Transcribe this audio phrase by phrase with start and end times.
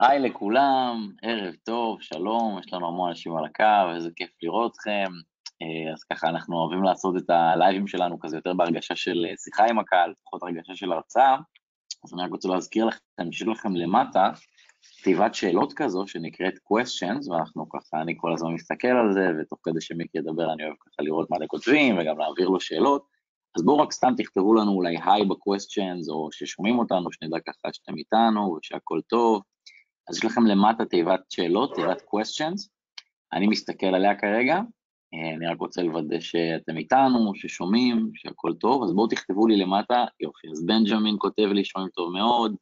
[0.00, 5.12] היי לכולם, ערב טוב, שלום, יש לנו המון אנשים על הקו, איזה כיף לראות אתכם.
[5.62, 9.64] אה, אז ככה אנחנו אוהבים לעשות את הלייבים שלנו כזה יותר בהרגשה של אה, שיחה
[9.70, 11.36] עם הקהל, פחות הרגשה של הרצאה.
[12.04, 14.30] אז אני רק רוצה להזכיר לכם, שיש לכם למטה
[14.98, 19.80] כתיבת שאלות כזו שנקראת questions, ואנחנו ככה, אני כל הזמן מסתכל על זה, ותוך כדי
[19.80, 23.15] שמיקי ידבר אני אוהב ככה לראות מה אתם כותבים וגם להעביר לו שאלות.
[23.56, 27.96] אז בואו רק סתם תכתבו לנו אולי היי ב-questions, או ששומעים אותנו, שנדע ככה שאתם
[27.96, 29.42] איתנו ושהכול טוב.
[30.08, 32.68] אז יש לכם למטה תיבת שאלות, תיבת questions,
[33.32, 34.60] אני מסתכל עליה כרגע,
[35.14, 40.04] אה, אני רק רוצה לוודא שאתם איתנו, ששומעים, שהכל טוב, אז בואו תכתבו לי למטה,
[40.20, 42.56] יופי, אז בנג'מין כותב לי, שומעים טוב מאוד,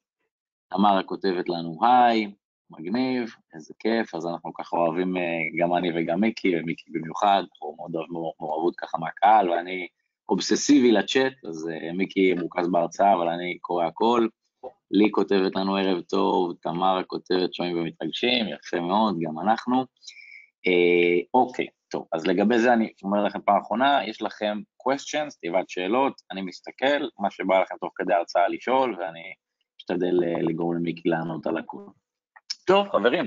[0.71, 2.33] תמרה כותבת לנו היי,
[2.71, 5.23] מגניב, איזה כיף, אז אנחנו ככה אוהבים, אה,
[5.59, 9.87] גם אני וגם מיקי, ומיקי במיוחד, אנחנו מאוד אוהבים מעורבות ככה מהקהל, ואני
[10.29, 14.29] אובססיבי לצ'אט, אז אה, מיקי מורכז בהרצאה, אבל אני קורא הכל.
[14.91, 19.85] לי כותבת לנו ערב טוב, תמרה כותבת שומעים ומתרגשים, יפה מאוד, גם אנחנו.
[20.67, 25.69] אה, אוקיי, טוב, אז לגבי זה אני אומר לכם פעם אחרונה, יש לכם questions, תיבת
[25.69, 29.35] שאלות, אני מסתכל, מה שבא לכם תוך כדי הרצאה לשאול, ואני
[29.81, 31.87] אשתדל אה, לגרום למיקי לענות על הכול.
[32.67, 33.25] טוב, חברים,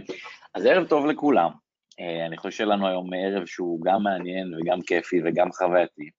[0.56, 1.52] אז ערב טוב לכולם.
[2.00, 6.10] אה, אני חושב שלנו היום ערב שהוא גם מעניין וגם כיפי וגם חווייתי.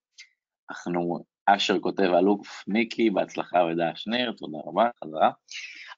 [0.70, 5.30] אנחנו אשר כותב אלוף מיקי, בהצלחה ודעה שניר, תודה רבה, חזרה.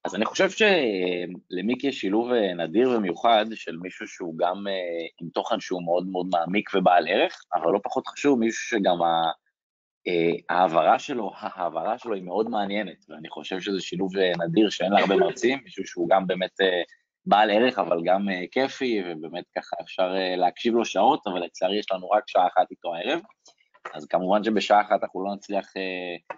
[0.05, 5.29] אז אני חושב שלמיקי יש שילוב אה, נדיר ומיוחד של מישהו שהוא גם אה, עם
[5.29, 9.03] תוכן שהוא מאוד מאוד מעמיק ובעל ערך, אבל לא פחות חשוב, מישהו שגם
[10.09, 14.13] אה, ההעברה שלו, ההעברה שלו היא מאוד מעניינת, ואני חושב שזה שילוב
[14.47, 16.57] נדיר שאין להרבה מרצים, מישהו שהוא גם באמת
[17.27, 22.11] בעל ערך, אבל גם כיפי, ובאמת ככה אפשר להקשיב לו שעות, אבל לצערי יש לנו
[22.11, 23.21] רק שעה אחת איתו הערב.
[23.95, 26.37] אז כמובן שבשעה אחת אנחנו לא נצליח אה,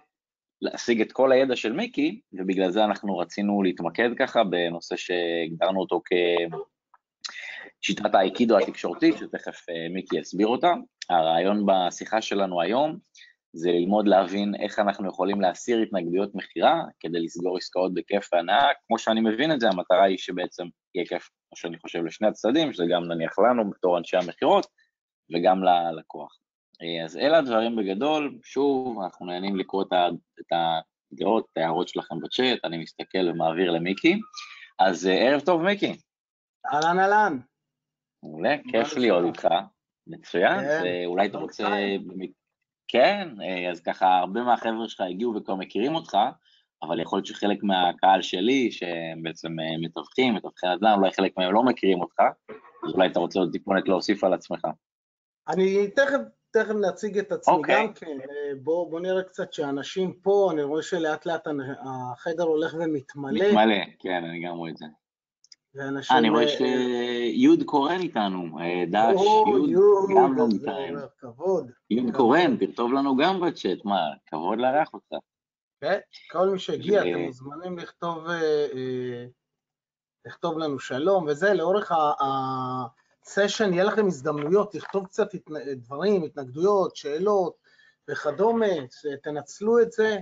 [0.62, 6.01] להשיג את כל הידע של מיקי, ובגלל זה אנחנו רצינו להתמקד ככה בנושא שהגדרנו אותו
[7.81, 10.73] כשיטת האייקידו התקשורתית, שתכף אה, מיקי יסביר אותה.
[11.11, 12.98] הרעיון בשיחה שלנו היום
[13.52, 18.69] זה ללמוד להבין איך אנחנו יכולים להסיר התנגדויות מכירה כדי לסגור עסקאות בכיף והנאה.
[18.86, 20.64] כמו שאני מבין את זה, המטרה היא שבעצם
[20.95, 24.67] יהיה כיף, כמו שאני חושב, לשני הצדדים, שזה גם נניח לנו בתור אנשי המכירות
[25.35, 26.42] וגם ללקוח.
[26.83, 30.53] אה, אז אלה הדברים בגדול, שוב, אנחנו נהנים לקרוא את
[31.13, 34.20] הדעות, את ההערות שלכם בצ'אט, אני מסתכל ומעביר למיקי.
[34.79, 35.97] אז אה, ערב טוב, מיקי.
[36.73, 37.39] אהלן אהלן.
[38.23, 39.48] מעולה, כיף להיות איתך,
[40.07, 40.61] מצוין.
[40.61, 41.69] כן, אולי אתה רוצה...
[42.89, 46.17] כן, אה, אז ככה, הרבה מהחבר'ה שלך הגיעו וכבר מכירים אותך,
[46.83, 49.49] אבל יכול להיות שחלק מהקהל שלי, שהם בעצם
[49.83, 52.20] מתווכים, מתווכי נדל"ן, אולי חלק מהם לא מכירים אותך,
[52.87, 54.61] אז אולי אתה רוצה עוד טיפונת להוסיף על עצמך.
[55.49, 56.20] אני תכף
[56.52, 57.57] תכף נציג את עצמי okay.
[57.57, 57.86] אוקיי.
[57.86, 61.46] גם כן, אה, בואו בוא נראה קצת שאנשים פה, אני רואה שלאט לאט
[61.85, 63.48] החדר הולך ומתמלא.
[63.48, 64.86] מתמלא, כן, אני גם רואה את זה.
[65.74, 66.17] ואנשים...
[66.17, 69.20] אני רואה אה, שיוד קורן איתנו, אה, דש,
[69.68, 70.96] יוד גם לא מתאם.
[71.18, 71.70] כבוד.
[71.90, 75.14] יוד קורן, תכתוב לנו גם בצ'אט, מה, כבוד לארח אותך.
[75.80, 75.98] כן,
[76.30, 78.27] כל מי שהגיע, אתם מוזמנים לכתוב,
[80.27, 82.13] לכתוב לנו שלום, וזה לאורך ה...
[83.24, 85.28] סשן, יהיה לכם הזדמנויות לכתוב קצת
[85.77, 87.56] דברים, התנגדויות, שאלות
[88.10, 88.66] וכדומה,
[89.22, 90.16] תנצלו את זה.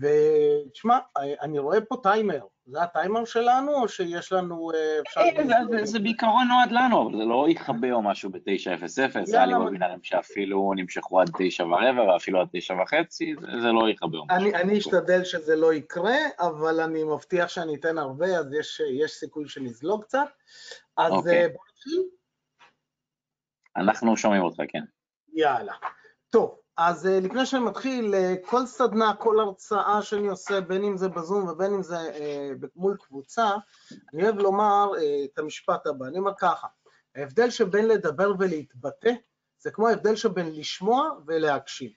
[0.00, 0.98] ותשמע,
[1.42, 4.70] אני רואה פה טיימר, זה הטיימר שלנו או שיש לנו...
[5.16, 5.22] אה.
[5.22, 8.86] אה, זה בעיקרון נועד לנו, אבל זה לא יכבה או משהו ב-9:00,
[9.24, 13.90] זה היה לי וובינרים שאפילו נמשכו עד 9 ורבע ואפילו עד 9 וחצי, זה לא
[13.90, 14.54] יכבה או משהו.
[14.54, 18.52] אני אשתדל שזה לא יקרה, אבל אני מבטיח שאני אתן הרבה, אז
[19.00, 20.28] יש סיכוי שנזלוג קצת.
[20.96, 21.48] אז אה, אוקיי.
[21.48, 22.02] בוא נתחיל.
[23.76, 24.82] אנחנו שומעים אותך, כן.
[25.34, 25.72] יאללה.
[26.30, 30.96] טוב, אז אה, לפני שאני מתחיל, אה, כל סדנה, כל הרצאה שאני עושה, בין אם
[30.96, 33.50] זה בזום ובין אם זה אה, מול קבוצה,
[34.14, 34.90] אני אוהב לומר
[35.24, 36.66] את המשפט הבא, אני אומר ככה,
[37.16, 39.12] ההבדל שבין לדבר ולהתבטא,
[39.58, 41.90] זה כמו ההבדל שבין לשמוע ולהקשיב.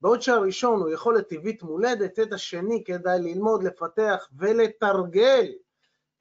[0.00, 5.52] בעוד שהראשון הוא יכולת טבעית מולדת, את השני כדאי ללמוד, לפתח ולתרגל.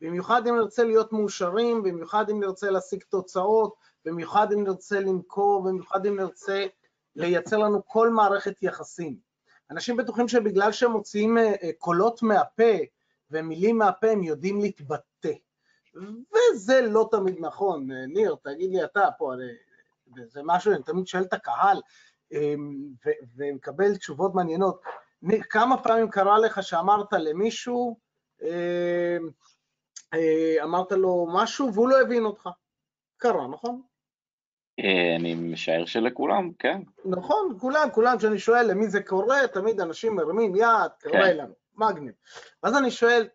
[0.02, 3.76] במיוחד אם נרצה להיות מאושרים, במיוחד אם נרצה להשיג תוצאות,
[4.06, 6.66] במיוחד אם נרצה למכור, במיוחד אם נרצה
[7.20, 9.18] לייצר לנו כל מערכת יחסים.
[9.72, 12.74] אנשים בטוחים שבגלל שהם מוציאים אה, אה, קולות מהפה
[13.32, 15.34] ומילים מהפה הם יודעים להתבטא.
[16.32, 17.92] וזה לא תמיד נכון.
[17.92, 19.34] אה, ניר, תגיד לי אתה פה,
[20.28, 21.82] זה משהו, אני תמיד שואל את הקהל
[22.32, 22.76] אמ,
[23.36, 24.82] ומקבל תשובות מעניינות.
[25.22, 28.00] ניר, כמה פעמים קרה לך שאמרת למישהו,
[28.42, 29.30] אמ,
[30.64, 32.50] אמרת לו משהו והוא לא הבין אותך?
[33.18, 33.82] קרה, נכון?
[34.84, 36.82] אה, אני משער שלכולם, כן.
[37.06, 41.38] נכון, כולם, כולם, כשאני שואל למי זה קורה, תמיד אנשים מרימים יד, קורה כן.
[41.38, 41.54] לנו.
[41.76, 42.14] מגניב.
[42.64, 43.28] ואז אני שואל,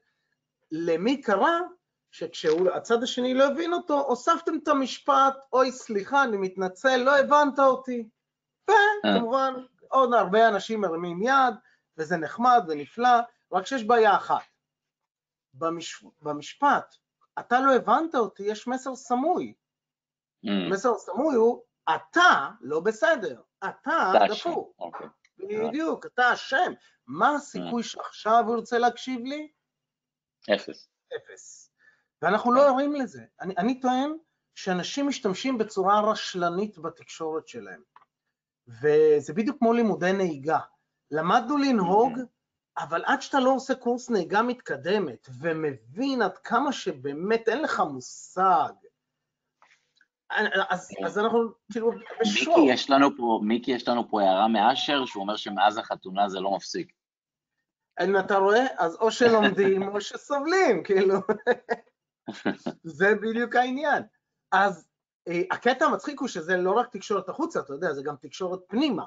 [0.73, 1.61] למי קרה
[2.11, 8.08] שכשהצד השני לא הבין אותו, הוספתם את המשפט, אוי סליחה, אני מתנצל, לא הבנת אותי.
[8.70, 9.55] וכמובן,
[9.88, 11.55] עוד הרבה אנשים מרימים יד,
[11.99, 13.19] וזה נחמד ונפלא,
[13.52, 14.43] רק שיש בעיה אחת.
[15.55, 16.05] במש...
[16.23, 16.94] במשפט,
[17.38, 19.55] אתה לא הבנת אותי, יש מסר סמוי.
[20.44, 20.73] Mm.
[20.73, 21.62] מסר סמוי הוא,
[21.94, 24.75] אתה לא בסדר, אתה דפוק.
[24.79, 25.06] אוקיי.
[25.38, 26.73] בדיוק, אתה אשם.
[27.06, 29.49] מה הסיכוי שעכשיו הוא ירצה להקשיב לי?
[30.55, 30.88] אפס.
[31.17, 31.70] אפס.
[32.23, 33.23] ואנחנו לא ערים לזה.
[33.41, 34.17] אני, אני טוען
[34.55, 37.82] שאנשים משתמשים בצורה רשלנית בתקשורת שלהם.
[38.69, 40.58] וזה בדיוק כמו לימודי נהיגה.
[41.11, 42.19] למדנו לנהוג,
[42.79, 48.73] אבל עד שאתה לא עושה קורס נהיגה מתקדמת ומבין עד כמה שבאמת אין לך מושג,
[50.31, 51.91] אז, אז אנחנו כאילו
[52.21, 52.49] בשוק.
[52.49, 56.41] מיקי, יש לנו פה, מיקי, יש לנו פה הערה מאשר, שהוא אומר שמאז החתונה זה
[56.41, 56.93] לא מפסיק.
[58.05, 61.15] אם אתה רואה, אז או שלומדים או שסובלים, כאילו.
[62.99, 64.03] זה בדיוק העניין.
[64.53, 64.88] אז
[65.29, 69.05] אה, הקטע המצחיק הוא שזה לא רק תקשורת החוצה, אתה יודע, זה גם תקשורת פנימה.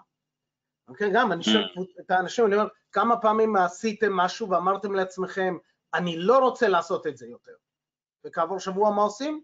[0.87, 1.67] אוקיי, גם אני שואל
[1.99, 5.57] את האנשים, אני אומר, כמה פעמים עשיתם משהו ואמרתם לעצמכם,
[5.93, 7.55] אני לא רוצה לעשות את זה יותר.
[8.25, 9.43] וכעבור שבוע מה עושים?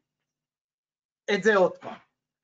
[1.34, 1.98] את זה עוד פעם.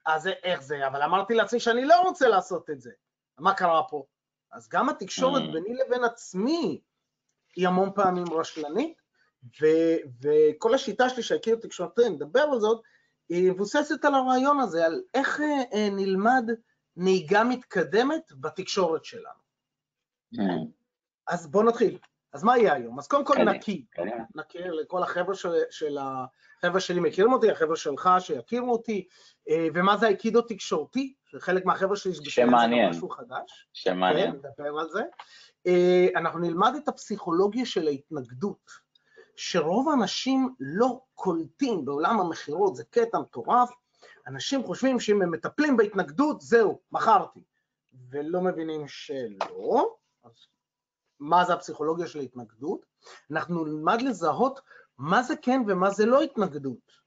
[0.05, 0.87] אז איך זה?
[0.87, 2.91] אבל אמרתי לעצמי שאני לא רוצה לעשות את זה.
[3.39, 4.05] מה קרה פה?
[4.51, 5.53] אז גם התקשורת Mm.
[5.53, 6.81] ביני לבין עצמי
[7.55, 9.01] היא המון פעמים רשלנית,
[9.61, 12.81] ו- וכל השיטה שלי שהכיר תקשורתי, נדבר על זאת,
[13.29, 16.43] היא מבוססת על הרעיון הזה, על איך אה, אה, נלמד
[16.95, 19.39] נהיגה מתקדמת בתקשורת שלנו.
[20.35, 20.39] Mm.
[21.27, 21.97] אז בואו נתחיל.
[22.33, 22.99] אז מה יהיה היום?
[22.99, 24.23] אז קודם כל קדימה, נקי, קדימה.
[24.35, 29.07] נכיר לכל החבר'ה של, של החבר'ה שלי מכירים אותי, החבר'ה שלך שיכירו אותי,
[29.49, 32.89] אה, ומה זה האיקידו תקשורתי, שחלק מהחבר'ה שלי שם מעניין.
[32.89, 33.67] משהו חדש.
[33.73, 34.31] שם כן.
[34.31, 35.03] נדבר על זה.
[35.67, 38.71] אה, אנחנו נלמד את הפסיכולוגיה של ההתנגדות,
[39.35, 43.69] שרוב האנשים לא קולטים בעולם המכירות, זה קטע מטורף,
[44.27, 47.39] אנשים חושבים שאם הם מטפלים בהתנגדות, זהו, מכרתי,
[48.09, 49.98] ולא מבינים שלא.
[51.19, 52.85] מה זה הפסיכולוגיה של ההתנגדות?
[53.31, 54.59] אנחנו נלמד לזהות
[54.97, 56.99] מה זה כן ומה זה לא התנגדות.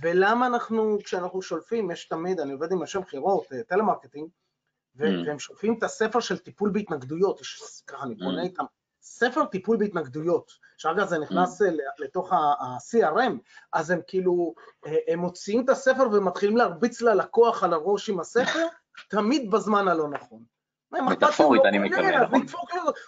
[0.00, 4.28] ולמה אנחנו, כשאנחנו שולפים, יש תמיד, אני עובד עם אנשי מכירות, אה, טלמרקטינג,
[4.96, 4.98] Mm.
[5.26, 8.44] והם שולפים את הספר של טיפול בהתנגדויות, יש, ככה אני פונה Mm.
[8.44, 8.64] איתם,
[9.02, 11.68] ספר טיפול בהתנגדויות, שאגב זה נכנס אה,
[11.98, 13.32] לתוך ה-CRM,
[13.72, 14.54] אז הם כאילו,
[14.86, 18.66] אה, הם מוציאים את הספר ומתחילים להרביץ ללקוח על הראש עם הספר,
[19.10, 20.44] תמיד בזמן הלא נכון.
[21.02, 22.46] מטאפורית, אני מתכוון, נכון?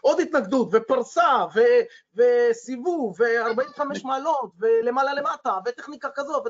[0.01, 6.49] עוד התנגדות, ופרסה, ו- וסיבוב, ו-45 מעלות, ולמעלה למטה, וטכניקה כזו, ו...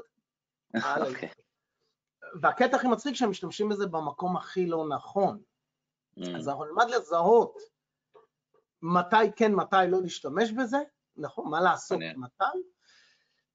[1.09, 1.29] אוקיי.
[2.41, 5.43] והקטע הכי מצחיק שהם משתמשים בזה במקום הכי לא נכון.
[6.19, 6.37] Mm.
[6.37, 7.59] אז אנחנו נלמד לזהות
[8.83, 10.79] מתי כן, מתי לא להשתמש בזה,
[11.17, 11.99] נכון, מה לעשות.
[12.17, 12.59] מתי,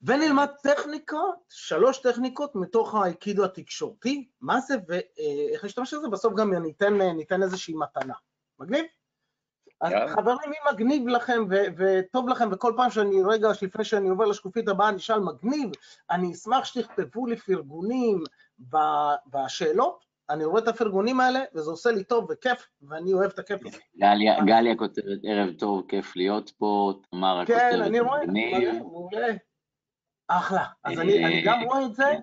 [0.04, 7.02] ונלמד טכניקות, שלוש טכניקות מתוך האיקידו התקשורתי, מה זה ואיך להשתמש בזה, בסוף גם ניתן,
[7.02, 8.14] ניתן איזושהי מתנה.
[8.60, 8.86] מגניב?
[9.82, 9.94] אז.
[10.10, 14.68] חברים, אם מגניב לכם ו- וטוב לכם, וכל פעם שאני, רגע לפני שאני עובר לשקופית
[14.68, 15.70] הבאה, אני אשאל מגניב,
[16.12, 18.24] אני אשמח שתכתבו לי פרגונים
[19.28, 23.66] בשאלות, אני רואה את הפרגונים האלה, וזה עושה לי טוב וכיף, ואני אוהב את הכיף
[23.66, 23.78] הזה.
[23.98, 29.34] גליה, גליה כותבת ערב טוב, כיף להיות פה, תמרה כן, כותבת אני רואה, מעולה.
[30.28, 30.66] אחלה.
[30.84, 32.14] אז אני גם רואה את זה,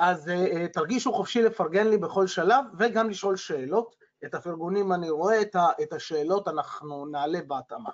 [0.00, 3.96] אז אה, אה, תרגישו חופשי לפרגן לי בכל שלב, וגם לשאול שאלות.
[4.24, 5.42] את הפרגונים אני רואה,
[5.82, 7.90] את השאלות אנחנו נעלה בהתאמה.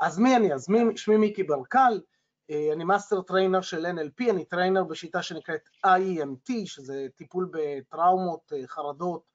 [0.00, 0.54] אז מי אני?
[0.54, 2.00] אז מי- שמי מיקי ברקל,
[2.50, 8.66] אה, אני master trainer של NLP, אני trainer בשיטה שנקראת IEMT, שזה טיפול בטראומות, אה,
[8.66, 9.32] חרדות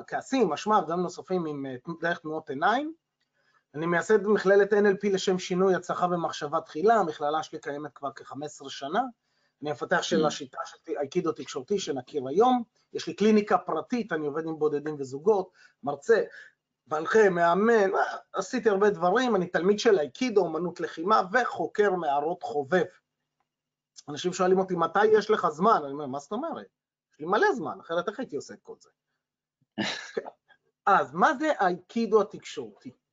[0.00, 2.94] וכעסים, אשמה וגם נוספים עם אה, דרך תנועות עיניים.
[3.74, 9.02] אני מייסד מכללת NLP לשם שינוי הצלחה במחשבה תחילה, המכללה שלי קיימת כבר כ-15 שנה.
[9.62, 10.26] אני המפתח של Mm.
[10.26, 12.62] השיטה של האיקידו תקשורתי שנכיר היום.
[12.92, 15.50] יש לי קליניקה פרטית, אני עובד עם בודדים וזוגות,
[15.82, 16.22] מרצה,
[16.86, 22.84] מנחה, מאמן, אה, עשיתי הרבה דברים, אני תלמיד של האיקידו, אומנות לחימה, וחוקר מערות חובב.
[24.08, 25.80] אנשים שואלים אותי, מתי יש לך זמן?
[25.84, 26.66] אני אומר, מה זאת אומרת?
[27.12, 28.90] יש לי מלא זמן, אחרת איך הייתי עושה את כל זה?
[30.86, 33.03] אז מה זה האיקידו התקשורתי?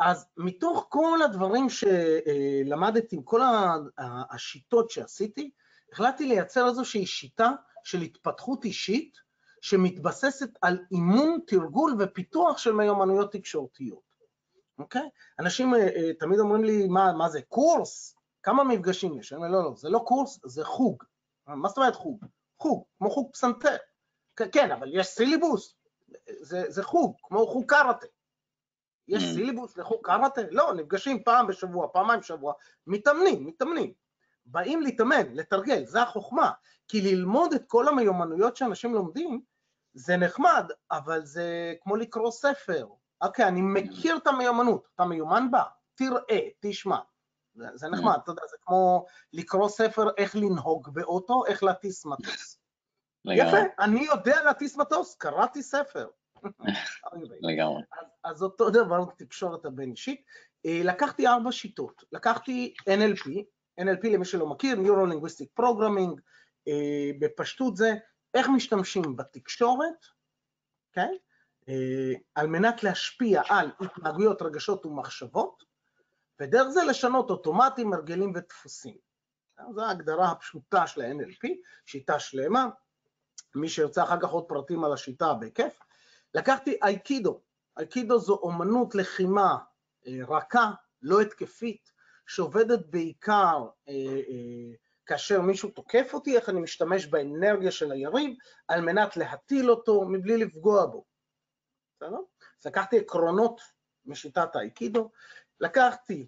[0.00, 5.50] אז מתוך כל הדברים שלמדתי, כל ה- ה- השיטות שעשיתי,
[5.92, 7.50] החלטתי לייצר איזושהי שיטה
[7.84, 9.18] של התפתחות אישית
[9.60, 14.02] שמתבססת על אימון, תרגול ופיתוח של מיומנויות תקשורתיות,
[14.78, 15.08] אוקיי?
[15.38, 18.16] אנשים אה, אה, תמיד אומרים לי, מה, מה זה, קורס?
[18.42, 19.32] כמה מפגשים יש?
[19.32, 21.02] אני אומר, לא, לא, זה לא קורס, זה חוג.
[21.46, 22.24] מה זאת אומרת חוג?
[22.58, 23.76] חוג, כמו חוג פסנתר.
[24.36, 25.74] כן, כן, אבל יש סילבוס,
[26.40, 28.06] זה, זה חוג, כמו חוג קראטה.
[29.10, 29.34] יש mm.
[29.34, 30.40] סילבוס, לכו קראטה?
[30.50, 32.52] לא, נפגשים פעם בשבוע, פעמיים בשבוע,
[32.86, 33.92] מתאמנים, מתאמנים.
[34.46, 36.50] באים להתאמן, לתרגל, זה החוכמה.
[36.88, 39.40] כי ללמוד את כל המיומנויות שאנשים לומדים,
[39.94, 42.86] זה נחמד, אבל זה כמו לקרוא ספר.
[43.22, 45.62] אוקיי, אני מכיר את המיומנות, אתה מיומן בה,
[45.94, 46.98] תראה, תשמע.
[47.54, 52.58] זה, זה נחמד, אתה יודע, זה כמו לקרוא ספר איך לנהוג באוטו, איך להטיס מטוס.
[53.24, 56.08] יפה, אני יודע להטיס מטוס, קראתי ספר.
[57.48, 57.82] לגמרי.
[57.92, 60.20] אז, אז אותו דבר תקשורת הבין אישית.
[60.66, 63.28] אה, לקחתי ארבע שיטות, לקחתי NLP,
[63.80, 66.20] NLP למי שלא מכיר, Neuro-Linguistic Programming,
[66.68, 67.94] אה, בפשטות זה
[68.34, 70.06] איך משתמשים בתקשורת,
[70.92, 71.12] כן?
[72.34, 75.64] על מנת להשפיע על התנהגויות, רגשות ומחשבות,
[76.40, 78.96] ודרך זה לשנות אוטומטים, הרגלים ודפוסים.
[79.74, 81.48] זו ההגדרה הפשוטה של ה-NLP,
[81.86, 82.66] שיטה שלמה.
[83.54, 85.80] מי שירצה אחר כך עוד פרטים על השיטה, בכיף.
[86.34, 87.40] לקחתי אייקידו.
[87.78, 89.56] אייקידו זו אומנות לחימה
[90.06, 90.70] אה, רכה,
[91.02, 91.90] לא התקפית,
[92.26, 93.94] שעובדת בעיקר אה,
[94.28, 94.74] אה,
[95.06, 98.36] כאשר מישהו תוקף אותי, איך אני משתמש באנרגיה של היריב
[98.68, 101.04] על מנת להטיל אותו מבלי לפגוע בו.
[101.96, 102.18] בסדר?
[102.60, 103.60] אז לקחתי עקרונות
[104.06, 105.10] משיטת האייקידו,
[105.60, 106.26] לקחתי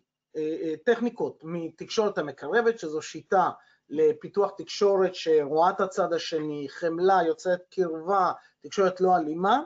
[0.84, 3.50] טכניקות מתקשורת המקרבת, שזו שיטה
[3.88, 9.60] לפיתוח תקשורת שרואה את הצד השני, חמלה, יוצאת קרבה, תקשורת לא אלימה,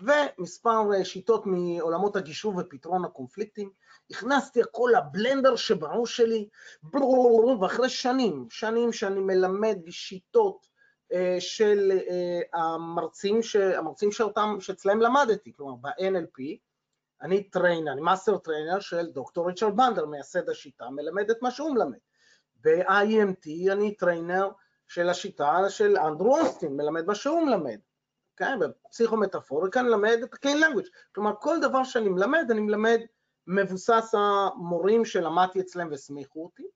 [0.00, 3.70] ומספר אה, שיטות מעולמות הגישור ופתרון הקונפליקטים.
[4.10, 6.48] הכנסתי הכל לבלנדר שבראש שלי,
[7.60, 10.66] ואחרי שנים, שנים שאני מלמד שיטות
[11.12, 13.56] אה, של אה, המרצים, ש...
[13.56, 16.42] המרצים שאותם, שאצלהם למדתי, כלומר ב-NLP,
[17.22, 21.74] אני trainer, אני master trainer של דוקטור ריצ'רד בנדלר, מייסד השיטה, מלמד את מה שהוא
[21.74, 21.98] מלמד.
[22.60, 24.50] ב-IEMT אני trainer
[24.88, 27.78] של השיטה של אנדרו אוסטין, מלמד מה שהוא מלמד.
[28.38, 30.88] כן, בפסיכומטאפוריקה אני מלמד את ה-Kane language.
[31.14, 33.00] כלומר, כל דבר שאני מלמד, אני מלמד
[33.46, 36.66] מבוסס המורים שלמדתי אצלם והסמיכו אותי.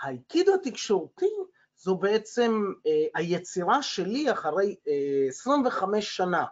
[0.00, 1.30] האיקידו התקשורתי
[1.76, 6.44] זו בעצם אה, היצירה שלי אחרי אה, 25 שנה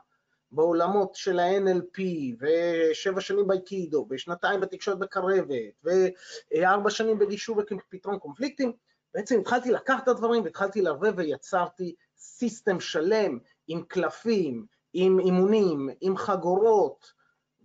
[0.52, 2.00] בעולמות של ה-NLP
[2.40, 5.44] ושבע שנים באיקידו ושנתיים בתקשורת בקרבת
[5.84, 8.72] וארבע שנים בגישור ופתרון קונפליקטים,
[9.14, 13.38] בעצם התחלתי לקחת את הדברים והתחלתי לערבב ויצרתי סיסטם שלם
[13.70, 17.12] עם קלפים, עם אימונים, עם חגורות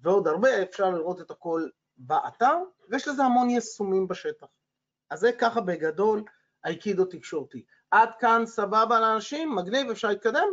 [0.02, 2.56] ועוד הרבה, אפשר לראות את הכל באתר,
[2.90, 4.48] ויש לזה המון יישומים בשטח.
[5.10, 6.24] אז זה ככה בגדול
[6.64, 7.64] האיקידו תקשורתי.
[7.92, 9.56] עד כאן סבבה לאנשים?
[9.56, 10.48] מגניב, אפשר להתקדם?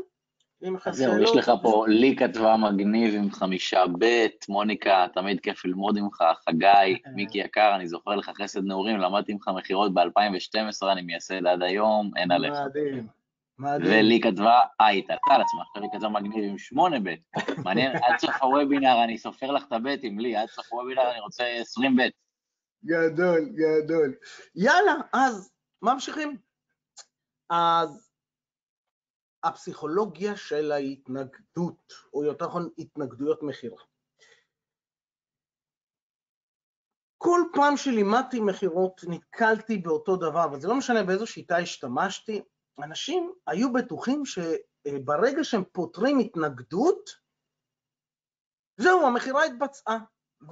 [0.87, 5.99] אז זהו, יש לך פה, לי כתבה מגניב עם חמישה ב', מוניקה, תמיד כיף ללמוד
[5.99, 11.47] ממך, חגי, מיקי יקר, אני זוכר לך חסד נעורים, למדתי ממך מכירות ב-2012, אני מייסד
[11.47, 12.55] עד היום, אין עליך.
[12.67, 13.22] מדהים.
[13.65, 17.15] ולי כתבה, אה, היא התעלתה על עצמה, עכשיו היא כתבה מגניב עם שמונה ב',
[17.65, 21.45] מעניין, עד סוף הוובינר אני סופר לך את הבטים, לי, עד סוף הוובינר אני רוצה
[21.45, 22.03] עשרים ב'.
[22.85, 24.15] גדול, גדול.
[24.55, 25.53] יאללה, אז
[25.83, 26.37] ממשיכים.
[27.51, 28.11] אז
[29.45, 33.83] הפסיכולוגיה של ההתנגדות, או יותר נכון התנגדויות מכירה.
[37.19, 42.43] כל פעם שלימדתי מכירות נתקלתי באותו דבר, וזה לא משנה באיזו שיטה השתמשתי,
[42.79, 47.11] אנשים היו בטוחים שברגע שהם פותרים התנגדות,
[48.77, 49.99] זהו, המכירה התבצעה,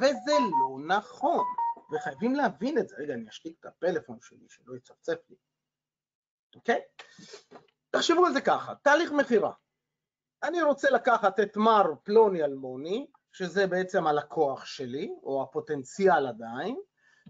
[0.00, 1.44] וזה לא נכון,
[1.92, 2.96] וחייבים להבין את זה.
[2.98, 5.36] רגע, אני אשתיק את הפלאפון שלי, שלא יצפצף לי,
[6.54, 6.80] אוקיי?
[7.90, 9.52] תחשבו על זה ככה, תהליך מכירה.
[10.42, 16.80] אני רוצה לקחת את מר פלוני אלמוני, שזה בעצם הלקוח שלי, או הפוטנציאל עדיין,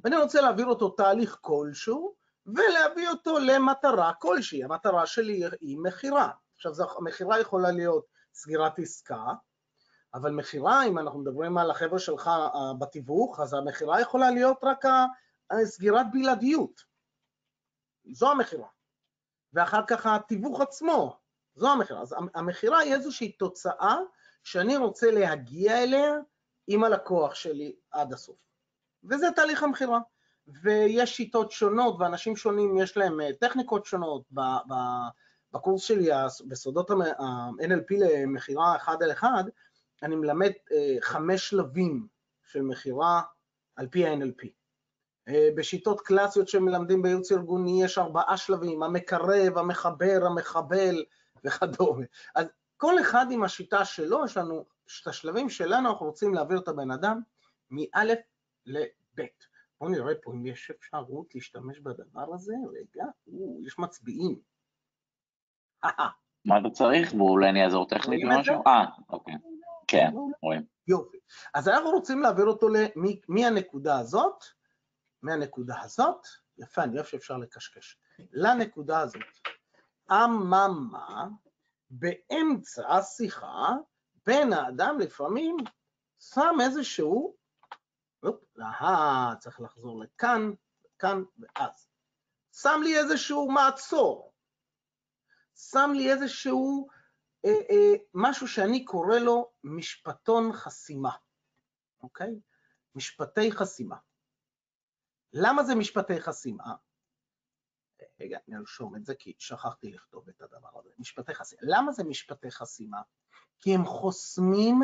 [0.04, 2.14] ואני רוצה להעביר אותו תהליך כלשהו,
[2.54, 4.64] ולהביא אותו למטרה כלשהי.
[4.64, 6.30] המטרה שלי היא מכירה.
[6.56, 9.24] עכשיו, המכירה יכולה להיות סגירת עסקה,
[10.14, 14.84] אבל מכירה, אם אנחנו מדברים על החבר'ה שלך אה, בתיווך, אז המכירה יכולה להיות רק
[15.64, 16.80] סגירת בלעדיות.
[18.12, 18.68] זו המכירה.
[19.52, 21.18] ואחר כך התיווך עצמו,
[21.54, 22.00] זו המכירה.
[22.00, 23.96] אז המכירה היא איזושהי תוצאה
[24.44, 26.14] שאני רוצה להגיע אליה
[26.66, 28.36] עם הלקוח שלי עד הסוף.
[29.04, 29.98] וזה תהליך המכירה.
[30.62, 34.22] ויש שיטות שונות ואנשים שונים יש להם אה, טכניקות שונות.
[35.52, 36.08] בקורס שלי
[36.48, 39.44] בסודות ה-NLP למכירה אחד על אחד,
[40.02, 42.06] אני מלמד אה, חמש שלבים
[42.42, 43.22] של מכירה
[43.76, 44.48] על פי ה-NLP.
[45.28, 51.04] אה, בשיטות קלאסיות שמלמדים בייעוץ ארגוני יש ארבעה שלבים, המקרב, המחבר, המחבל
[51.44, 52.04] וכדומה.
[52.34, 54.64] אז כל אחד עם השיטה שלו, יש לנו
[55.02, 57.20] את השלבים שלנו, אנחנו רוצים להעביר את הבן אדם
[57.70, 58.04] מא'
[58.66, 59.22] לב'.
[59.80, 62.54] בואו נראה פה אם יש אפשרות להשתמש בדבר הזה.
[62.72, 64.38] רגע, או, יש מצביעים.
[66.44, 67.14] מה אתה צריך?
[67.14, 68.62] ואולי אני אעזור טכנית משהו?
[68.66, 69.34] אה, אוקיי.
[69.86, 70.10] כן,
[70.42, 70.62] רואים.
[70.88, 71.18] יופי.
[71.54, 72.68] אז אנחנו רוצים להעביר אותו
[73.28, 74.44] מהנקודה הזאת,
[75.22, 76.26] מהנקודה הזאת,
[76.58, 77.98] יפה, אני אוהב שאפשר לקשקש,
[78.32, 79.22] לנקודה הזאת.
[80.10, 80.68] אממה,
[81.90, 83.68] באמצע השיחה,
[84.26, 85.56] בין האדם לפעמים
[86.18, 87.39] שם איזשהו,
[88.22, 90.50] אופ, אה, צריך לחזור לכאן,
[90.98, 91.88] כאן ואז.
[92.52, 94.32] שם לי איזשהו מעצור,
[95.54, 96.88] שם לי איזשהו
[97.44, 101.12] אה, אה, משהו שאני קורא לו משפטון חסימה,
[102.02, 102.40] אוקיי?
[102.94, 103.96] משפטי חסימה.
[105.32, 106.74] למה זה משפטי חסימה?
[108.20, 110.90] רגע, אני ארשום את זה כי שכחתי לכתוב את הדבר הזה.
[110.98, 111.62] משפטי חסימה.
[111.64, 113.02] למה זה משפטי חסימה?
[113.60, 114.80] כי הם חוסמים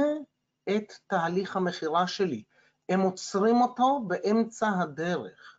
[0.69, 2.45] את תהליך המכירה שלי.
[2.89, 5.59] הם עוצרים אותו באמצע הדרך.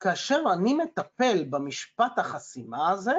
[0.00, 3.16] כאשר אני מטפל במשפט החסימה הזה,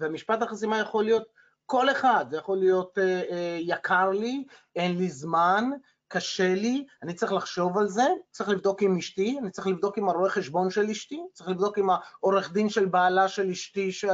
[0.00, 1.28] ומשפט החסימה יכול להיות
[1.66, 4.44] כל אחד, זה יכול להיות אה, אה, יקר לי,
[4.76, 5.70] אין לי זמן,
[6.08, 10.08] קשה לי, אני צריך לחשוב על זה, צריך לבדוק עם אשתי, אני צריך לבדוק עם
[10.08, 14.04] הרואה חשבון של אשתי, צריך לבדוק עם העורך דין של בעלה של אשתי, ש...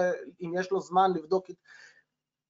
[0.41, 1.57] אם יש לו זמן לבדוק את...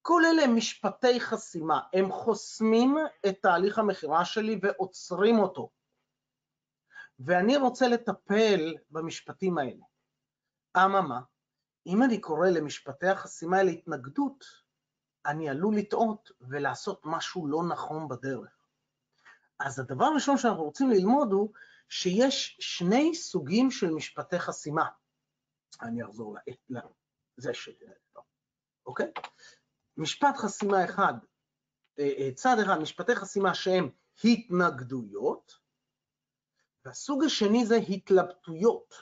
[0.08, 2.96] כל אלה הם משפטי חסימה, הם חוסמים
[3.28, 5.70] את תהליך המכירה שלי ועוצרים אותו.
[7.18, 9.84] ואני רוצה לטפל במשפטים האלה.
[10.76, 11.20] אממה,
[11.86, 14.44] אם אני קורא למשפטי החסימה האלה התנגדות,
[15.26, 18.68] אני עלול לטעות ולעשות משהו לא נכון בדרך.
[19.58, 21.52] אז הדבר הראשון שאנחנו רוצים ללמוד הוא
[21.88, 24.88] שיש שני סוגים של משפטי חסימה.
[25.82, 26.36] אני אחזור
[27.38, 27.68] לזה ש...
[28.86, 29.12] אוקיי?
[29.98, 31.14] משפט חסימה אחד,
[31.98, 33.88] אה, אה, צד אחד, משפטי חסימה שהם
[34.24, 35.52] התנגדויות,
[36.84, 38.94] והסוג השני זה התלבטויות.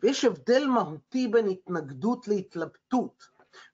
[0.00, 3.24] ויש הבדל מהותי בין התנגדות להתלבטות.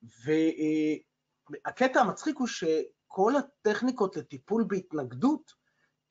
[0.03, 5.53] והקטע המצחיק הוא שכל הטכניקות לטיפול בהתנגדות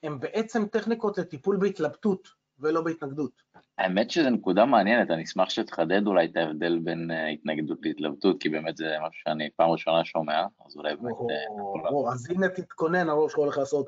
[0.03, 2.27] הן בעצם טכניקות לטיפול בהתלבטות
[2.59, 3.31] ולא בהתנגדות.
[3.77, 8.49] האמת שזו נקודה מעניינת, אני אשמח שתחדד אולי את ההבדל בין uh, התנגדות להתלבטות, כי
[8.49, 11.13] באמת זה משהו שאני פעם ראשונה שומע, אז אולי באמת...
[11.13, 13.85] או, או, אז הנה תתכונן, הראש שלך הולך לעשות...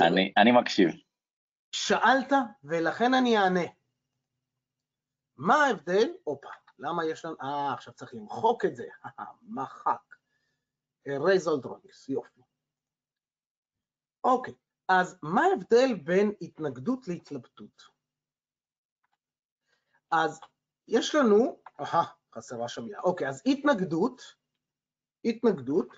[0.00, 0.90] אני, אני מקשיב.
[1.72, 2.32] שאלת,
[2.64, 3.64] ולכן אני אענה.
[5.36, 6.08] מה ההבדל?
[6.24, 7.34] הופה, למה יש לנו...
[7.42, 8.84] אה, עכשיו צריך למחוק את זה.
[9.56, 10.14] מחק.
[11.08, 12.40] erase all drawings, יופי.
[14.24, 14.54] אוקיי,
[14.88, 17.93] אז מה ההבדל בין התנגדות להתלבטות?
[20.14, 20.40] אז
[20.88, 24.22] יש לנו, אהה, חסרה שם מילה, אוקיי, אז התנגדות,
[25.24, 25.88] התנגדות,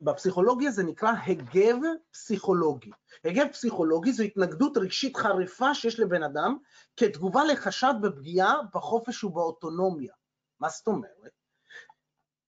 [0.00, 1.76] בפסיכולוגיה זה נקרא הגב
[2.10, 2.90] פסיכולוגי.
[3.24, 6.56] הגב פסיכולוגי זו התנגדות רגשית חריפה שיש לבן אדם
[6.96, 10.14] כתגובה לחשד בפגיעה בחופש ובאוטונומיה.
[10.60, 11.32] מה זאת אומרת?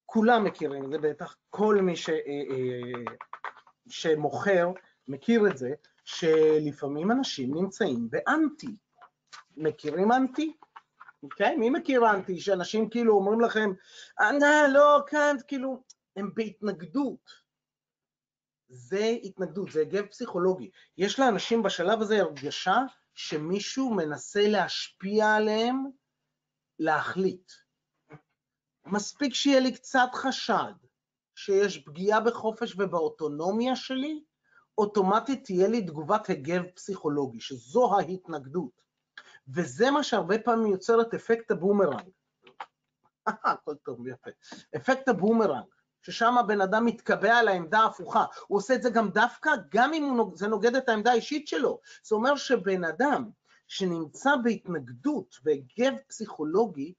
[0.06, 3.14] כולם מכירים את זה, בטח כל מי ש, אה, אה,
[3.88, 4.70] שמוכר
[5.08, 5.70] מכיר את זה,
[6.04, 8.76] שלפעמים אנשים נמצאים באנטי.
[9.58, 10.52] מכירים אנטי?
[11.22, 11.56] אוקיי?
[11.56, 12.40] מי מכיר אנטי?
[12.40, 13.70] שאנשים כאילו אומרים לכם,
[14.20, 15.82] אה, לא, כאן, כאילו,
[16.16, 17.48] הם בהתנגדות.
[18.68, 20.70] זה התנגדות, זה הגב פסיכולוגי.
[20.98, 22.76] יש לאנשים בשלב הזה הרגשה
[23.14, 25.84] שמישהו מנסה להשפיע עליהם
[26.78, 27.52] להחליט.
[28.86, 30.72] מספיק שיהיה לי קצת חשד
[31.34, 34.24] שיש פגיעה בחופש ובאוטונומיה שלי,
[34.78, 38.87] אוטומטית תהיה לי תגובת הגב פסיכולוגי, שזו ההתנגדות.
[39.54, 42.08] וזה מה שהרבה פעמים יוצר את אפקט הבומרנג.
[43.44, 44.30] הכל טוב ויפה.
[44.76, 45.64] אפקט הבומרנג,
[46.02, 48.24] ששם הבן אדם מתקבע על העמדה ההפוכה.
[48.46, 50.36] הוא עושה את זה גם דווקא, גם אם נוג...
[50.36, 51.80] זה נוגד את העמדה האישית שלו.
[52.02, 53.30] זה אומר שבן אדם
[53.66, 56.94] שנמצא בהתנגדות, בהגב פסיכולוגי,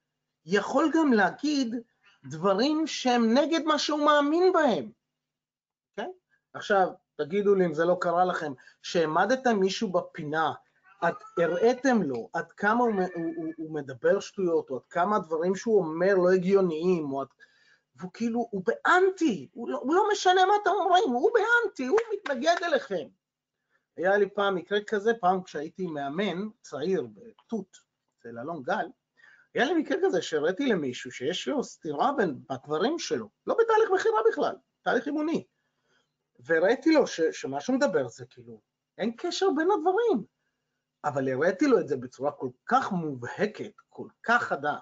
[0.45, 1.75] יכול גם להגיד
[2.25, 4.91] דברים שהם נגד מה שהוא מאמין בהם.
[5.91, 6.13] אוקיי?
[6.53, 10.53] עכשיו, תגידו לי אם זה לא קרה לכם, שהעמדתם מישהו בפינה,
[11.07, 15.55] את הראיתם לו עד כמה הוא, הוא, הוא, הוא מדבר שטויות, או עד כמה הדברים
[15.55, 17.27] שהוא אומר לא הגיוניים, או עד...
[17.95, 21.99] והוא כאילו, הוא באנטי, הוא לא, הוא לא משנה מה אתם אומרים, הוא באנטי, הוא
[22.13, 23.07] מתנגד אליכם.
[23.97, 27.77] היה לי פעם מקרה כזה, פעם כשהייתי מאמן צעיר בתות
[28.19, 28.87] אצל אלון גל,
[29.55, 34.19] היה לי מקרה כזה שהראיתי למישהו שיש לו סתירה בין בדברים שלו, לא בתהליך מכירה
[34.31, 35.45] בכלל, תהליך אימוני.
[36.39, 38.61] והראיתי לו ש, שמה שהוא מדבר זה כאילו,
[38.97, 40.38] אין קשר בין הדברים.
[41.03, 44.77] אבל הראיתי לו את זה בצורה כל כך מובהקת, כל כך חדה,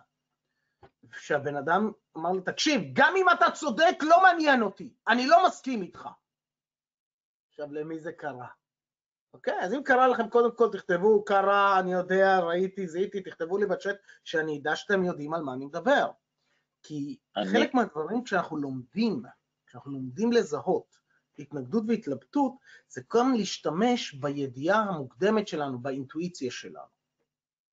[1.14, 5.82] שהבן אדם אמר לי, תקשיב, גם אם אתה צודק, לא מעניין אותי, אני לא מסכים
[5.82, 6.10] איתך.
[7.50, 8.48] עכשיו, למי זה קרה?
[9.34, 9.60] אוקיי?
[9.62, 13.96] אז אם קרה לכם, קודם כל תכתבו, קרה, אני יודע, ראיתי, זיהיתי, תכתבו לי בצ'אט,
[14.24, 16.12] שאני אדע שאתם יודעים על מה אני מדבר.
[16.84, 17.46] כי אני...
[17.46, 19.24] חלק מהדברים כשאנחנו לומדים,
[19.68, 20.98] כשאנחנו לומדים לזהות
[21.40, 22.54] התנגדות והתלבטות
[22.90, 26.98] זה גם להשתמש בידיעה המוקדמת שלנו, באינטואיציה שלנו,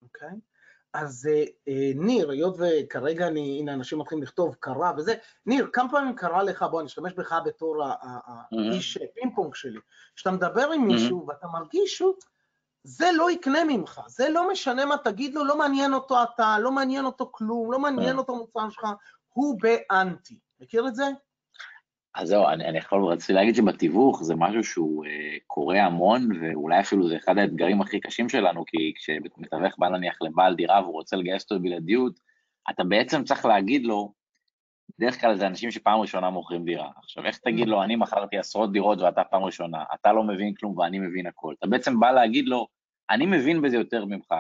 [0.03, 0.29] אוקיי?
[0.29, 0.55] Okay?
[0.95, 1.29] אז
[1.69, 5.15] אה, ניר, היות וכרגע אני, הנה אנשים מתחילים לכתוב קרה וזה,
[5.47, 9.79] ניר, כמה פעמים קרה לך, בוא אני אשתמש בך בתור האיש פינג פונג שלי,
[10.17, 12.15] כשאתה מדבר עם מישהו ואתה מרגיש שהוא,
[12.85, 16.73] זה לא יקנה ממך, זה לא משנה מה תגיד לו, לא מעניין אותו אתה, לא
[16.73, 18.87] מעניין אותו כלום, לא מעניין אותו מוצר שלך,
[19.29, 20.39] הוא באנטי.
[20.61, 21.05] מכיר את זה?
[22.15, 26.81] אז זהו, אני, אני יכול, רציתי להגיד שבתיווך זה משהו שהוא אה, קורה המון, ואולי
[26.81, 31.17] אפילו זה אחד האתגרים הכי קשים שלנו, כי כשמתווך בא נניח לבעל דירה והוא רוצה
[31.17, 32.21] לגייס אותו בלעדיות,
[32.71, 34.13] אתה בעצם צריך להגיד לו,
[34.99, 36.91] בדרך כלל זה אנשים שפעם ראשונה מוכרים דירה.
[36.97, 40.79] עכשיו, איך תגיד לו, אני מכרתי עשרות דירות ואתה פעם ראשונה, אתה לא מבין כלום
[40.79, 41.55] ואני מבין הכל.
[41.59, 42.67] אתה בעצם בא להגיד לו,
[43.11, 44.35] אני מבין בזה יותר ממך,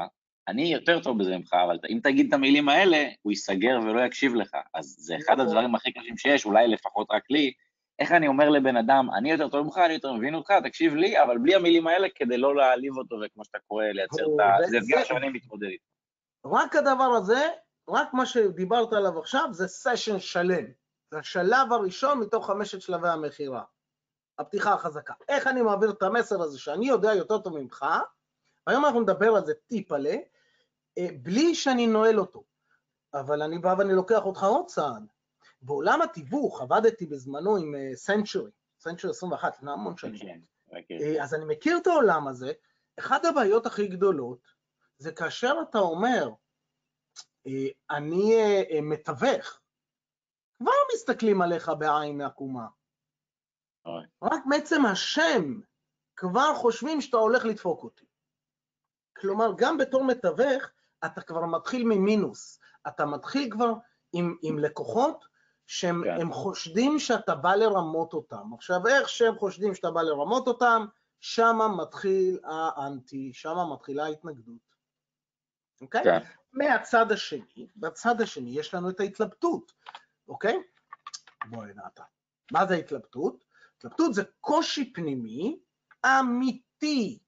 [0.48, 4.34] אני יותר טוב בזה ממך, אבל אם תגיד את המילים האלה, הוא ייסגר ולא יקשיב
[4.34, 4.56] לך.
[4.74, 5.46] אז זה אחד נכון.
[5.46, 7.52] הדברים הכי קשים שיש, אולי לפחות רק לי,
[7.98, 11.22] איך אני אומר לבן אדם, אני יותר טוב ממך, אני יותר מבין אותך, תקשיב לי,
[11.22, 14.68] אבל בלי המילים האלה כדי לא להעליב אותו, וכמו שאתה קורא, לייצר את ה...
[14.68, 15.84] זה אתגר שאני מתמודד איתו.
[16.46, 17.48] רק הדבר הזה,
[17.88, 20.64] רק מה שדיברת עליו עכשיו, זה סשן שלם.
[21.10, 23.62] זה השלב הראשון מתוך חמשת שלבי המכירה.
[24.38, 25.14] הפתיחה החזקה.
[25.28, 27.86] איך אני מעביר את המסר הזה שאני יודע יותר טוב ממך,
[28.66, 30.16] היום אנחנו נדבר על זה טיפ-עלה,
[30.98, 32.44] אה, בלי שאני נועל אותו.
[33.14, 35.06] אבל אני בא ואני לוקח אותך עוד צעד.
[35.64, 38.50] בעולם התיווך עבדתי בזמנו עם סנצ'ורי,
[38.80, 40.18] סנצ'ורי 21, לפני המון שנים.
[40.18, 40.38] כן,
[41.00, 42.52] אה, אז אני מכיר את העולם הזה.
[42.98, 44.38] אחת הבעיות הכי גדולות
[44.98, 46.30] זה כאשר אתה אומר,
[47.46, 48.34] אה, אני
[48.82, 49.60] מתווך,
[50.58, 52.66] כבר מסתכלים עליך בעין עקומה.
[54.22, 55.60] רק בעצם השם
[56.16, 58.06] כבר חושבים שאתה הולך לדפוק אותי.
[59.16, 60.70] כלומר, גם בתור מתווך,
[61.04, 62.60] אתה כבר מתחיל ממינוס.
[62.88, 63.72] אתה מתחיל כבר
[64.12, 65.24] עם, עם לקוחות
[65.66, 66.32] שהם כן.
[66.32, 68.54] חושדים שאתה בא לרמות אותם.
[68.54, 70.86] עכשיו, איך שהם חושדים שאתה בא לרמות אותם,
[71.20, 74.74] שם מתחיל האנטי, שם מתחילה ההתנגדות.
[75.80, 76.04] אוקיי?
[76.04, 76.18] כן.
[76.52, 79.72] מהצד השני, בצד השני יש לנו את ההתלבטות,
[80.28, 80.62] אוקיי?
[81.50, 82.02] בואי נעתה.
[82.52, 83.44] מה זה התלבטות?
[83.76, 85.58] התלבטות זה קושי פנימי
[86.06, 87.18] אמיתי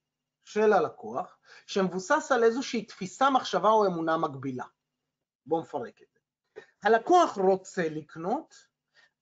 [0.44, 4.64] של הלקוח, שמבוסס על איזושהי תפיסה, מחשבה או אמונה מגבילה.
[5.46, 6.15] בואו נפרק את זה.
[6.82, 8.54] הלקוח רוצה לקנות,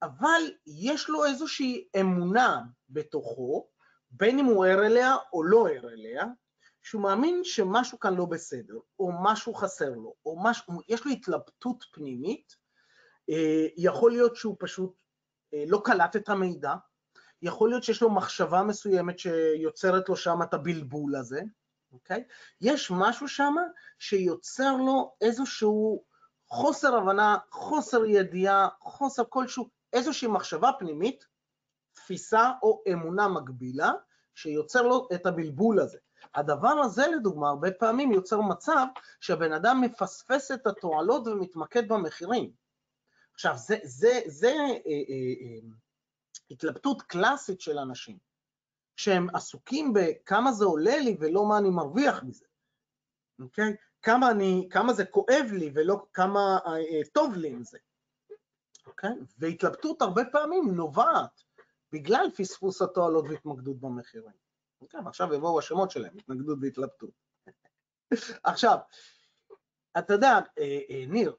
[0.02, 3.68] אבל יש לו איזושהי אמונה בתוכו,
[4.10, 6.24] בין אם הוא ער אליה או לא ער אליה,
[6.82, 11.84] שהוא מאמין שמשהו כאן לא בסדר, או משהו חסר לו, או משהו, יש לו התלבטות
[11.92, 12.56] פנימית,
[13.30, 14.94] אה, יכול להיות שהוא פשוט
[15.54, 16.74] אה, לא קלט את המידע,
[17.42, 21.42] יכול להיות שיש לו מחשבה מסוימת שיוצרת לו שם את הבלבול הזה,
[21.92, 22.24] אוקיי?
[22.60, 23.54] יש משהו שם
[23.98, 26.04] שיוצר לו איזשהו
[26.48, 31.24] חוסר הבנה, חוסר ידיעה, חוסר כלשהו, איזושהי מחשבה פנימית,
[31.92, 33.92] תפיסה או אמונה מגבילה,
[34.35, 35.98] שיוצר לו את הבלבול הזה.
[36.35, 38.87] הדבר הזה, לדוגמה, הרבה פעמים יוצר מצב
[39.20, 42.52] שהבן אדם מפספס את התועלות ומתמקד במחירים.
[43.35, 45.02] עכשיו, זה, זה, זה אה, אה,
[45.40, 45.68] אה,
[46.50, 48.18] התלבטות קלאסית של אנשים,
[48.96, 52.44] שהם עסוקים בכמה זה עולה לי ולא מה אני מרוויח מזה,
[53.40, 53.74] אוקיי?
[54.04, 57.78] כמה, אני, כמה זה כואב לי ולא כמה אה, טוב לי עם זה,
[58.86, 59.10] אוקיי?
[59.38, 61.42] והתלבטות הרבה פעמים נובעת
[61.92, 64.32] בגלל פספוס התועלות והתמקדות במחירים.
[64.80, 65.00] אוקיי?
[65.06, 67.10] עכשיו יבואו השמות שלהם, התנגדות והתלבטות.
[68.42, 68.78] עכשיו,
[69.98, 71.36] אתה יודע, אה, אה, ניר,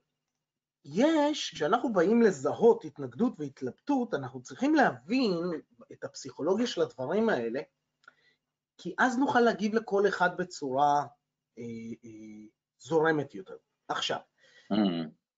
[0.86, 5.34] יש, כשאנחנו באים לזהות התנגדות והתלבטות, אנחנו צריכים להבין
[5.91, 7.62] את הפסיכולוגיה של הדברים האלה,
[8.78, 11.25] כי אז נוכל להגיב לכל אחד בצורה אה, אה,
[12.80, 13.56] זורמת יותר.
[13.88, 14.20] עכשיו,
[14.74, 14.76] mm.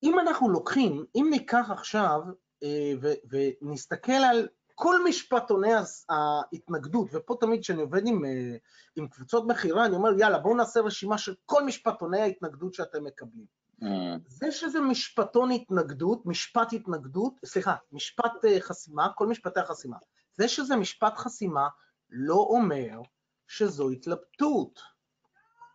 [0.03, 2.21] אם אנחנו לוקחים, אם ניקח עכשיו
[2.63, 2.93] אה,
[3.61, 5.71] ונסתכל על כל משפטוני
[6.09, 8.55] ההתנגדות, ופה תמיד כשאני עובד עם, אה,
[8.95, 13.45] עם קבוצות מכירה, אני אומר, יאללה, בואו נעשה רשימה של כל משפטוני ההתנגדות שאתם מקבלים.
[13.81, 13.85] Mm.
[14.27, 19.97] זה שזה משפטון התנגדות, משפט התנגדות, סליחה, משפט אה, חסימה, כל משפטי החסימה,
[20.33, 21.67] זה שזה משפט חסימה
[22.09, 23.01] לא אומר
[23.47, 24.79] שזו התלבטות,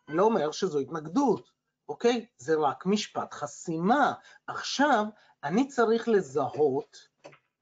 [0.09, 1.51] לא אומר שזו התנגדות,
[1.89, 2.27] אוקיי?
[2.39, 4.13] זה רק משפט חסימה.
[4.47, 5.05] עכשיו,
[5.45, 6.97] אני צריך לזהות,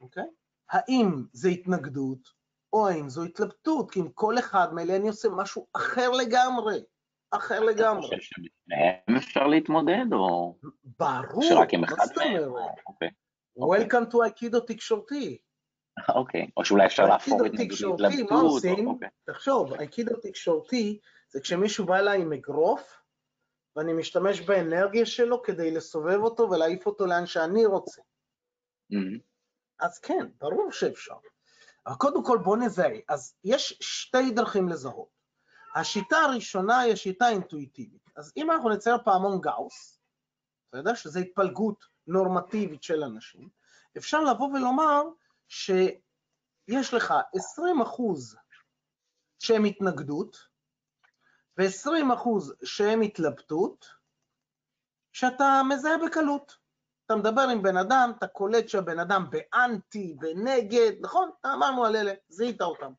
[0.00, 0.26] אוקיי?
[0.70, 2.29] האם זה התנגדות
[2.72, 6.81] או האם זו התלבטות, כי עם כל אחד מאלה אני עושה משהו אחר לגמרי.
[7.31, 8.07] אחר לגמרי.
[8.09, 10.57] אתה חושב שבשניהם אפשר להתמודד, או...
[10.98, 12.53] ברור, שרק עם אחד מהם?
[12.87, 13.09] אוקיי.
[13.59, 15.38] Welcome to aikido תקשורתי.
[16.19, 18.63] אוקיי, או שאולי אפשר להפוך את נגיד להתלבטות.
[18.87, 19.09] אוקיי.
[19.25, 20.99] תחשוב, aikido תקשורתי
[21.31, 23.01] זה כשמישהו בא אליי עם אגרוף,
[23.77, 28.03] ואני משתמש באנרגיה שלו כדי לסובב אותו ולהעיף אותו לאן שאני רוצה.
[29.81, 31.15] אז כן, ברור שאפשר.
[31.87, 32.99] אבל קודם כל בוא נזהה.
[33.09, 35.09] אז יש שתי דרכים לזהות.
[35.75, 38.11] השיטה הראשונה היא השיטה האינטואיטיבית.
[38.17, 40.01] אז אם אנחנו נצייר פעמון גאוס,
[40.73, 40.95] בסדר?
[40.95, 43.49] שזו התפלגות נורמטיבית של אנשים,
[43.97, 45.03] אפשר לבוא ולומר
[45.51, 48.37] שיש לך 20 אחוז
[49.39, 50.37] שהם התנגדות,
[51.59, 53.87] ו-20 אחוז שהם התלבטות,
[55.13, 56.57] שאתה מזהה בקלות.
[57.07, 61.31] אתה מדבר עם בן אדם, אתה קולט שהבן אדם באנטי, בנגד, נכון?
[61.47, 62.93] אמרנו על אלה, זיהית אותם.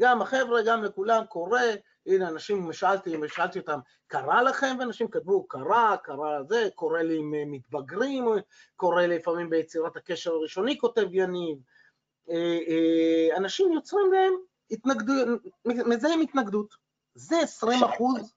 [0.00, 1.62] גם החבר'ה, גם לכולם קורה,
[2.06, 4.76] הנה אנשים, שאלתי, שאלתי אותם, קרה לכם?
[4.78, 8.24] ואנשים כתבו, קרה, קרה זה, קורה לי עם מתבגרים,
[8.76, 11.58] קורה לי לפעמים ביצירת הקשר הראשוני, כותב יניב.
[12.30, 14.32] אה, אה, אנשים יוצרים להם
[14.70, 15.28] התנגדות,
[15.64, 16.74] מזהים התנגדות.
[17.14, 18.34] זה 20 אחוז.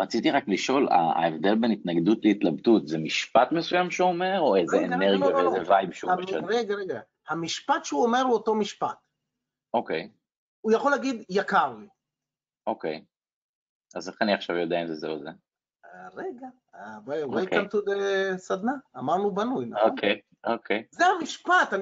[0.00, 5.18] רציתי רק לשאול, ההבדל בין התנגדות להתלבטות, זה משפט מסוים שהוא אומר, או איזה אנרגיה
[5.18, 6.46] לא, לא, לא, ואיזה וייב שהוא משנה?
[6.46, 7.00] רגע, רגע.
[7.28, 8.96] המשפט שהוא אומר הוא אותו משפט.
[9.74, 10.10] אוקיי.
[10.60, 11.86] הוא יכול להגיד, יקר לי.
[12.68, 13.04] אוקיי.
[13.94, 15.30] אז איך אני עכשיו יודע אם זה זה או זה?
[15.84, 19.90] אה, רגע, אה, Welcome to the סדנה, אמרנו בנוי, נכון?
[19.90, 20.86] אוקיי, אוקיי.
[20.90, 21.72] זה המשפט,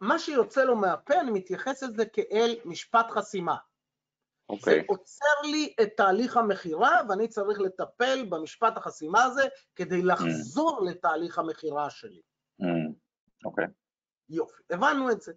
[0.00, 3.54] מה שיוצא לו מהפה, אני מתייחס לזה כאל משפט חסימה.
[3.54, 4.54] Okay.
[4.54, 4.84] זה אוקיי.
[4.88, 9.42] עוצר לי את תהליך המכירה, ואני צריך לטפל במשפט החסימה הזה
[9.76, 10.90] כדי לחזור mm.
[10.90, 12.20] לתהליך המכירה שלי.
[12.62, 12.64] Mm.
[13.44, 13.64] אוקיי.
[13.64, 13.68] Mm.
[13.68, 13.70] Okay.
[14.28, 15.32] יופי, הבנו את זה.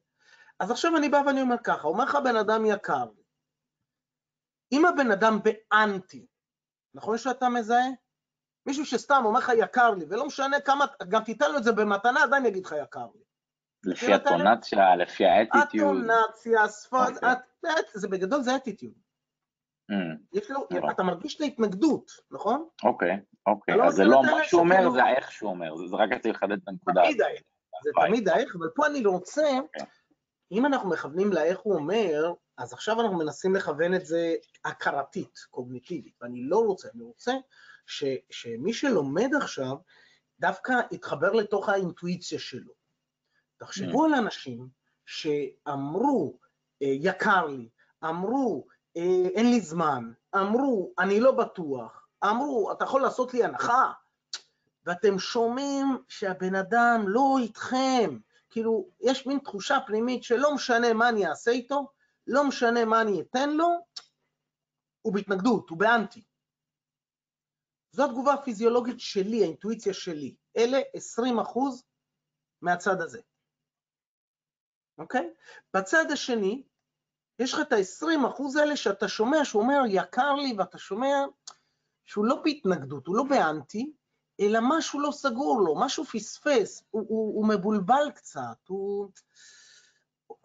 [0.60, 3.06] אז עכשיו אני בא ואני אומר ככה, אומר לך בן אדם יקר,
[4.72, 6.26] אם הבן אדם באנטי,
[6.94, 7.86] נכון שאתה מזהה?
[8.66, 12.24] מישהו שסתם אומר לך יקר לי, ולא משנה כמה, גם תיתן לו את זה במתנה,
[12.24, 13.22] עדיין יגיד לך יקר לי.
[13.84, 15.98] לפי הטונציה, לפי האטיטיוד.
[15.98, 17.72] הטונציה, השפת, אוקיי.
[17.94, 18.94] זה בגדול זה אטיטיוד.
[19.92, 20.92] Mm.
[20.92, 22.68] אתה מרגיש את ההתנגדות, נכון?
[22.84, 23.78] אוקיי, אוקיי.
[23.78, 26.58] לא אז זה לא מה שהוא אומר, זה האיך שהוא אומר, זה רק רציתי לחדד
[26.64, 27.02] את הנקודה.
[27.04, 27.42] תמיד האיך,
[27.84, 29.86] זה תמיד האיך, אבל פה אני רוצה, אוקיי.
[30.52, 36.13] אם אנחנו מכוונים לאיך הוא אומר, אז עכשיו אנחנו מנסים לכוון את זה הכרתית, קוגניטיבית,
[36.22, 37.34] ואני לא רוצה, אני רוצה
[38.30, 39.76] שמי שלומד עכשיו,
[40.39, 42.74] דווקא יתחבר לתוך האינטואיציה שלו.
[43.58, 44.08] תחשבו mm.
[44.08, 44.67] על אנשים
[45.06, 46.38] שאמרו,
[46.82, 47.70] אה, יקר לי,
[48.04, 48.67] אמרו,
[48.98, 53.91] אה, אין לי זמן, אמרו, אני לא בטוח, אמרו, אתה יכול לעשות לי הנחה,
[54.86, 58.17] ואתם שומעים שהבן אדם לא איתכם,
[58.50, 61.88] כאילו, יש מין תחושה פנימית שלא משנה מה אני אעשה איתו,
[62.28, 63.68] לא משנה מה אני אתן לו,
[65.02, 66.24] הוא בהתנגדות, הוא באנטי.
[67.92, 70.36] זו התגובה הפיזיולוגית שלי, האינטואיציה שלי.
[70.58, 71.84] אלה 20 אחוז
[72.62, 73.22] מהצד הזה.
[74.98, 75.34] אוקיי?
[75.74, 76.63] בצד השני,
[77.40, 81.16] יש לך את ה-20 אחוז האלה שאתה שומע שהוא אומר יקר לי, ואתה שומע
[82.06, 83.94] שהוא לא בהתנגדות, הוא לא באנטי,
[84.40, 89.10] אלא משהו לא סגור לו, משהו פספס, הוא, הוא, הוא מבולבל קצת, הוא...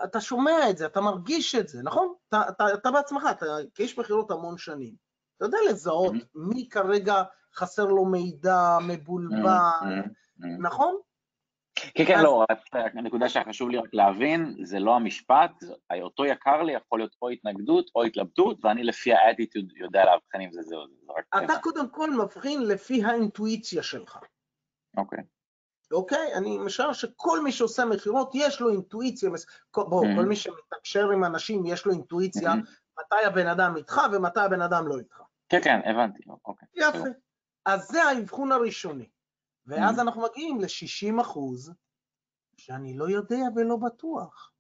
[0.05, 2.15] אתה שומע את זה, אתה מרגיש את זה, נכון?
[2.29, 4.95] אתה, אתה, אתה בעצמך, אתה כאיש מכירות המון שנים.
[5.37, 6.27] אתה יודע לזהות mm-hmm.
[6.35, 7.23] מי כרגע
[7.55, 10.47] חסר לו מידע, מבולבל, mm-hmm.
[10.61, 10.97] נכון?
[11.75, 15.51] כן, כן, לא, הנקודה שחשוב לי רק להבין, זה לא המשפט,
[16.03, 20.53] אותו יקר לי יכול להיות או התנגדות או התלבטות, ואני לפי האטיטוד יודע להבחין אם
[20.53, 21.45] זה זה או זה.
[21.45, 24.19] אתה קודם כל מבחין לפי האינטואיציה שלך.
[24.97, 25.19] אוקיי.
[25.93, 26.35] אוקיי?
[26.35, 29.31] אני משער שכל מי שעושה מכירות, יש לו אינטואיציה,
[29.75, 30.17] בואו, mm-hmm.
[30.17, 33.01] כל מי שמתקשר עם אנשים, יש לו אינטואיציה mm-hmm.
[33.01, 35.21] מתי הבן אדם איתך ומתי הבן אדם לא איתך.
[35.49, 36.69] כן, כן, הבנתי, אוקיי.
[36.75, 37.09] יפה.
[37.67, 39.09] אז זה האבחון הראשוני.
[39.67, 40.03] ואז mm.
[40.03, 41.73] אנחנו מגיעים ל-60 אחוז
[42.57, 44.53] שאני לא יודע ולא בטוח,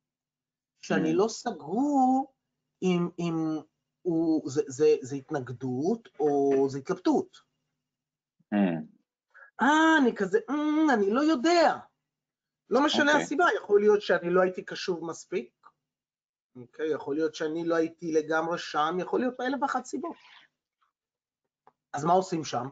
[0.81, 1.13] שאני.
[1.15, 2.33] לא סגור
[2.83, 3.35] אם, אם
[4.03, 7.39] הוא, זה, זה, זה התנגדות או זה התלבטות.
[9.63, 11.77] אה, אני כזה, mm, אני לא יודע.
[12.71, 13.09] לא משנה okay.
[13.09, 13.23] אוקיי.
[13.23, 15.51] הסיבה, יכול להיות שאני לא הייתי קשוב מספיק,
[16.57, 16.91] אוקיי?
[16.91, 20.17] Okay, יכול להיות שאני לא הייתי לגמרי שם, יכול להיות אלף ואחת סיבות.
[21.93, 22.67] אז מה עושים שם?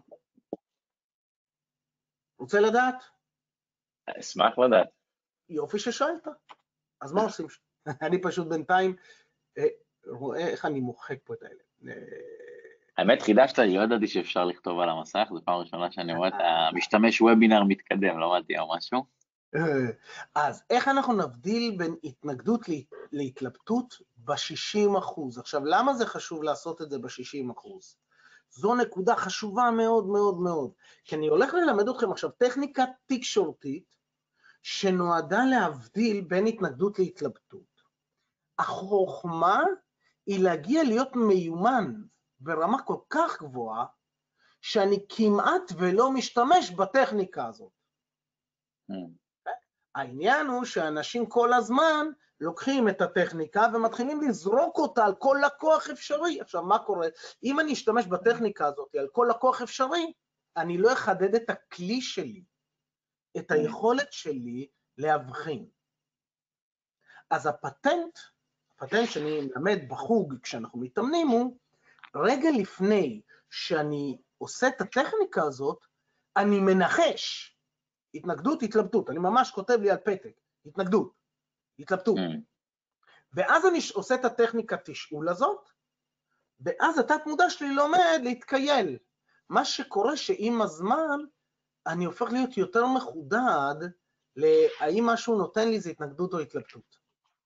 [2.39, 3.05] רוצה לדעת?
[4.21, 4.89] אשמח לדעת.
[5.49, 6.29] יופי ששאלת.
[7.01, 7.47] אז מה עושים?
[8.07, 8.97] אני פשוט בינתיים
[9.59, 9.65] אה,
[10.07, 11.63] רואה איך אני מוחק פה את האלה.
[12.99, 16.29] אה, האמת, חידשת לי, לא ידעתי שאפשר לכתוב על המסך, זו פעם ראשונה שאני רואה
[16.29, 19.05] את המשתמש וובינר מתקדם, לא למדתי או משהו.
[20.35, 22.61] אז איך אנחנו נבדיל בין התנגדות
[23.13, 25.39] להתלבטות ב-60 אחוז?
[25.39, 27.97] עכשיו, למה זה חשוב לעשות את זה ב-60 אחוז?
[28.51, 30.71] זו נקודה חשובה מאוד מאוד מאוד,
[31.05, 33.97] כי אני הולך ללמד אתכם עכשיו טכניקה תקשורתית
[34.63, 37.83] שנועדה להבדיל בין התנגדות להתלבטות.
[38.59, 39.63] החוכמה
[40.27, 41.95] היא להגיע להיות מיומן
[42.41, 43.87] ברמה כל כך גבוהה,
[44.61, 47.73] שאני כמעט ולא משתמש בטכניקה הזאת.
[48.93, 48.95] Mm.
[49.95, 52.07] העניין הוא שאנשים כל הזמן
[52.41, 56.41] לוקחים את הטכניקה ומתחילים לזרוק אותה על כל לקוח אפשרי.
[56.41, 57.09] עכשיו, מה קורה?
[57.45, 60.13] אם אני אשתמש בטכניקה הזאת על כל לקוח אפשרי,
[60.57, 62.45] אני לא אחדד את הכלי שלי,
[63.37, 65.67] את היכולת שלי להבחין.
[67.31, 68.19] אז הפטנט,
[68.77, 71.59] הפטנט שאני מלמד בחוג כשאנחנו מתאמנים הוא,
[72.17, 73.21] רגע לפני
[73.51, 75.79] שאני עושה את הטכניקה הזאת,
[76.37, 77.57] אני מנחש.
[78.15, 79.11] התנגדות, התלבטות.
[79.11, 80.33] אני ממש כותב לי על פתק,
[80.67, 81.13] התנגדות,
[81.79, 82.17] התלבטות.
[82.17, 82.51] Mm.
[83.33, 85.69] ואז אני עושה את הטכניקה תשאול הזאת,
[86.61, 88.99] ואז התת מודע שלי לומד להתקייל.
[89.49, 91.19] מה שקורה שעם הזמן
[91.87, 93.89] אני הופך להיות יותר מחודד
[94.37, 96.97] להאם משהו נותן לי איזה התנגדות או התלבטות.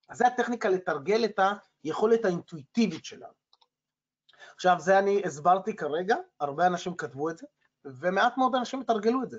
[0.08, 1.40] אז זו הטכניקה לתרגל את
[1.84, 3.43] היכולת האינטואיטיבית שלנו.
[4.54, 7.46] עכשיו, זה אני הסברתי כרגע, הרבה אנשים כתבו את זה,
[7.84, 9.38] ומעט מאוד אנשים יתרגלו את זה.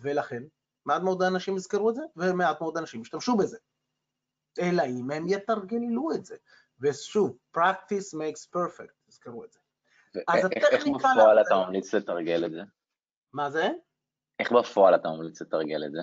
[0.00, 0.42] ולכן,
[0.86, 3.58] מעט מאוד אנשים יזכרו את זה, ומעט מאוד אנשים ישתמשו בזה.
[4.60, 6.36] אלא אם הם יתרגלו את זה.
[6.80, 9.58] ושוב, practice makes perfect, תזכרו את זה.
[10.28, 10.68] אז הטכניקה...
[10.70, 12.60] איך בפועל אתה ממליץ לתרגל את זה?
[13.32, 13.68] מה זה?
[14.38, 16.00] איך בפועל אתה ממליץ לתרגל את זה?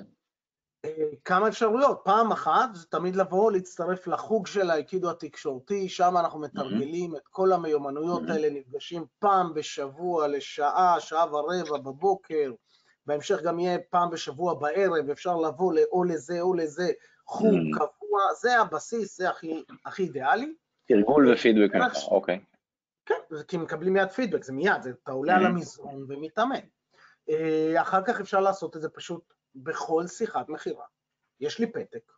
[1.25, 2.01] כמה אפשרויות.
[2.03, 7.17] פעם אחת זה תמיד לבוא, להצטרף לחוג של האיקידו התקשורתי, שם אנחנו מתרגלים mm-hmm.
[7.17, 8.31] את כל המיומנויות mm-hmm.
[8.31, 12.51] האלה, נפגשים פעם בשבוע לשעה, שעה ורבע בבוקר,
[13.05, 16.91] בהמשך גם יהיה פעם בשבוע בערב, אפשר לבוא או לזה או לזה,
[17.27, 17.77] חוג mm-hmm.
[17.77, 20.53] קבוע, זה הבסיס, זה הכי, הכי אידיאלי.
[20.87, 22.39] תרגול ופידבק ממך, אוקיי.
[23.05, 23.15] כן,
[23.47, 25.39] כי מקבלים מיד פידבק, זה מיד, זה, אתה עולה mm-hmm.
[25.39, 26.59] על המזרון ומתאמן.
[27.29, 30.85] אה, אחר כך אפשר לעשות את זה פשוט בכל שיחת מכירה.
[31.39, 32.11] יש לי פתק,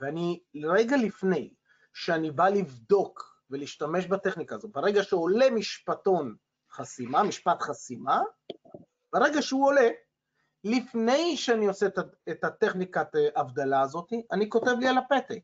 [0.00, 1.54] ואני רגע לפני
[1.94, 6.36] שאני בא לבדוק ולהשתמש בטכניקה הזו, ברגע שעולה משפטון
[6.72, 8.22] חסימה, משפט חסימה,
[9.12, 9.88] ברגע שהוא עולה,
[10.64, 11.86] לפני שאני עושה
[12.30, 15.42] את הטכניקת אה, הבדלה הזאת, אני כותב לי על הפתק.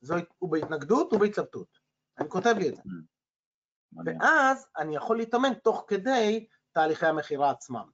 [0.00, 1.78] זו, הוא בהתנגדות ובהתלבטות.
[2.18, 2.82] אני כותב לי את זה.
[2.82, 4.02] Mm.
[4.06, 7.90] ואז אני יכול להתאמן תוך כדי תהליכי המכירה עצמם.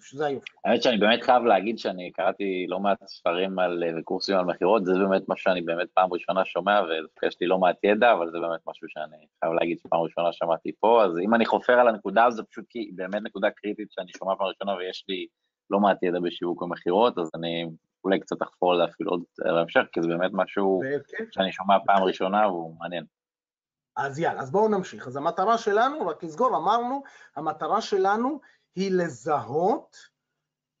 [0.00, 0.52] שזה היופי.
[0.64, 4.92] האמת שאני באמת חייב להגיד שאני קראתי לא מעט ספרים על, וקורסים על מכירות, זה
[4.92, 6.80] באמת משהו שאני באמת פעם ראשונה שומע,
[7.22, 10.72] ויש לי לא מעט ידע, אבל זה באמת משהו שאני חייב להגיד שפעם ראשונה שמעתי
[10.80, 14.34] פה, אז אם אני חופר על הנקודה הזו, פשוט כי באמת נקודה קריטית שאני שומע
[14.38, 15.26] פעם ראשונה ויש לי
[15.70, 17.66] לא מעט ידע בשיווק ומכירות, אז אני
[18.04, 20.80] אולי קצת אחפור על זה אפילו עוד בהמשך, כי זה באמת משהו
[21.30, 23.04] שאני שומע פעם ראשונה והוא מעניין.
[23.96, 25.06] אז יאללה, אז בואו נמשיך.
[25.06, 27.02] אז המטרה שלנו, רק לסגור, אמרנו,
[27.36, 28.40] המטרה שלנו
[28.76, 29.96] היא לזהות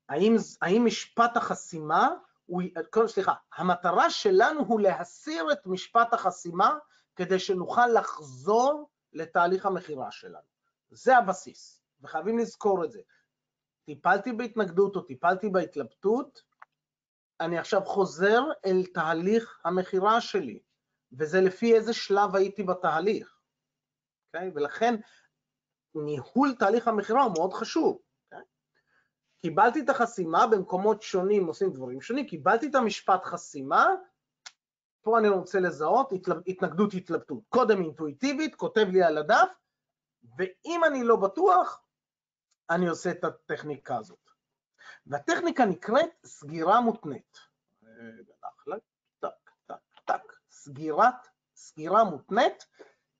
[0.08, 2.08] האם, האם משפט החסימה,
[2.46, 2.62] הוא,
[3.06, 6.74] סליחה, המטרה שלנו הוא להסיר את משפט החסימה
[7.16, 10.46] כדי שנוכל לחזור לתהליך המכירה שלנו.
[10.90, 13.00] זה הבסיס, וחייבים לזכור את זה.
[13.84, 16.42] טיפלתי בהתנגדות או טיפלתי בהתלבטות,
[17.40, 20.60] אני עכשיו חוזר אל תהליך המכירה שלי,
[21.12, 23.28] וזה לפי איזה שלב הייתי בתהליך.
[23.28, 24.38] Okay?
[24.38, 24.50] אוקיי?
[24.54, 24.94] ולכן
[26.04, 27.98] ניהול תהליך המכירה הוא מאוד חשוב.
[28.34, 28.36] Okay?
[29.38, 33.86] קיבלתי את החסימה, במקומות שונים עושים דברים שונים, קיבלתי את המשפט חסימה,
[35.02, 36.12] פה אני רוצה לזהות
[36.46, 37.42] התנגדות התלבטות.
[37.48, 39.48] קודם אינטואיטיבית, כותב לי על הדף,
[40.38, 41.82] ואם אני לא בטוח,
[42.70, 44.30] אני עושה את הטכניקה הזאת.
[45.06, 47.38] והטכניקה נקראת סגירה מותנית.
[49.20, 52.66] טק, טק, טק, סגירת, סגירה מותנית,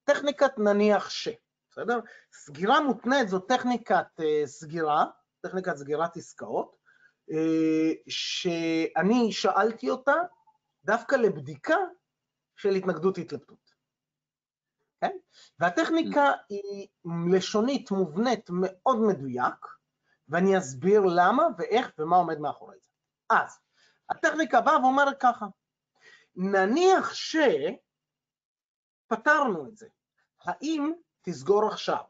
[0.04, 1.28] טכניקת נניח ש.
[1.76, 2.00] בסדר?
[2.32, 5.04] סגירה מותנית זו טכניקת uh, סגירה,
[5.40, 6.76] טכניקת סגירת עסקאות,
[7.30, 7.34] uh,
[8.08, 10.14] שאני שאלתי אותה
[10.84, 11.76] דווקא לבדיקה
[12.56, 13.74] של התנגדות התלבטות.
[15.00, 15.16] כן?
[15.58, 16.32] והטכניקה.
[16.48, 16.88] היא
[17.32, 19.66] לשונית מובנית מאוד מדויק,
[20.28, 22.88] ואני אסביר למה ואיך ומה עומד מאחורי זה.
[23.30, 23.58] אז,
[24.10, 25.46] הטכניקה באה ואומרת ככה,
[26.36, 27.14] נניח
[29.04, 29.86] שפתרנו את זה,
[30.40, 30.92] האם
[31.28, 32.02] תסגור עכשיו.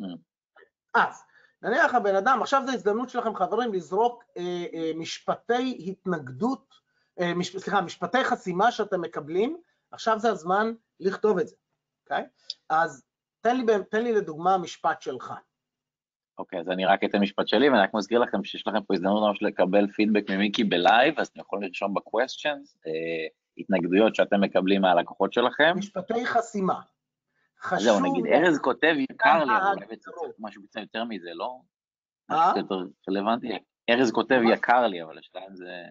[0.00, 0.04] Mm.
[0.94, 1.24] אז,
[1.62, 6.74] נניח הבן אדם, עכשיו זו הזדמנות שלכם חברים לזרוק אה, אה, משפטי התנגדות,
[7.20, 9.56] אה, מש, סליחה, משפטי חסימה שאתם מקבלים,
[9.90, 11.56] עכשיו זה הזמן לכתוב את זה,
[12.04, 12.24] אוקיי?
[12.68, 13.04] אז
[13.40, 15.34] תן לי, תן לי לדוגמה משפט שלך.
[16.38, 19.22] אוקיי, אז אני רק אתן משפט שלי, ואני רק מזכיר לכם שיש לכם פה הזדמנות
[19.28, 23.26] ממש לקבל פידבק ממיקי בלייב, אז אתם יכולים לרשום ב-questions, אה,
[23.58, 25.74] התנגדויות שאתם מקבלים מהלקוחות שלכם.
[25.76, 26.80] משפטי חסימה.
[27.62, 27.78] חשוב...
[27.78, 31.60] זהו, נגיד, ארז כותב יקר לי, אבל אולי צריך משהו קצת יותר מזה, לא?
[32.30, 32.74] קצת יותר
[33.08, 33.48] רלוונטי.
[33.90, 35.82] ארז כותב יקר לי, אבל השאלה זה...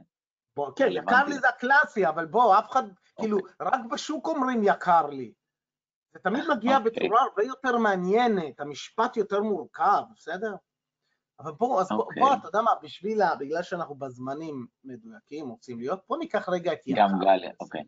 [0.55, 2.84] בוא, כן, יקר לי זה הקלאסי, אבל בוא, אף אחד,
[3.20, 3.53] כאילו, אוקיי.
[3.61, 5.34] רק בשוק אומרים יקר לי.
[6.13, 6.91] זה תמיד מגיע אוקיי.
[6.91, 10.55] בצורה הרבה יותר מעניינת, המשפט יותר מורכב, בסדר?
[11.39, 12.24] אבל בואו, אז בוא, אוקיי.
[12.24, 16.88] בוא, אתה יודע מה, בשביל, בגלל שאנחנו בזמנים מדויקים, רוצים להיות, בוא ניקח רגע את
[16.88, 17.01] יקר.
[17.01, 17.82] גם גליה, אוקיי.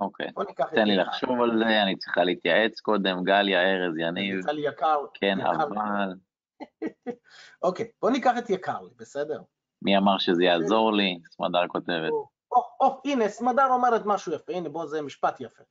[0.00, 0.26] אוקיי.
[0.74, 0.96] תן לי.
[0.96, 4.98] לחשוב על זה, אני צריכה להתייעץ קודם, גליה, ארז, יניב, יצא לי יקר.
[5.14, 5.40] כן.
[5.40, 6.14] אבל
[7.62, 9.42] אוקיי, בוא ניקח את יקר לי, בסדר?
[9.82, 11.18] מי אמר שזה יעזור לי?
[11.30, 12.10] סמדר כותבת.
[12.52, 15.62] או, או, הנה, סמדר אומרת משהו יפה, הנה, בוא, זה משפט יפה.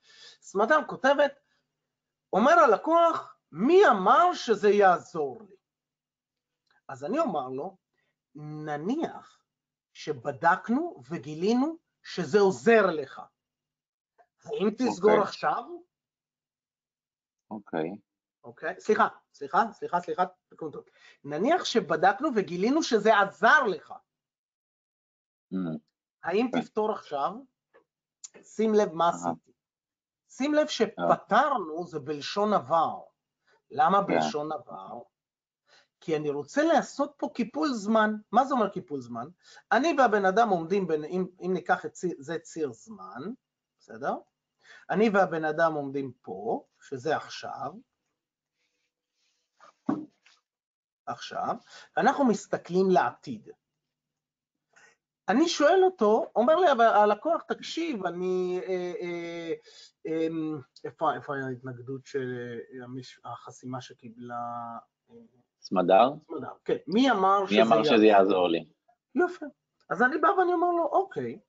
[0.42, 1.40] סמדר כותבת,
[2.34, 5.56] אומר הלקוח, מי אמר שזה יעזור לי?
[6.88, 7.78] אז אני אומר לו,
[8.36, 9.44] נניח
[9.94, 13.22] שבדקנו וגילינו שזה עוזר לך.
[14.46, 15.24] האם תסגור אוקיי.
[15.24, 15.64] עכשיו?
[17.52, 17.90] אוקיי.
[18.44, 18.76] אוקיי?
[18.80, 20.84] סליחה, סליחה, סליחה, סליחה, תקנו טוב.
[21.24, 23.94] נניח שבדקנו וגילינו שזה עזר לך.
[25.54, 25.58] אמ,
[26.24, 26.62] האם כן.
[26.62, 27.32] תפתור עכשיו?
[28.44, 29.32] שים לב מה אהה.
[29.32, 29.52] עשיתי.
[30.30, 33.02] שים לב שפתרנו זה בלשון עבר.
[33.72, 34.06] למה כן.
[34.08, 35.02] בלשון עבר?
[36.00, 38.16] כי אני רוצה לעשות פה קיפול זמן.
[38.32, 39.28] מה זה אומר קיפול זמן?
[39.72, 43.22] אני והבן אדם עומדים, בין, אם, אם ניקח את ציר, זה ציר זמן,
[43.80, 44.16] בסדר?
[44.90, 47.72] אני והבן אדם עומדים פה, שזה עכשיו,
[51.06, 51.56] עכשיו,
[51.98, 53.50] ואנחנו מסתכלים לעתיד.
[55.30, 58.60] אני שואל אותו, אומר לי אבל הלקוח, תקשיב, אני...
[58.68, 59.54] אה, אה,
[60.08, 60.28] אה,
[60.84, 62.36] איפה, איפה ההתנגדות של
[62.82, 64.38] אה, החסימה שקיבלה...
[65.62, 66.14] סמדר?
[66.28, 66.52] סמדר?
[66.66, 68.66] כן, מי אמר מי אמר שזה יעזור לי?
[69.16, 69.46] יפה.
[69.90, 71.40] אז אני בא ואני אומר לו, אוקיי,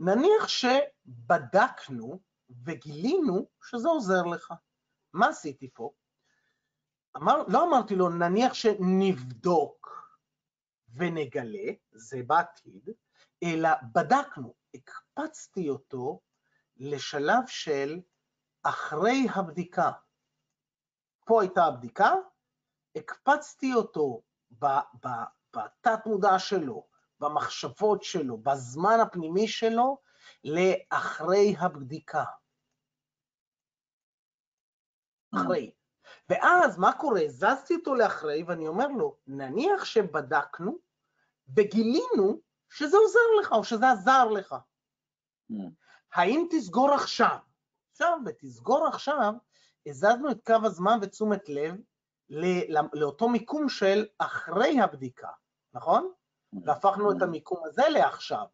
[0.00, 2.20] נניח שבדקנו
[2.64, 4.54] וגילינו שזה עוזר לך.
[5.12, 5.92] מה עשיתי פה?
[7.16, 9.88] אמר, לא אמרתי לו, נניח שנבדוק
[10.94, 12.90] ונגלה, זה בעתיד,
[13.42, 16.20] אלא בדקנו, הקפצתי אותו
[16.76, 18.00] לשלב של
[18.62, 19.90] אחרי הבדיקה.
[21.24, 22.12] פה הייתה הבדיקה,
[22.96, 26.86] הקפצתי אותו בתת מודע שלו,
[27.20, 29.98] במחשבות שלו, בזמן הפנימי שלו,
[30.44, 32.24] לאחרי הבדיקה.
[35.34, 35.72] אחרי.
[36.28, 37.20] ואז מה קורה?
[37.28, 40.78] זזתי אותו לאחרי ואני אומר לו, נניח שבדקנו
[41.56, 44.54] וגילינו שזה עוזר לך או שזה עזר לך.
[45.50, 45.70] אמ,
[46.14, 47.38] האם תסגור עכשיו?
[47.90, 49.32] עכשיו, בתסגור עכשיו,
[49.86, 51.74] הזזנו את קו הזמן ותשומת לב
[52.92, 55.30] לאותו מיקום של אחרי הבדיקה,
[55.74, 56.12] נכון?
[56.64, 58.46] והפכנו את המיקום הזה לעכשיו.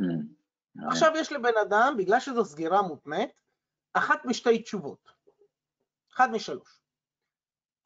[0.00, 3.30] אמ, עכשיו יש לבן אדם, בגלל שזו סגירה מותנית,
[3.92, 5.08] אחת משתי תשובות.
[6.14, 6.80] אחת משלוש.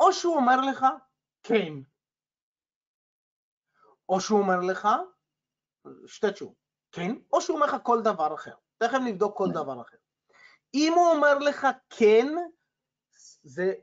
[0.01, 0.87] או שהוא אומר לך,
[1.43, 1.73] כן,
[4.09, 4.89] או שהוא אומר לך,
[6.07, 6.57] שתי תשובות,
[6.93, 8.55] כן, או שהוא אומר לך כל דבר אחר.
[8.79, 9.55] תכף נבדוק כל כן.
[9.55, 9.97] דבר אחר.
[10.75, 12.27] אם הוא אומר לך כן,
[13.43, 13.75] זה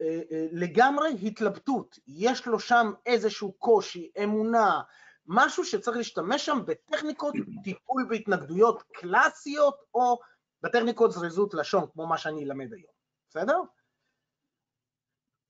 [0.00, 1.98] אה, אה, לגמרי התלבטות.
[2.06, 4.82] יש לו שם איזשהו קושי, אמונה,
[5.26, 10.18] משהו שצריך להשתמש שם בטכניקות טיפול בהתנגדויות קלאסיות, או
[10.62, 12.92] בטכניקות זריזות לשון, כמו מה שאני אלמד היום,
[13.28, 13.60] בסדר?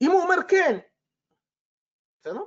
[0.01, 0.79] אם הוא אומר כן,
[2.21, 2.41] בסדר?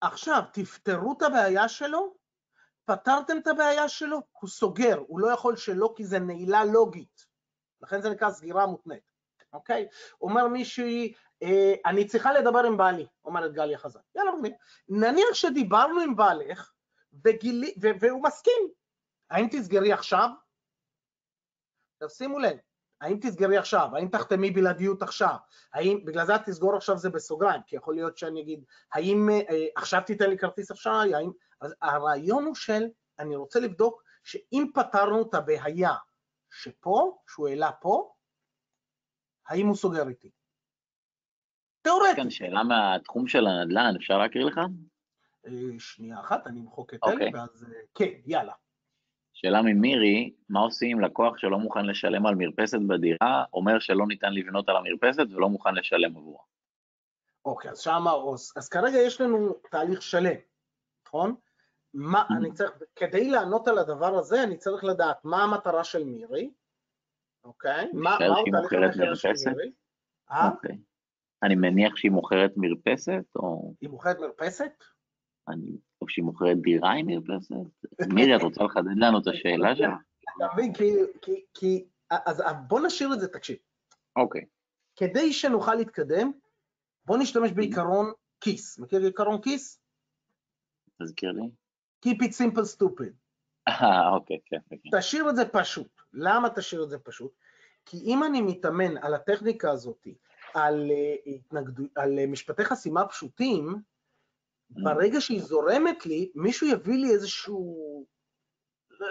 [0.00, 2.14] עכשיו, תפתרו את הבעיה שלו,
[2.84, 7.26] פתרתם את הבעיה שלו, הוא סוגר, הוא לא יכול שלא כי זה נעילה לוגית,
[7.80, 9.11] לכן זה נקרא סגירה מותנית,
[9.52, 9.88] אוקיי?
[10.20, 14.52] אומר מישהי, אה, אני צריכה לדבר עם בעלי, אומרת גליה חזק, יאללה מגניב,
[14.88, 16.72] נניח שדיברנו עם בעלך,
[17.24, 18.68] וגילי, ו- והוא מסכים,
[19.30, 20.28] האם תסגרי עכשיו?
[21.94, 22.56] עכשיו שימו לב,
[23.00, 23.88] האם תסגרי עכשיו?
[23.96, 25.36] האם תחתמי בלעדיות עכשיו?
[25.72, 30.02] האם, בגלל זה תסגור עכשיו זה בסוגריים, כי יכול להיות שאני אגיד, האם אה, עכשיו
[30.06, 31.14] תיתן לי כרטיס אשראי?
[31.14, 31.30] האם...
[31.60, 32.82] אז הרעיון הוא של,
[33.18, 35.94] אני רוצה לבדוק שאם פתרנו את הבעיה
[36.50, 38.11] שפה, שהוא העלה פה,
[39.52, 40.26] האם הוא סוגר איתי?
[40.26, 40.32] יש
[41.82, 42.16] תיאורטית.
[42.16, 44.60] כאן שאלה מהתחום של הנדל"ן, אפשר להקריא לך?
[45.46, 47.16] אה, שנייה אחת, אני אמחוק את אוקיי.
[47.16, 48.52] אלי, ואז אה, כן, יאללה.
[49.32, 54.34] שאלה ממירי, מה עושים עם לקוח שלא מוכן לשלם על מרפסת בדירה, אומר שלא ניתן
[54.34, 56.42] לבנות על המרפסת ולא מוכן לשלם עבורה?
[57.44, 60.36] אוקיי, אז שמה, אז, אז כרגע יש לנו תהליך שלם,
[61.06, 61.34] נכון?
[61.94, 62.24] מה.
[62.38, 66.50] אני צריך, כדי לענות על הדבר הזה, אני צריך לדעת מה המטרה של מירי,
[67.44, 67.88] אוקיי?
[67.92, 69.50] מה חושב מוכרת מרפסת?
[70.30, 70.48] אה?
[70.50, 70.78] אוקיי.
[71.42, 74.72] אני מניח שהיא מוכרת מרפסת, או, היא מוכרת מרפסת?
[75.48, 77.54] אני, או שהיא מוכרת דירה עם מרפסת?
[78.14, 79.94] מירי, את רוצה לחדד לנו את השאלה שלך?
[80.36, 80.72] אתה מבין?
[81.54, 83.56] כי, אז בוא נשאיר את זה, תקשיב.
[84.16, 84.44] אוקיי.
[84.96, 86.32] כדי שנוכל להתקדם,
[87.04, 88.78] בוא נשתמש בעיקרון כיס.
[88.78, 89.80] מכיר עיקרון כיס?
[91.02, 91.50] תזכיר לי.
[92.06, 93.12] Keep it simple stupid.
[93.68, 94.98] אה, אוקיי, כן, כן.
[94.98, 96.01] תשאיר את זה פשוט.
[96.14, 97.32] למה תשאיר את זה פשוט?
[97.86, 100.06] כי אם אני מתאמן על הטכניקה הזאת
[100.54, 103.74] על, אה, התנגדו, על אה, משפטי חסימה פשוטים,
[104.70, 108.04] ברגע שהיא זורמת לי, מישהו יביא לי איזשהו,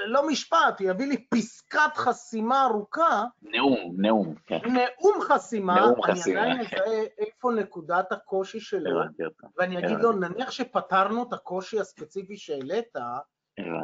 [0.05, 3.23] לא משפט, יביא לי פסקת חסימה ארוכה.
[3.41, 4.59] נאום, נאום, כן.
[4.65, 6.75] נאום חסימה, נאום אני חסימה, עדיין כן.
[6.75, 9.01] מזהה איפה נקודת הקושי שלו,
[9.57, 9.97] ואני אגיד.
[9.99, 12.95] לו, נניח שפתרנו את הקושי הספציפי שהעלית.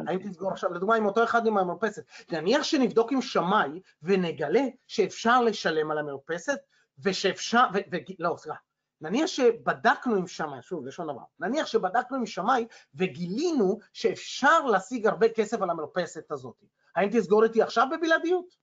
[0.06, 5.42] האם תסגור עכשיו, לדוגמה, עם אותו אחד עם המרפסת, נניח שנבדוק עם שמאי ונגלה שאפשר
[5.42, 6.58] לשלם על המרפסת,
[6.98, 8.58] ושאפשר, ו, ו, לא, סליחה,
[9.00, 15.28] נניח שבדקנו עם שמאי, שוב, לשון הרע, נניח שבדקנו עם שמאי וגילינו שאפשר להשיג הרבה
[15.28, 16.64] כסף על המרפסת הזאת,
[16.96, 18.54] האם תסגור איתי עכשיו בבלעדיות?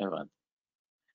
[0.00, 0.37] הבנתי.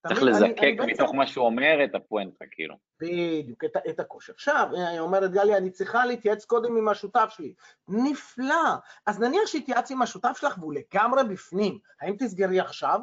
[0.08, 2.76] צריך לזקק מתוך מה שהוא אומר את הפואנטה, כאילו.
[3.00, 4.32] בדיוק, את, את הקושי.
[4.32, 7.54] עכשיו, אה, אומרת גליה, אני צריכה להתייעץ קודם עם השותף שלי.
[7.88, 8.76] נפלא.
[9.06, 13.00] אז נניח שהתייעץ עם השותף שלך והוא לגמרי בפנים, האם תסגרי עכשיו?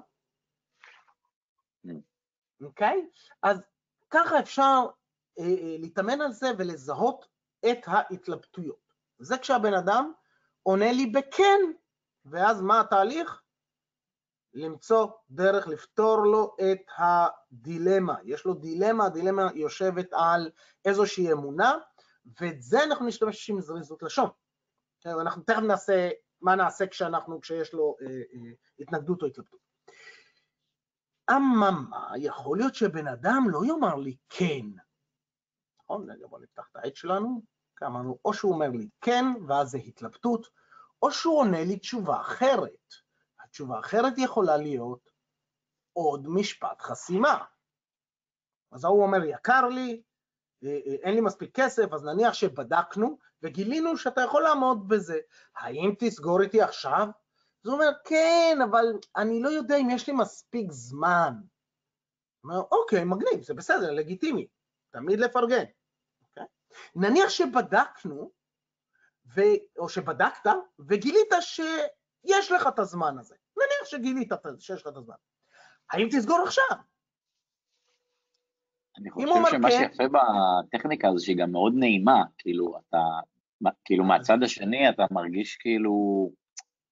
[1.87, 1.91] Mm.
[2.63, 3.07] אוקיי?
[3.43, 3.63] אז
[4.11, 4.87] ככה אפשר
[5.39, 7.27] אה, אה, להתאמן על זה ולזהות
[7.71, 8.95] את ההתלבטויות.
[9.19, 10.13] זה כשהבן אדם
[10.63, 11.61] עונה לי בכן,
[12.25, 13.40] ואז מה התהליך?
[14.55, 18.15] למצוא דרך לפתור לו את הדילמה.
[18.25, 20.51] יש לו דילמה, הדילמה יושבת על
[20.85, 21.75] איזושהי אמונה,
[22.41, 24.31] ואת זה אנחנו נשתמש עם זריזות לשון.
[25.07, 29.61] אנחנו תכף נעשה, מה נעשה כשאנחנו, כשיש לו אה, אה, התנגדות או התלבטות.
[31.31, 34.67] אממה, יכול להיות שבן אדם לא יאמר לי כן.
[35.83, 36.11] נכון?
[36.11, 37.43] רגע, בוא נפתח את העט שלנו.
[37.87, 40.47] אמרנו, או שהוא אומר לי כן, ואז זה התלבטות,
[41.03, 42.95] או שהוא עונה לי תשובה אחרת.
[43.51, 45.11] התשובה האחרת יכולה להיות
[45.93, 47.45] עוד משפט חסימה.
[48.73, 50.03] אז ההוא אומר, יקר לי,
[50.65, 55.19] אה, אה, אין לי מספיק כסף, אז נניח שבדקנו וגילינו שאתה יכול לעמוד בזה.
[55.57, 57.07] האם תסגור איתי עכשיו?
[57.65, 58.85] אז הוא אומר, כן, אבל
[59.17, 61.35] אני לא יודע אם יש לי מספיק זמן.
[62.41, 64.47] הוא אומר, אוקיי, מגניב, זה בסדר, לגיטימי,
[64.91, 65.65] תמיד לפרגן.
[66.23, 66.45] אוקיי?
[66.95, 68.31] נניח שבדקנו,
[69.35, 69.41] ו...
[69.79, 71.33] או שבדקת, וגילית
[72.27, 73.35] שיש לך את הזמן הזה.
[73.57, 75.15] נניח שגילית שיש לך את הזמן.
[75.93, 76.77] האם תסגור עכשיו?
[78.99, 80.05] אני חושב שמה כן- שיפה
[80.69, 82.99] בטכניקה הזו שהיא גם מאוד נעימה, כאילו אתה,
[83.85, 85.93] כאילו מהצד השני אתה מרגיש כאילו,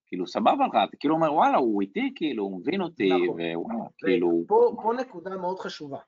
[0.07, 3.29] כאילו סבבה לך, אתה כאילו אומר וואלה הוא איתי, כאילו הוא מבין אותי, נכון.
[3.29, 5.99] ווואלה, כאילו, פה, פה נקודה מאוד חשובה.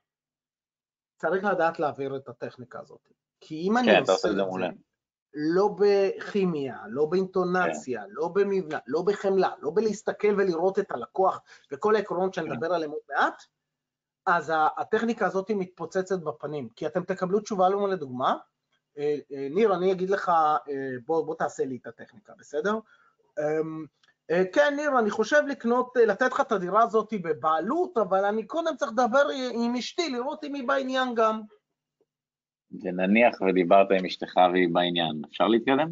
[1.17, 3.09] צריך לדעת להעביר את הטכניקה הזאת.
[3.41, 4.37] כי אם אני כן, עושה אתה עושה את זה.
[4.37, 4.43] זה
[5.33, 8.09] לא בכימיה, לא באינטונציה, כן.
[8.09, 12.55] לא במבנה, לא בחמלה, לא בלהסתכל ולראות את הלקוח וכל העקרונות שאני כן.
[12.55, 13.43] מדבר עליהם עוד מעט,
[14.25, 16.69] אז הטכניקה הזאת היא מתפוצצת בפנים.
[16.75, 18.37] כי אתם תקבלו תשובה לנו לדוגמה,
[18.97, 20.63] אה, אה, ניר, אני אגיד לך, אה,
[21.05, 22.79] בוא, בוא תעשה לי את הטכניקה, בסדר?
[23.39, 23.85] אמ,
[24.53, 28.91] כן, ניר, אני חושב לקנות, לתת לך את הדירה הזאת בבעלות, אבל אני קודם צריך
[28.91, 31.41] לדבר עם אשתי, לראות אם היא בעניין גם.
[32.81, 35.89] ונניח ודיברת עם אשתך והיא בעניין, אפשר להתקדם?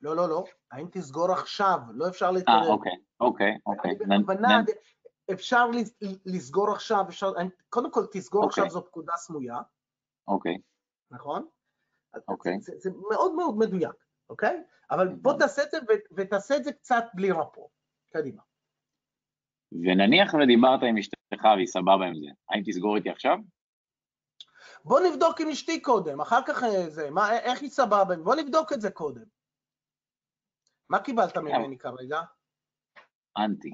[0.00, 1.78] לא, לא, לא, האם תסגור עכשיו?
[1.94, 2.54] לא אפשר אה, להתקדם.
[2.68, 3.90] אוקיי, אוקיי, אוקיי.
[3.90, 4.64] אני בכוונה, נ-
[5.32, 7.32] אפשר לס- לסגור עכשיו, אפשר,
[7.68, 8.62] קודם כל תסגור אוקיי.
[8.62, 9.56] עכשיו זו פקודה סמויה,
[10.28, 10.58] אוקיי,
[11.10, 11.46] נכון?
[12.28, 12.60] אוקיי.
[12.60, 13.94] זה, זה מאוד מאוד מדויק,
[14.30, 14.62] אוקיי?
[14.90, 15.44] אבל בוא הבנתי.
[15.44, 15.78] תעשה את זה
[16.16, 17.68] ותעשה את זה קצת בלי רפו.
[18.12, 18.42] קדימה.
[19.72, 23.36] ונניח ודיברת עם אשתך והיא סבבה עם זה, האם תסגור איתי עכשיו?
[24.88, 28.72] בוא נבדוק עם אשתי קודם, אחר כך אה, זה, מה, איך היא סבבה, בוא נבדוק
[28.72, 29.24] את זה קודם.
[30.88, 32.20] מה קיבלת ממני כרגע?
[33.38, 33.70] אנטי.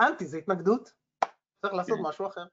[0.00, 0.92] אנטי, זה התנגדות?
[1.62, 2.08] צריך לעשות כן.
[2.08, 2.44] משהו אחר.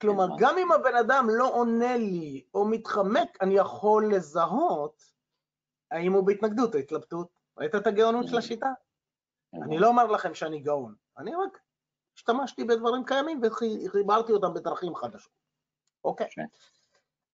[0.00, 0.26] כלומר.
[0.38, 5.02] גם אם הבן אדם לא עונה לי או מתחמק, אני יכול לזהות
[5.90, 7.28] האם הוא בהתנגדות או התלבטות.
[7.58, 8.68] ראית את הגאונות של השיטה?
[9.66, 11.58] אני לא אומר לכם שאני גאון, אני רק
[12.16, 13.40] השתמשתי בדברים קיימים
[13.84, 15.43] וחיברתי אותם בדרכים חדשות.
[16.04, 16.26] אוקיי?
[16.30, 16.46] כן.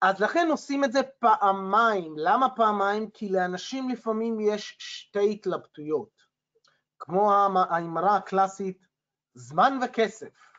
[0.01, 2.15] אז לכן עושים את זה פעמיים.
[2.17, 3.09] למה פעמיים?
[3.09, 6.29] כי לאנשים לפעמים יש שתי התלבטויות.
[6.99, 8.85] כמו האמ- האמרה הקלאסית,
[9.33, 10.49] זמן וכסף.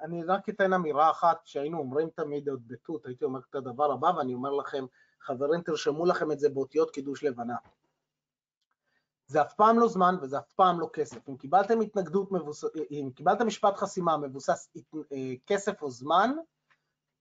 [0.00, 4.06] אני רק אתן אמירה אחת שהיינו אומרים תמיד עוד בתות, הייתי אומר את הדבר הבא
[4.06, 4.84] ואני אומר לכם,
[5.20, 7.56] חברים תרשמו לכם את זה באותיות קידוש לבנה.
[9.30, 11.28] זה אף פעם לא זמן וזה אף פעם לא כסף.
[11.28, 12.64] אם קיבלתם התנגדות, מבוס...
[12.90, 14.68] אם קיבלתם משפט חסימה מבוסס
[15.12, 16.30] אה, כסף או זמן,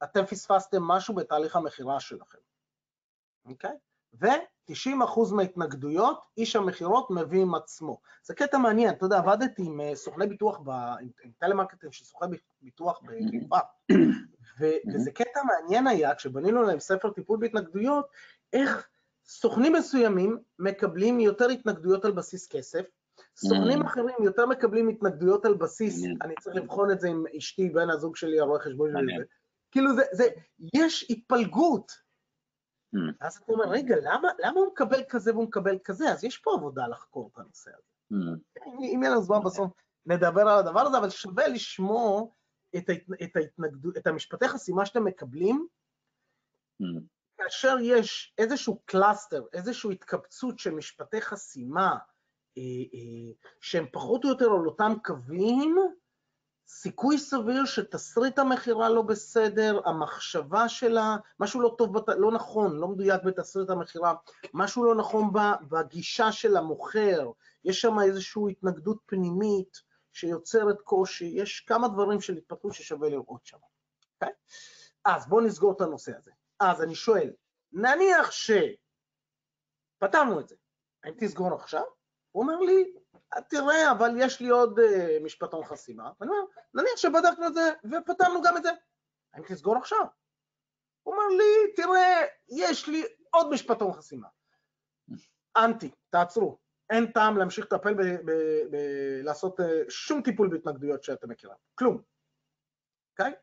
[0.04, 2.38] אתם פספסתם משהו בתהליך המכירה שלכם,
[3.46, 3.76] אוקיי?
[4.14, 8.02] ו-90% מההתנגדויות, איש המכירות מביא עם עצמו.
[8.24, 10.70] זה קטע מעניין, אתה יודע, עבדתי עם אה, סוכני ביטוח, ב...
[10.70, 13.60] עם עם טלמרקטים של סוכני ביטוח בחיפה,
[14.60, 18.06] ו- וזה קטע מעניין היה, כשבנינו להם ספר טיפול בהתנגדויות,
[18.54, 18.90] איך
[19.30, 22.86] סוכנים מסוימים מקבלים יותר התנגדויות על בסיס כסף,
[23.36, 23.86] סוכנים Mm.
[23.86, 26.06] אחרים יותר מקבלים התנגדויות על בסיס.
[26.22, 29.14] אני צריך לבחון את זה עם אשתי, בן הזוג שלי, הרואה חשבון שלי.
[29.72, 30.24] כאילו זה, זה,
[30.76, 31.92] יש התפלגות.
[32.96, 32.98] Mm.
[33.22, 36.12] אז אתה אומר, רגע, למה, למה הוא מקבל כזה והוא מקבל כזה?
[36.12, 37.90] אז יש פה עבודה לחקור את הנושא הזה.
[38.14, 38.64] Mm.
[38.82, 39.72] אם יהיה לנו זמן בסוף
[40.06, 42.36] נדבר על הדבר הזה, אבל שווה לשמור
[42.78, 45.68] את, ההת, את, ההתנגדות, את המשפטי חסימה שאתם מקבלים.
[47.40, 51.98] כאשר יש איזשהו cluster, איזושהי התקבצות של משפטי חסימה,
[52.58, 52.64] אה,
[52.94, 55.78] אה, שהם פחות או יותר על אותם קווים,
[56.68, 63.24] סיכוי סביר שתסריט המכירה לא בסדר, המחשבה שלה, משהו לא טוב, לא נכון, לא מדויק
[63.24, 64.14] בתסריט המכירה,
[64.54, 65.32] משהו לא נכון
[65.70, 67.32] בגישה של המוכר,
[67.66, 69.82] יש שם איזושהי התנגדות פנימית
[70.14, 73.58] שיוצרת קושי, יש כמה דברים של התפתחות ששווה לראות שם.
[73.58, 73.62] Okay?
[74.22, 74.34] אוקיי?
[75.06, 76.32] אז בואו נסגור את הנושא הזה.
[76.60, 77.34] אז אני שואל,
[77.72, 78.32] נניח
[80.02, 80.56] שפתרנו את זה,
[81.04, 81.84] האם תסגור עכשיו?
[82.32, 82.94] הוא אומר לי,
[83.50, 84.84] תראה, אבל יש לי עוד uh,
[85.24, 86.12] משפטון חסימה.
[86.22, 86.42] אני אומר,
[86.74, 88.70] נניח שבדקנו את זה ופתרנו גם את זה,
[89.34, 90.06] האם תסגור עכשיו?
[91.04, 94.28] הוא אומר לי, תראה, יש לי עוד משפטון חסימה.
[95.58, 96.60] אנטי, תעצרו.
[96.90, 97.94] אין טעם להמשיך לטפל,
[99.24, 101.56] לעשות uh, שום טיפול בהתנגדויות שאתה מכירה.
[101.76, 102.02] כלום.
[103.12, 103.32] אוקיי?
[103.32, 103.36] Okay?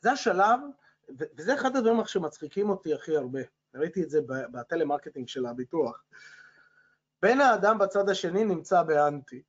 [0.00, 0.60] זה השלב,
[1.08, 3.40] וזה אחד הדברים שמצחיקים אותי הכי הרבה.
[3.74, 6.04] ראיתי את זה בטלמרקטינג של הביטוח.
[7.22, 9.42] בין האדם בצד השני נמצא באנטי.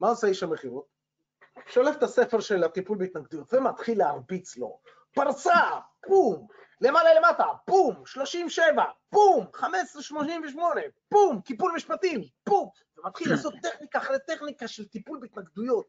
[0.00, 0.86] מה עושה איש המכירות?
[1.66, 4.80] שולף את הספר של הטיפול בהתנגדויות ומתחיל להרביץ לו.
[5.14, 5.60] פרסה,
[6.08, 6.46] בום,
[6.80, 14.68] למעלה למטה, בום, 37, בום, 1588, בום, קיפול משפטים, בום, ומתחיל לעשות טכניקה אחרי טכניקה
[14.68, 15.86] של טיפול בהתנגדויות.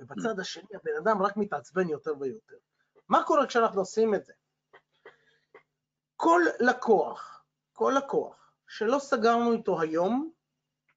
[0.00, 2.56] ובצד השני הבן אדם רק מתעצבן יותר ויותר.
[3.12, 4.32] מה קורה כשאנחנו עושים את זה?
[6.16, 10.30] כל לקוח, כל לקוח שלא סגרנו איתו היום,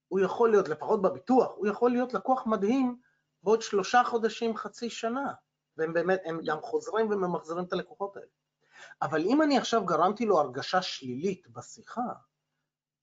[0.07, 3.01] הוא יכול להיות, לפחות בביטוח, הוא יכול להיות לקוח מדהים
[3.43, 5.33] בעוד שלושה חודשים, חצי שנה,
[5.77, 8.27] והם באמת, הם גם חוזרים וממחזרים את הלקוחות האלה.
[9.01, 12.13] אבל אם אני עכשיו גרמתי לו הרגשה שלילית בשיחה,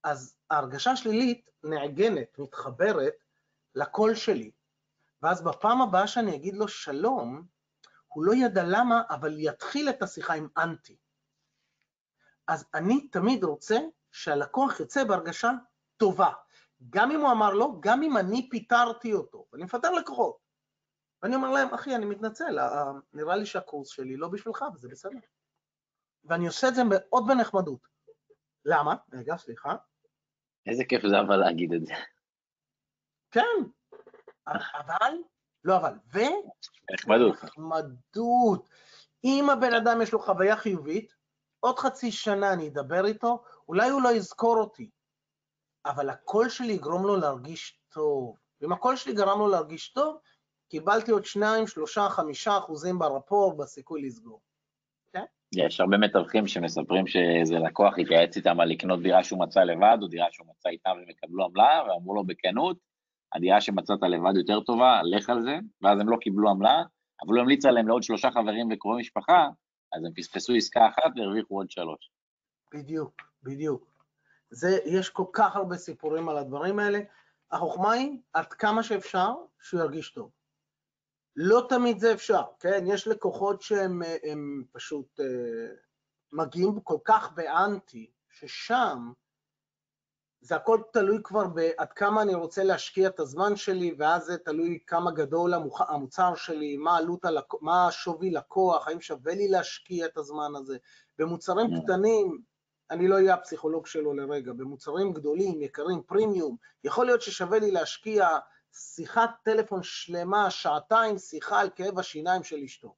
[0.03, 3.15] אז ההרגשה השלילית נעגנת, מתחברת
[3.75, 4.51] לקול שלי,
[5.23, 7.53] ואז בפעם הבאה שאני אגיד לו שלום,
[8.15, 10.97] הוא לא ידע למה, אבל יתחיל את השיחה עם אנטי.
[12.49, 13.79] אז אני תמיד רוצה
[14.13, 15.51] שהלקוח יצא בהרגשה
[15.97, 16.31] טובה.
[16.91, 20.37] גם אם הוא אמר לא, גם אם אני פיטרתי אותו, ואני מפטר לקוחות.
[21.23, 22.59] ואני אומר להם, אחי, אני מתנצל,
[23.13, 25.19] נראה לי שהקורס שלי לא בשבילך, וזה בסדר.
[26.25, 27.89] ואני עושה את זה מאוד בנחמדות.
[28.65, 28.95] למה?
[29.13, 29.77] רגע, סליחה.
[30.67, 31.95] איזה כיף זה אבל להגיד את זה.
[33.31, 33.57] כן,
[34.47, 35.15] אבל,
[35.65, 36.19] לא אבל, ו...
[36.93, 37.45] נחמדות.
[37.45, 38.69] נחמדות.
[39.25, 41.13] אם הבן אדם יש לו חוויה חיובית,
[41.61, 44.91] עוד חצי שנה אני אדבר איתו, אולי הוא לא יזכור אותי,
[45.87, 48.37] אבל הקול שלי יגרום לו להרגיש טוב.
[48.61, 50.19] ואם הקול שלי גרם לו להרגיש טוב,
[50.69, 54.41] קיבלתי עוד שניים, שלושה, חמישה אחוזים ברפור בסיכוי לסגור.
[55.13, 55.25] כן?
[55.55, 60.07] יש הרבה מתווכים שמספרים שאיזה לקוח התייעץ איתם על לקנות דירה שהוא מצא לבד, או
[60.09, 62.77] דירה שהוא מצא איתם והם יקבלו עמלה, ואמרו לו בכנות,
[63.35, 66.83] הדירה שמצאת לבד יותר טובה, לך על זה, ואז הם לא קיבלו עמלה,
[67.23, 69.49] אבל הוא המליץ עליהם לעוד שלושה חברים וקרובי משפחה,
[69.93, 72.11] אז הם פספסו עסקה אחת והרוויחו עוד שלוש.
[72.75, 73.93] בדיוק, בדיוק.
[74.51, 77.01] זה, יש כל כך הרבה סיפורים על הדברים האלה.
[77.51, 80.31] החוכמה היא עד כמה שאפשר שהוא ירגיש טוב.
[81.37, 82.85] לא תמיד זה אפשר, כן?
[82.87, 85.25] יש לקוחות שהם הם פשוט uh,
[86.33, 89.13] מגיעים כל כך באנטי, ששם
[90.43, 94.79] זה הכל תלוי כבר בעד כמה אני רוצה להשקיע את הזמן שלי, ואז זה תלוי
[94.87, 97.45] כמה גדול המוצר שלי, מה עלות, הלק...
[97.61, 100.77] מה שווי לקוח, האם שווה לי להשקיע את הזמן הזה.
[101.19, 101.83] במוצרים yeah.
[101.83, 102.43] קטנים,
[102.91, 108.29] אני לא אהיה הפסיכולוג שלו לרגע, במוצרים גדולים, יקרים, פרימיום, יכול להיות ששווה לי להשקיע
[108.73, 112.95] שיחת טלפון שלמה, שעתיים שיחה על כאב השיניים של אשתו.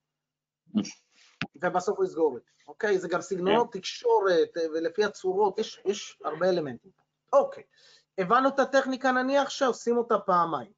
[1.63, 2.99] ובסוף הוא יסגור את זה, אוקיי?
[2.99, 3.79] זה גם סגנונות yeah.
[3.79, 7.04] תקשורת, ולפי הצורות, יש, יש הרבה אלמנטים.
[7.35, 7.63] אוקיי,
[8.19, 10.73] הבנו את הטכניקה נניח שעושים אותה פעמיים.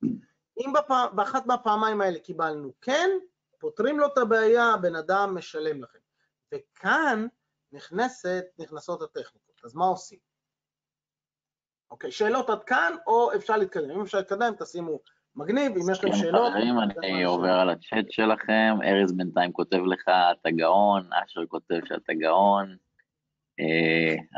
[0.59, 1.07] אם בפע...
[1.07, 3.11] באחת מהפעמיים האלה קיבלנו כן,
[3.59, 5.98] פותרים לו את הבעיה, הבן אדם משלם לכם.
[6.54, 7.26] וכאן
[7.72, 9.61] נכנסת, נכנסות הטכניקות.
[9.64, 10.18] אז מה עושים?
[11.90, 13.90] אוקיי, שאלות עד כאן, או אפשר להתקדם.
[13.90, 14.98] אם אפשר להתקדם, תשימו
[15.36, 16.52] מגניב, אם יש לכם שאלות...
[16.52, 22.14] חברים, אני עובר על הצ'אט שלכם, ארז בינתיים כותב לך, אתה גאון, אשר כותב שאתה
[22.14, 22.76] גאון.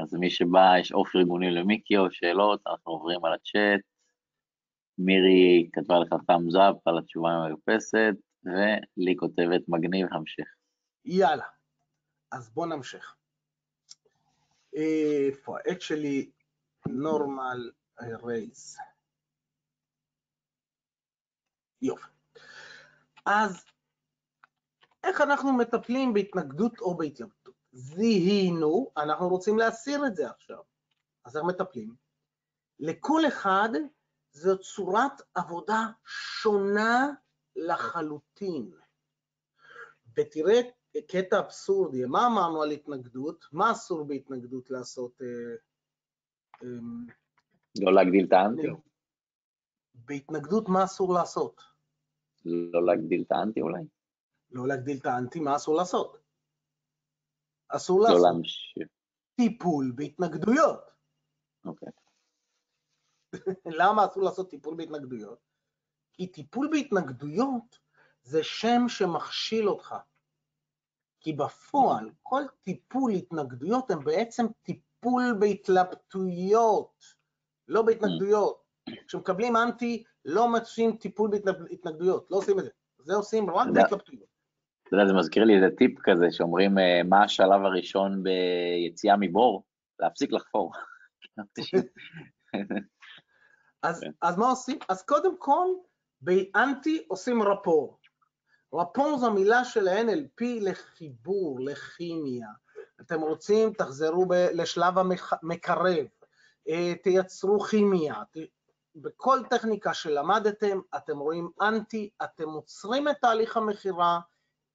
[0.03, 3.81] אז מי שבא, יש אוף ארגוני למיקי או שאלות, אנחנו עוברים על הצ'אט.
[4.99, 8.15] מירי כתבה לך thumbs up על התשובה המרפסת,
[8.45, 10.45] ולי כותבת מגניב, המשך.
[11.05, 11.45] יאללה,
[12.33, 13.17] אז בוא נמשיך.
[14.75, 16.31] איפה העט שלי?
[16.89, 17.61] normal
[18.01, 18.79] raise.
[21.83, 22.09] יופי.
[23.27, 23.65] אז
[25.05, 27.38] איך אנחנו מטפלים בהתנגדות או בהתלבטות?
[27.79, 30.63] זיהינו, אנחנו רוצים להסיר את זה עכשיו.
[31.25, 31.95] אז איך מטפלים?
[32.79, 33.69] לכל אחד
[34.33, 37.11] זו צורת עבודה שונה
[37.57, 38.71] לחלוטין.
[40.17, 40.61] ותראה
[41.09, 43.45] קטע אבסורדי, מה אמרנו על התנגדות?
[43.53, 45.23] מה אסור בהתנגדות לעשות?
[45.23, 45.27] אה,
[46.63, 46.69] אה,
[47.81, 48.69] לא להגדיל את האנטי?
[49.95, 51.61] בהתנגדות מה אסור לעשות?
[52.45, 53.83] לא להגדיל את האנטי אולי?
[54.51, 56.28] לא להגדיל את האנטי, מה אסור לעשות?
[57.69, 58.89] אסור לא לעשות להמשיך.
[59.37, 60.81] טיפול בהתנגדויות.
[61.65, 61.89] אוקיי.
[63.81, 65.39] למה אסור לעשות טיפול בהתנגדויות?
[66.13, 67.79] כי טיפול בהתנגדויות
[68.23, 69.95] זה שם שמכשיל אותך.
[71.21, 77.05] כי בפועל כל טיפול התנגדויות הם בעצם טיפול בהתלבטויות,
[77.69, 78.65] לא בהתנגדויות.
[79.07, 82.71] כשמקבלים אנטי, לא מציעים טיפול בהתנגדויות, לא עושים את זה.
[82.99, 84.38] זה עושים רק בהתלבטויות.
[84.89, 89.65] אתה יודע, זה מזכיר לי איזה טיפ כזה, שאומרים אה, מה השלב הראשון ביציאה מבור?
[89.99, 90.73] להפסיק לחפור.
[93.83, 94.11] אז, כן.
[94.23, 94.79] אז מה עושים?
[94.89, 95.67] אז קודם כל,
[96.21, 98.01] באנטי עושים רפור.
[98.75, 102.49] רפור זו מילה של ה-NLP לחיבור, לכימיה.
[103.01, 106.07] אתם רוצים, תחזרו ב- לשלב המקרב,
[106.69, 108.15] אה, תייצרו כימיה.
[108.97, 114.21] בכל טכניקה שלמדתם, אתם רואים אנטי, אתם עוצרים את תהליך המכירה,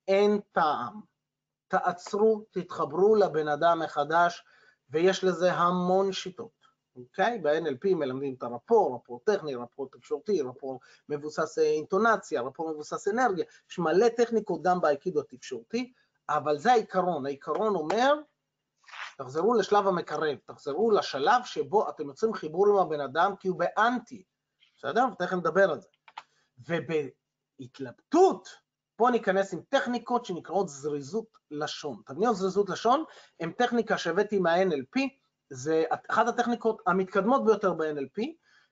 [0.08, 1.01] אין טעם.
[1.68, 4.43] תעצרו, תתחברו לבן אדם מחדש,
[4.89, 6.64] ויש לזה המון שיטות.
[6.95, 7.39] אוקיי?
[7.39, 10.80] ב-NLP מלמדים את הרפור, רפור טכני, רפור תקשורתי, רפור
[11.10, 15.93] מבוסס אה, אינטונציה, רפור מבוסס אנרגיה, יש מלא טכניקות גם באייקידו התקשורתי,
[16.30, 18.14] אבל זה העיקרון, העיקרון אומר,
[19.18, 24.24] תחזרו לשלב המקרב, תחזרו לשלב שבו אתם יוצרים חיבור עם הבן אדם כי הוא באנטי,
[24.78, 25.06] בסדר?
[25.14, 25.88] ותכף נדבר על זה.
[27.60, 28.49] ובהתלבטות,
[29.04, 32.01] פה ניכנס עם טכניקות שנקראות זריזות לשון.
[32.06, 33.04] תבניות זריזות לשון
[33.39, 34.99] הן טכניקה שהבאתי מה-NLP,
[35.49, 38.22] זה אחת הטכניקות המתקדמות ביותר ב-NLP,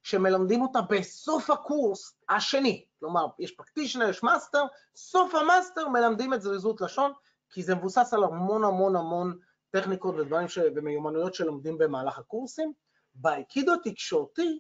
[0.04, 2.86] שמלמדים אותה בסוף הקורס השני.
[3.00, 4.64] כלומר, יש practitioner, יש master,
[4.96, 7.12] סוף ה master מלמדים את זריזות לשון,
[7.50, 9.38] כי זה מבוסס על המון המון המון
[9.72, 10.60] טכניקות ודברים ש...
[10.76, 12.74] ומיומנויות שלומדים במהלך הקורסים.
[13.14, 14.60] באייקידו התקשורתי,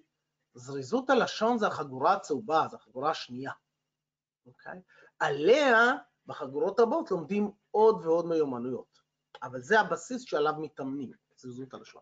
[0.54, 3.52] זריזות הלשון זה החגורה הצהובה, זו החגורה השנייה,
[4.46, 4.82] אוקיי?
[5.22, 5.94] עליה,
[6.26, 9.02] בחגורות הבאות, לומדים עוד ועוד מיומנויות,
[9.44, 12.02] אבל זה הבסיס שעליו מתאמנים, זריזות הלשון.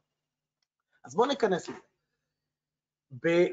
[1.03, 1.79] אז בואו ניכנס לזה.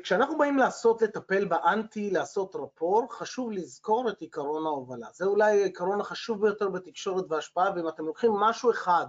[0.02, 5.08] כשאנחנו באים לעשות, לטפל באנטי, לעשות רפור, חשוב לזכור את עיקרון ההובלה.
[5.12, 9.06] זה אולי העיקרון החשוב ביותר בתקשורת והשפעה, ואם אתם לוקחים משהו אחד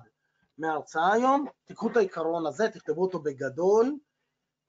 [0.58, 3.98] מההרצאה היום, תיקחו את העיקרון הזה, תכתבו אותו בגדול,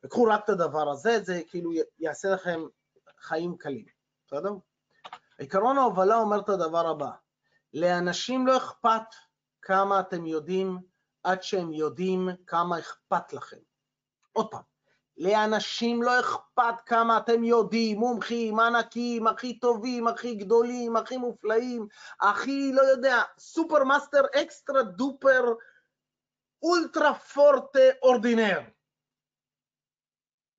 [0.05, 2.61] וקחו רק את הדבר הזה, זה כאילו יעשה לכם
[3.19, 3.87] חיים קלים,
[4.27, 4.51] בסדר?
[5.39, 7.11] עיקרון ההובלה אומר את הדבר הבא,
[7.73, 9.15] לאנשים לא אכפת
[9.63, 10.79] כמה אתם יודעים
[11.23, 13.57] עד שהם יודעים כמה אכפת לכם.
[14.33, 14.63] עוד פעם,
[15.17, 21.89] לאנשים לא אכפת כמה אתם יודעים, מומחים, ענקים, הכי טובים, הכי גדולים, הכי מופלאים,
[22.21, 25.45] הכי, לא יודע, super master extra duper
[26.63, 28.61] ultra פורטה ordinaire.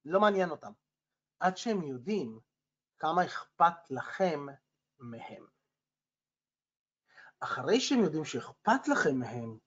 [0.05, 0.71] לא מעניין אותם.
[1.39, 2.39] עד שהם יודעים
[2.99, 4.45] כמה אכפת לכם
[4.99, 5.45] מהם.
[7.39, 9.57] אחרי שהם יודעים שאכפת לכם מהם,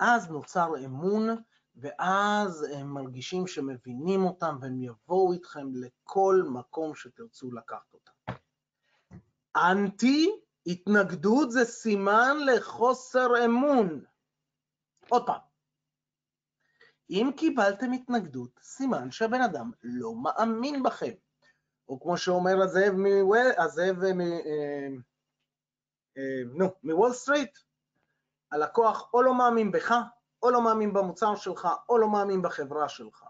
[0.00, 1.28] אז נוצר אמון,
[1.76, 8.12] ואז הם מרגישים שמבינים אותם והם יבואו איתכם לכל מקום שתרצו לקחת אותם.
[9.56, 10.30] אנטי,
[10.66, 14.04] התנגדות זה סימן לחוסר אמון.
[15.08, 15.40] עוד פעם,
[17.10, 21.12] אם קיבלתם התנגדות, סימן שהבן אדם לא מאמין בכם.
[21.88, 24.20] או כמו שאומר הזאב מוול, הזאב מ...
[24.20, 24.88] אה,
[26.16, 27.58] אה, נו, מוול סטריט,
[28.52, 29.94] הלקוח או לא מאמין בך,
[30.42, 33.24] או לא מאמין במוצר שלך, או לא מאמין בחברה שלך.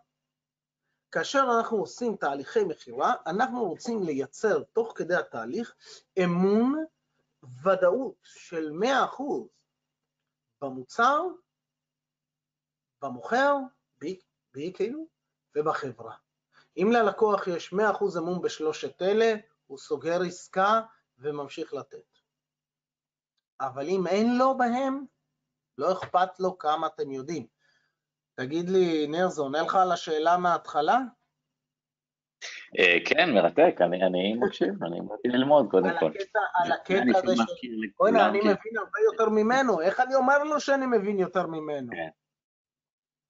[1.11, 5.75] כאשר אנחנו עושים תהליכי מכירה, אנחנו רוצים לייצר תוך כדי התהליך
[6.25, 6.85] אמון,
[7.63, 9.23] ודאות של 100%
[10.63, 11.23] במוצר,
[13.03, 13.57] במוכר,
[13.99, 14.21] בי,
[14.53, 15.07] בי כאילו,
[15.57, 16.24] ובחברה.
[16.77, 19.35] אם ללקוח יש 100% אמון בשלושת אלה,
[19.67, 20.81] הוא סוגר עסקה
[21.19, 22.19] וממשיך לתת.
[23.61, 25.05] אבל אם אין לו בהם,
[25.79, 27.47] לא אכפת לו כמה אתם יודעים.
[28.35, 30.99] תגיד לי, ניר, זה עונה לך על השאלה מההתחלה?
[32.79, 36.11] אה, כן, מרתק, אני מקשיב, אני באתי ללמוד קודם כל.
[36.55, 37.67] על הקטע הזה ש...
[37.99, 41.93] בוא'נה, אני מבין הרבה יותר ממנו, איך אני אומר לו שאני מבין יותר ממנו?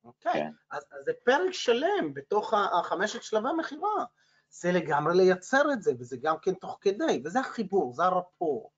[0.05, 0.51] אוקיי, כן.
[0.71, 4.05] אז זה פרק שלם בתוך החמשת שלבי המכירה.
[4.51, 8.71] זה לגמרי לייצר את זה, וזה גם כן תוך כדי, וזה החיבור, זה הרפור.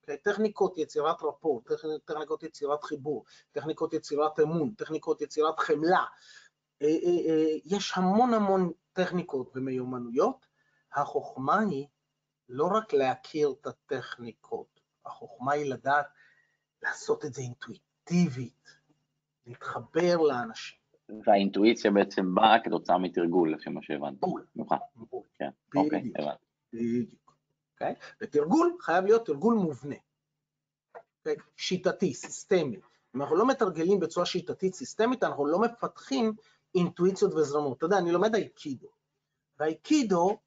[0.00, 0.18] אוקיי?
[0.18, 1.62] טכניקות יצירת רפור,
[2.04, 6.04] טכניקות יצירת חיבור, טכניקות יצירת אמון, טכניקות יצירת חמלה.
[6.82, 10.46] אה, אה, אה, יש המון המון טכניקות ומיומנויות.
[10.94, 11.86] החוכמה היא
[12.48, 16.06] לא רק להכיר את הטכניקות, החוכמה היא לדעת
[16.82, 18.76] לעשות את זה אינטואיטיבית,
[19.46, 20.78] להתחבר לאנשים.
[21.26, 24.20] והאינטואיציה בעצם באה כתוצאה מתרגול, לפי מה שהבנתי.
[24.20, 24.46] בול.
[24.96, 25.22] בול.
[25.38, 26.44] כן, אוקיי, הבנתי.
[26.72, 27.36] בדיוק.
[27.72, 27.94] אוקיי?
[28.20, 29.94] ותרגול חייב להיות תרגול מובנה.
[31.18, 31.36] אוקיי?
[31.56, 32.76] שיטתי, סיסטמי.
[33.16, 36.32] אם אנחנו לא מתרגלים בצורה שיטתית, סיסטמית, אנחנו לא מפתחים
[36.74, 37.76] אינטואיציות וזרמות.
[37.76, 38.88] אתה יודע, אני לומד אייקידו.
[39.58, 40.38] והאייקידו,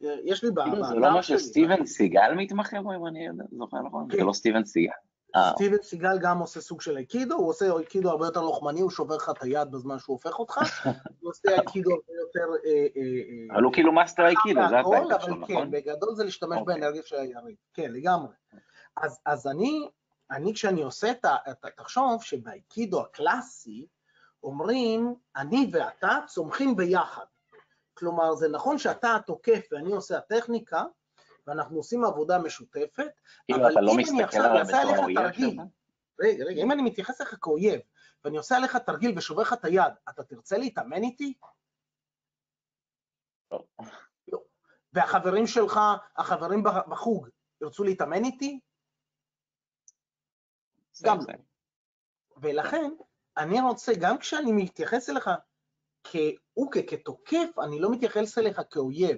[0.00, 0.82] יש לי בעיה.
[0.82, 4.08] זה לא מה שסטיבן סיגל מתמחה בו, אם אני זוכר נכון?
[4.12, 4.92] זה לא סטיבן סיגל.
[5.36, 5.52] אה.
[5.54, 9.16] סטיבן סיגל גם עושה סוג של אייקידו, הוא עושה אייקידו הרבה יותר לוחמני, הוא שובר
[9.16, 10.58] לך את היד בזמן שהוא הופך אותך,
[11.20, 12.54] הוא עושה אייקידו הרבה יותר...
[12.64, 15.64] אה, אה, אבל הוא כאילו master אייקידו, זה ה title שלו, נכון?
[15.64, 16.74] כן, בגדול זה להשתמש אוקיי.
[16.74, 18.32] באנרגיה של היריב, כן, לגמרי.
[19.26, 19.88] אז אני,
[20.30, 21.36] אני כשאני עושה את ה...
[21.76, 23.86] תחשוב שבאייקידו הקלאסי,
[24.42, 27.24] אומרים, אני ואתה צומחים ביחד.
[27.94, 30.84] כלומר, זה נכון שאתה התוקף ואני עושה הטכניקה,
[31.48, 33.12] ואנחנו עושים עבודה משותפת,
[33.54, 35.60] אבל לא אם אני עכשיו אעשה עליך תרגיל,
[36.20, 37.80] רגע, רגע, אם אני מתייחס אליך כאויב,
[38.24, 41.34] ואני עושה עליך תרגיל ושובר לך את היד, אתה תרצה להתאמן איתי?
[43.50, 43.64] לא.
[44.28, 44.38] לא.
[44.92, 45.80] והחברים שלך,
[46.16, 47.28] החברים בחוג,
[47.60, 48.60] ירצו להתאמן איתי?
[51.02, 51.34] גם לא.
[52.36, 52.90] ולכן,
[53.36, 55.30] אני רוצה, גם כשאני מתייחס אליך
[56.04, 59.16] כהוא כתוקף, אני לא מתייחס אליך כאויב.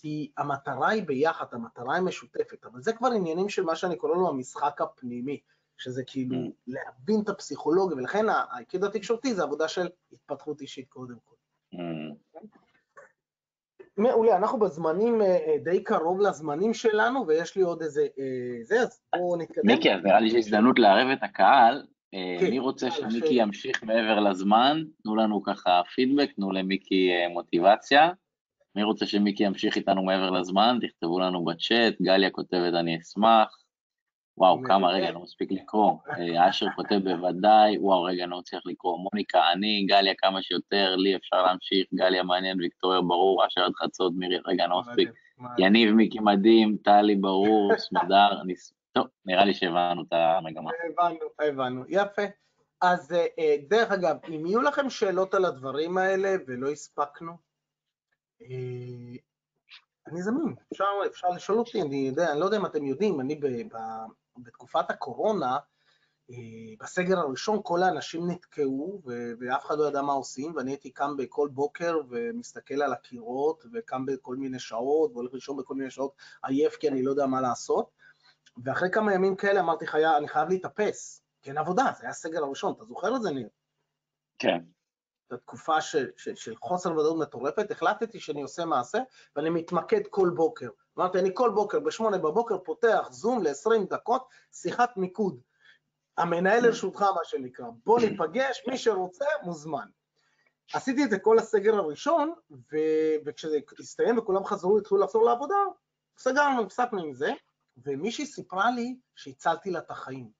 [0.00, 4.14] כי המטרה היא ביחד, המטרה היא משותפת, אבל זה כבר עניינים של מה שאני קורא
[4.14, 5.40] לו המשחק הפנימי,
[5.78, 6.50] שזה כאילו mm.
[6.66, 11.34] להבין את הפסיכולוגיה, ולכן האיקידו התקשורתי זה עבודה של התפתחות אישית קודם כל.
[11.74, 12.38] Mm.
[13.96, 18.06] מעולה, אנחנו בזמנים אה, אה, די קרוב לזמנים שלנו, ויש לי עוד איזה...
[18.18, 19.66] אה, זה, אז בואו נתקדם.
[19.66, 21.86] מיקי, אז נראה לי שיש הזדמנות לערב את הקהל.
[22.40, 24.82] כן, מי רוצה שמיקי ימשיך מעבר לזמן?
[25.02, 28.10] תנו לנו ככה פידבק, תנו למיקי מוטיבציה.
[28.74, 30.78] מי רוצה שמיקי ימשיך איתנו מעבר לזמן?
[30.82, 33.56] תכתבו לנו בצ'אט, גליה כותבת אני אשמח.
[34.38, 35.92] וואו, כמה, רגע, לא מספיק לקרוא.
[36.18, 38.98] אה, אשר כותב בוודאי, וואו, רגע, אני לא מצליח לקרוא.
[38.98, 44.12] מוניקה, אני, גליה כמה שיותר, לי אפשר להמשיך, גליה מעניין, ויקטוריה ברור, אשר עד חצות,
[44.16, 45.10] מירי, רגע, לא מספיק.
[45.58, 48.42] יניב, מיקי מדהים, טלי ברור, סמדר,
[48.92, 50.70] טוב, נראה לי שהבנו את המגמה.
[50.92, 52.22] הבנו, הבנו, יפה.
[52.80, 57.49] אז אה, אה, דרך אגב, אם יהיו לכם שאלות על הדברים האלה ולא הספקנו,
[60.06, 63.34] אני זמין, אפשר, אפשר לשאול אותי, אני יודע, אני לא יודע אם אתם יודעים, אני
[63.34, 63.76] ב, ב,
[64.38, 65.58] בתקופת הקורונה,
[66.30, 69.02] אה, בסגר הראשון כל האנשים נתקעו
[69.40, 74.06] ואף אחד לא ידע מה עושים, ואני הייתי קם בכל בוקר ומסתכל על הקירות, וקם
[74.06, 76.14] בכל מיני שעות, והולך לישון בכל מיני שעות,
[76.44, 77.90] עייף כי אני לא יודע מה לעשות,
[78.64, 82.44] ואחרי כמה ימים כאלה אמרתי, חיה, אני חייב להתאפס, כי אין עבודה, זה היה הסגר
[82.44, 83.48] הראשון, אתה זוכר את זה, ניר?
[84.38, 84.58] כן.
[85.30, 88.98] בתקופה של, של, של חוסר ודאות מטורפת, החלטתי שאני עושה מעשה
[89.36, 90.68] ואני מתמקד כל בוקר.
[90.98, 95.40] אמרתי, אני כל בוקר, בשמונה בבוקר, פותח זום ל-20 דקות, שיחת מיקוד.
[96.18, 97.66] המנהל לרשותך, מה שנקרא.
[97.84, 99.86] בוא ניפגש, מי שרוצה, מוזמן.
[100.74, 102.76] עשיתי את זה כל הסגר הראשון, ו...
[103.26, 105.56] וכשזה הסתיים וכולם חזרו, התחילו לחזור לעבודה,
[106.18, 107.32] סגרנו, הפסקנו עם זה,
[107.76, 110.39] ומישהי סיפרה לי שהצלתי לה את החיים.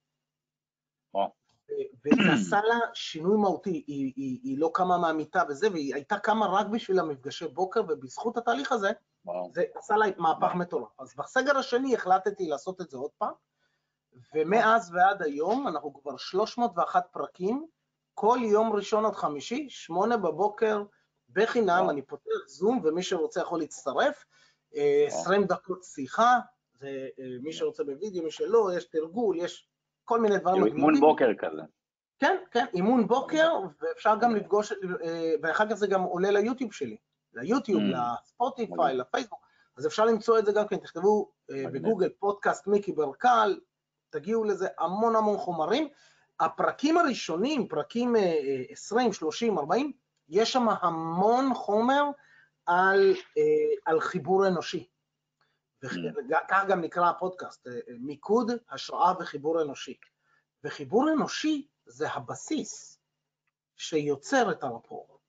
[2.05, 6.47] וזה עשה לה שינוי מהותי, היא, היא, היא לא קמה מהמיטה וזה, והיא הייתה קמה
[6.47, 8.91] רק בשביל המפגשי בוקר, ובזכות התהליך הזה,
[9.25, 9.51] וואו.
[9.55, 11.01] זה עשה לה מהפך מטורף.
[11.01, 13.33] אז בסגר השני החלטתי לעשות את זה עוד פעם,
[14.35, 17.67] ומאז ועד היום אנחנו כבר 301 פרקים,
[18.15, 20.83] כל יום ראשון עד חמישי, שמונה בבוקר,
[21.29, 21.91] בחינם, וואו.
[21.91, 24.25] אני פותח זום, ומי שרוצה יכול להצטרף,
[24.73, 25.07] וואו.
[25.07, 26.39] 20 דקות שיחה,
[26.75, 29.70] זה אה, מי שרוצה בווידאו, מי שלא, יש תרגול, יש
[30.11, 30.63] כל מיני דברים.
[30.63, 31.63] כאילו אימון בוקר כזה.
[32.19, 36.97] כן, כן, אימון בוקר, ואפשר גם לפגוש, אה, ואחר כך זה גם עולה ליוטיוב שלי,
[37.35, 37.97] ליוטיוב, mm.
[37.97, 39.47] לספוטיפיי, לפייסבוק,
[39.77, 43.61] אז אפשר למצוא את זה גם כן, תכתבו אה, בגוגל פודקאסט מיקי ברקל,
[44.11, 45.89] תגיעו לזה המון המון חומרים.
[46.41, 48.17] הפרקים הראשונים, פרקים
[48.71, 49.93] 20, 30, 40,
[50.29, 52.05] יש שם המון חומר
[52.67, 53.43] על, אה,
[53.85, 54.87] על חיבור אנושי.
[55.83, 57.67] וכך גם נקרא הפודקאסט,
[58.01, 59.99] מיקוד, השראה וחיבור אנושי.
[60.65, 62.99] וחיבור אנושי זה הבסיס
[63.77, 65.21] שיוצר את הרפור.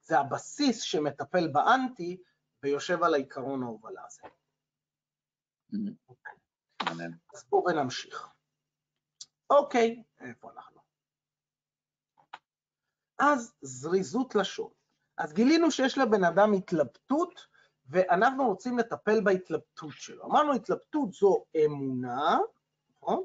[0.00, 2.22] זה הבסיס שמטפל באנטי
[2.62, 4.22] ויושב על העיקרון ההובלה הזה.
[7.34, 8.28] אז בואו ונמשיך.
[9.50, 10.80] אוקיי, איפה אנחנו?
[13.18, 14.70] אז זריזות לשון.
[15.18, 17.46] אז גילינו שיש לבן אדם התלבטות
[17.86, 20.24] ואנחנו רוצים לטפל בהתלבטות שלו.
[20.24, 22.38] אמרנו, התלבטות זו אמונה,
[22.98, 23.24] נכון?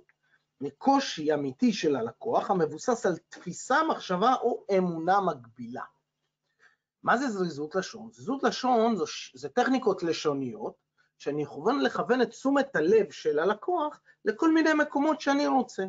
[0.62, 5.84] מקושי אמיתי של הלקוח המבוסס על תפיסה, מחשבה או אמונה מגבילה.
[7.04, 8.12] מה זה זריזות לשון?
[8.12, 10.74] זריזות לשון זו, זה טכניקות לשוניות,
[11.18, 15.84] שאני יכוון לכוון את תשומת הלב של הלקוח לכל מיני מקומות שאני רוצה.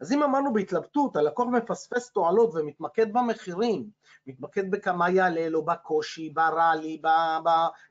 [0.00, 3.90] אז אם אמרנו בהתלבטות, הלקוח מפספס תועלות ומתמקד במחירים,
[4.26, 7.02] מתמקד בכמה יעלה לו, בקושי, ברע לי,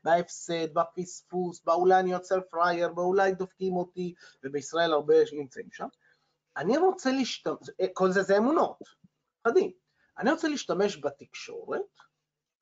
[0.04, 4.14] בהפסד, בפספוס, באולי אני יוצר פרייר, באולי דופקים אותי,
[4.44, 5.88] ובישראל הרבה נמצאים שם.
[6.58, 8.78] אני רוצה להשתמש, כל זה זה אמונות,
[9.48, 9.72] מדהים.
[10.18, 11.82] אני רוצה להשתמש בתקשורת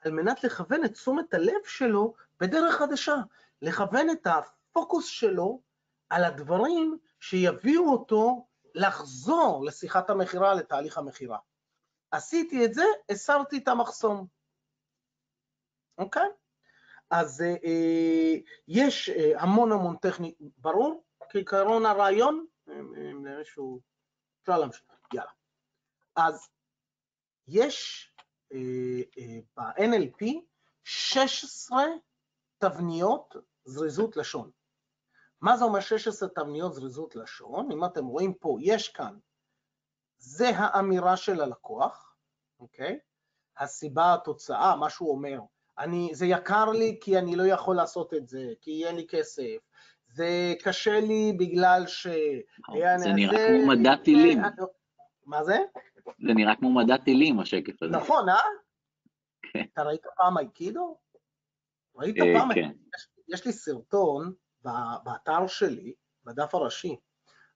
[0.03, 3.15] על מנת לכוון את תשומת הלב שלו בדרך חדשה,
[3.61, 5.61] לכוון את הפוקוס שלו
[6.09, 11.37] על הדברים שיביאו אותו לחזור לשיחת המכירה, לתהליך המכירה.
[12.11, 14.27] עשיתי את זה, הסרתי את המחסום.
[15.97, 16.27] אוקיי?
[17.09, 18.35] אז אה, אה
[18.67, 21.03] יש אה, המון המון טכני, ברור?
[21.29, 23.81] כעיקרון הרעיון, למישהו,
[24.41, 25.31] אפשר להמשיך, יאללה.
[26.15, 26.49] אז
[27.47, 28.07] יש
[28.53, 30.25] אה, אה, ב-NLP
[30.83, 31.83] 16
[32.57, 34.51] תבניות זריזות לשון.
[35.41, 37.71] מה זה אומר 16 תבניות זריזות לשון?
[37.71, 39.17] אם אתם רואים פה, יש כאן,
[40.17, 42.15] זה האמירה של הלקוח,
[42.59, 42.99] אוקיי?
[43.57, 45.39] הסיבה, התוצאה, מה שהוא אומר,
[45.79, 49.57] אני, זה יקר לי כי אני לא יכול לעשות את זה, כי אין לי כסף,
[50.07, 52.07] זה קשה לי בגלל ש...
[52.97, 54.41] זה נראה כמו מדע טילים.
[55.25, 55.57] מה זה?
[56.05, 57.91] זה נראה כמו מדע טילים, השקף הזה.
[57.91, 58.35] נכון, אה?
[59.41, 59.63] כן.
[59.73, 60.97] אתה ראית פעם אייקידו?
[61.95, 62.53] ראית אה, פעם?
[62.53, 62.71] כן.
[63.27, 64.33] יש לי סרטון
[65.03, 65.93] באתר שלי,
[66.25, 66.99] בדף הראשי,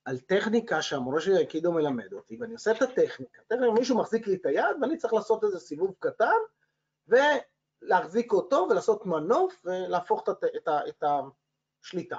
[0.06, 3.42] על טכניקה שהמורה שלי אייקידו מלמד אותי, ואני עושה את הטכניקה.
[3.48, 6.26] תכף מישהו מחזיק לי את היד, ואני צריך לעשות איזה סיבוב קטן,
[7.08, 11.04] ולהחזיק אותו ולעשות מנוף ולהפוך את, את, את
[11.84, 12.18] השליטה.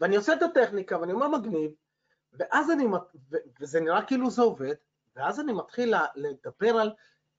[0.00, 1.70] ואני עושה את הטכניקה, ואני אומר מגניב,
[2.32, 2.84] ואז אני,
[3.60, 4.74] וזה נראה כאילו זה עובד,
[5.16, 6.92] ואז אני מתחיל לדבר על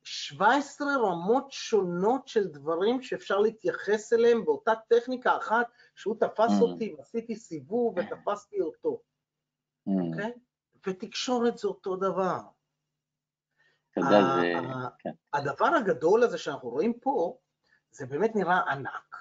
[0.04, 6.62] 17 רמות שונות של דברים שאפשר להתייחס אליהם באותה טכניקה אחת, שהוא תפס mm.
[6.62, 9.02] אותי, עשיתי סיבוב ותפסתי אותו,
[9.90, 9.92] mm.
[9.92, 10.32] אוקיי?
[10.32, 10.36] Mm.
[10.36, 10.40] Okay?
[10.88, 12.40] ותקשורת זה אותו דבר.
[15.00, 15.12] כן.
[15.34, 17.38] הדבר הגדול הזה שאנחנו רואים פה,
[17.92, 19.16] זה באמת נראה ענק,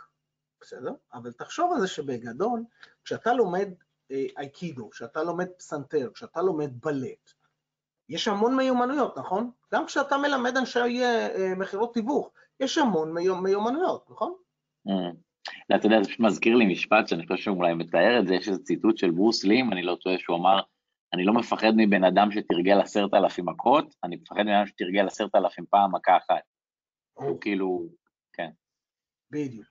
[0.60, 0.92] בסדר?
[1.12, 2.64] אבל תחשוב על זה שבגדול,
[3.04, 3.68] כשאתה לומד
[4.10, 7.32] אה, אייקידו, כשאתה לומד פסנתר, כשאתה לומד בלט,
[8.12, 9.50] יש המון מיומנויות, נכון?
[9.74, 14.34] גם כשאתה מלמד אנשי אה, מכירות תיווך, יש המון מיומנויות, נכון?
[14.88, 15.16] Mm.
[15.76, 18.48] אתה יודע, זה פשוט מזכיר לי משפט שאני חושב שהוא אולי מתאר את זה, יש
[18.48, 20.60] איזה ציטוט של ברוס לי, אם אני לא טועה, שהוא אמר,
[21.14, 25.34] אני לא מפחד מבן אדם שתרגל עשרת אלפים מכות, אני מפחד מבן אדם שתרגל עשרת
[25.34, 26.42] אלפים פעם מכה אחת.
[27.12, 27.88] הוא כאילו,
[28.32, 28.50] כן.
[29.30, 29.66] בדיוק.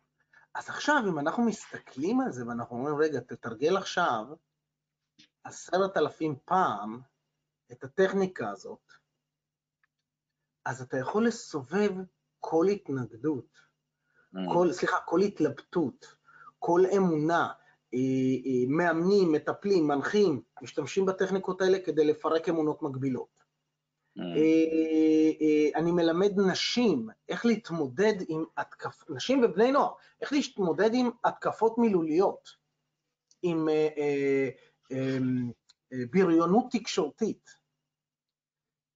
[0.55, 4.25] אז עכשיו, אם אנחנו מסתכלים על זה ואנחנו אומרים, רגע, תתרגל עכשיו
[5.43, 6.99] עשרת אלפים פעם
[7.71, 8.93] את הטכניקה הזאת,
[10.65, 11.91] אז אתה יכול לסובב
[12.39, 13.47] כל התנגדות,
[14.35, 14.39] mm.
[14.53, 16.15] כל, סליחה, כל התלבטות,
[16.59, 17.51] כל אמונה,
[17.93, 17.99] אה,
[18.45, 23.41] אה, מאמנים, מטפלים, מנחים, משתמשים בטכניקות האלה כדי לפרק אמונות מגבילות.
[24.17, 24.21] Mm.
[24.21, 31.77] אה, אני מלמד נשים איך להתמודד עם התקפות, נשים ובני נוער, איך להתמודד עם התקפות
[31.77, 32.49] מילוליות,
[33.41, 33.67] עם
[36.11, 37.60] בריונות תקשורתית.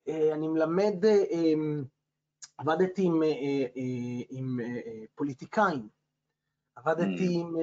[0.07, 0.95] אני מלמד,
[2.57, 3.21] עבדתי עם,
[4.29, 4.59] עם
[5.15, 5.89] פוליטיקאים,
[6.75, 7.39] עבדתי mm.
[7.39, 7.55] עם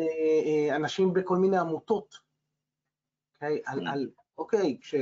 [0.75, 2.19] אנשים בכל מיני עמותות,
[3.35, 3.63] אוקיי?
[3.67, 3.91] על, mm.
[3.91, 4.95] על, אוקיי, כש,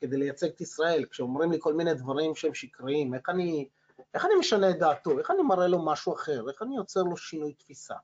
[0.00, 3.68] כדי לייצג את ישראל, כשאומרים לי כל מיני דברים שהם שקריים, איך אני,
[4.14, 7.16] איך אני משנה את דעתו, איך אני מראה לו משהו אחר, איך אני יוצר לו
[7.16, 7.94] שינוי תפיסה.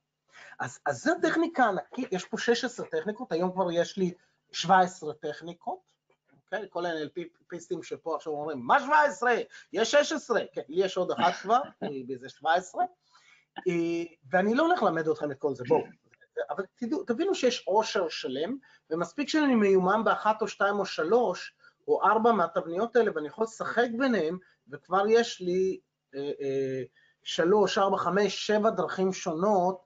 [0.59, 4.15] אז, אז זו טכניקה ענקית, יש פה 16 טכניקות, היום כבר יש לי
[4.53, 5.90] 17 טכניקות,
[6.53, 6.69] אוקיי?
[6.71, 9.35] כל ה-NLP-פיסטים שפה עכשיו אומרים, מה 17?
[9.73, 10.41] יש 16.
[10.53, 11.61] כן, לי יש עוד אחת כבר,
[12.09, 12.85] בזה 17,
[13.69, 13.73] אה,
[14.31, 15.85] ואני לא הולך ללמד אתכם את כל זה, בואו.
[16.51, 18.57] אבל תדעו, תבינו שיש עושר שלם,
[18.91, 21.55] ומספיק שאני מיומן באחת או שתיים או שלוש,
[21.89, 24.39] או ארבע מהתבניות האלה, ואני יכול לשחק ביניהם,
[24.71, 25.81] וכבר יש לי
[26.15, 26.83] אה, אה,
[27.23, 29.81] שלוש, ארבע, חמש, שבע דרכים שונות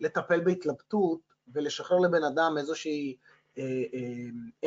[0.00, 1.20] לטפל בהתלבטות
[1.54, 3.16] ולשחרר לבן אדם איזושהי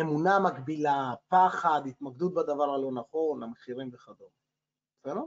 [0.02, 4.30] אמונה מגבילה, פחד, התמקדות בדבר הלא נכון, המחירים וכדומה.
[5.04, 5.24] בסדר?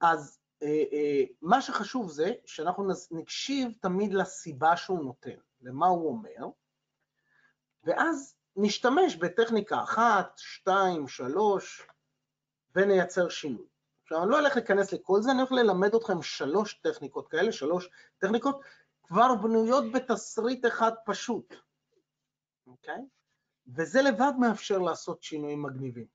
[0.00, 6.48] אז אה, מה שחשוב זה שאנחנו נקשיב תמיד לסיבה שהוא נותן, למה הוא אומר,
[7.84, 11.86] ואז נשתמש בטכניקה אחת, שתיים, שלוש,
[12.76, 13.66] ונייצר שינוי.
[14.02, 17.90] עכשיו, אני לא אלך להיכנס לכל זה, אני הולך ללמד אתכם שלוש טכניקות כאלה, שלוש
[18.18, 18.60] טכניקות,
[19.02, 21.54] כבר בנויות בתסריט אחד פשוט,
[22.70, 23.02] אוקיי?
[23.76, 26.06] וזה לבד מאפשר לעשות שינויים מגניבים,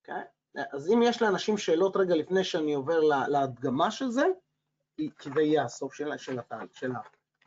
[0.00, 0.24] אוקיי?
[0.72, 4.26] אז אם יש לאנשים שאלות רגע לפני שאני עובר להדגמה של זה,
[4.96, 6.36] כי זה יהיה הסוף של, של,
[6.72, 6.92] של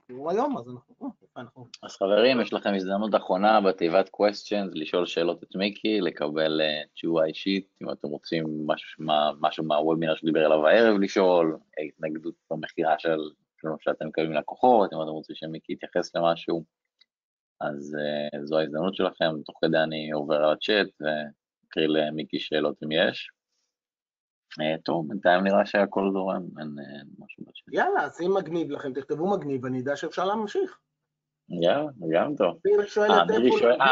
[0.04, 1.68] השיעור היום, אז אנחנו, אנחנו...
[1.84, 7.26] אז חברים, יש לכם הזדמנות אחרונה בתיבת questions לשאול שאלות את מיקי, לקבל uh, תשובה
[7.26, 9.06] אישית, אם אתם רוצים משהו,
[9.40, 11.58] משהו מהוובינר שדיבר עליו הערב לשאול,
[11.88, 13.18] התנגדות במכירה של,
[13.80, 16.64] שאתם מקבלים לקוחות, אם אתם רוצים שמיקי יתייחס למשהו,
[17.60, 22.92] אז uh, זו ההזדמנות שלכם, תוך כדי אני עובר על הצ'אט ואקריא למיקי שאלות אם
[22.92, 23.30] יש.
[24.62, 26.76] אה, טוב, בינתיים נראה שהכל זורם, אין
[27.20, 27.76] משהו בשביל.
[27.76, 30.80] יאללה, אז אם מגניב לכם, תכתבו מגניב, אני אדע שאפשר להמשיך.
[31.62, 32.60] יאללה, גם טוב.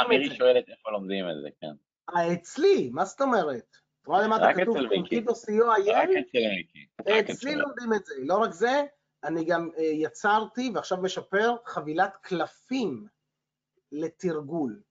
[0.09, 1.73] מירי שואלת איפה לומדים את זה, כן.
[2.15, 3.77] אה, אצלי, מה זאת אומרת?
[4.01, 5.91] אתה רואה למטה כתוב קומפידו co.il?
[5.91, 6.85] רק אצל מיקי.
[7.31, 8.13] אצלי לומדים את זה.
[8.19, 8.83] לא רק זה,
[9.23, 13.07] אני גם אה, יצרתי ועכשיו משפר חבילת קלפים
[13.95, 14.81] לתרגול.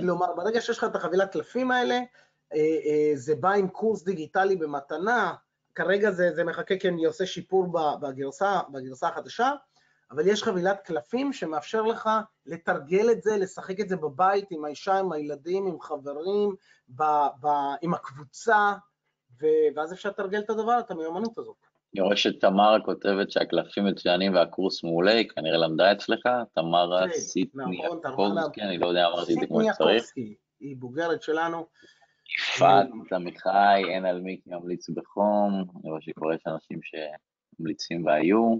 [0.00, 4.56] כלומר, ברגע שיש לך את החבילת קלפים האלה, אה, אה, זה בא עם קורס דיגיטלי
[4.56, 5.34] במתנה,
[5.74, 7.66] כרגע זה, זה מחכה כי אני עושה שיפור
[8.00, 9.52] בגרסה, בגרסה החדשה,
[10.10, 12.10] אבל יש חבילת קלפים שמאפשר לך
[12.46, 16.54] לתרגל את זה, לשחק את זה בבית עם האישה, עם הילדים, עם חברים,
[16.88, 17.02] ב,
[17.40, 17.46] ב,
[17.82, 18.74] עם הקבוצה,
[19.40, 21.69] ו, ואז אפשר לתרגל את הדבר, את המיומנות הזאת.
[21.94, 28.62] אני רואה שתמרה כותבת שהקלפים מצוינים והקורס מעולה, היא כנראה למדה אצלך, תמרה כן, סיטניאקובסקי,
[28.62, 30.04] אני לא יודע, אמרתי את זה כמו שצריך.
[30.60, 31.66] היא בוגרת שלנו.
[32.38, 38.58] יפעת, עמיחי, אין על מי ממליץ בחום, אני רואה שכבר יש אנשים שממליצים והיו.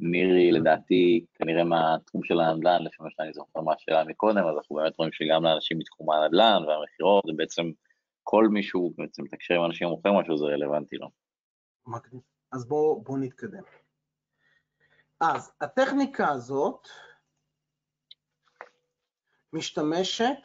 [0.00, 4.92] מירי, לדעתי, כנראה מהתחום של הנדל"ן, לפי מה שאני זוכר מהשאלה מקודם, אז אנחנו באמת
[4.98, 7.70] רואים שגם לאנשים מתחום הנדל"ן והמכירות, זה בעצם
[8.22, 11.08] כל מישהו בעצם מתקשר עם אנשים מוכרים משהו, זה רלוונטי לו.
[11.86, 12.33] מגניב.
[12.54, 13.62] אז בואו בוא נתקדם.
[15.20, 16.88] אז הטכניקה הזאת
[19.52, 20.38] משתמשת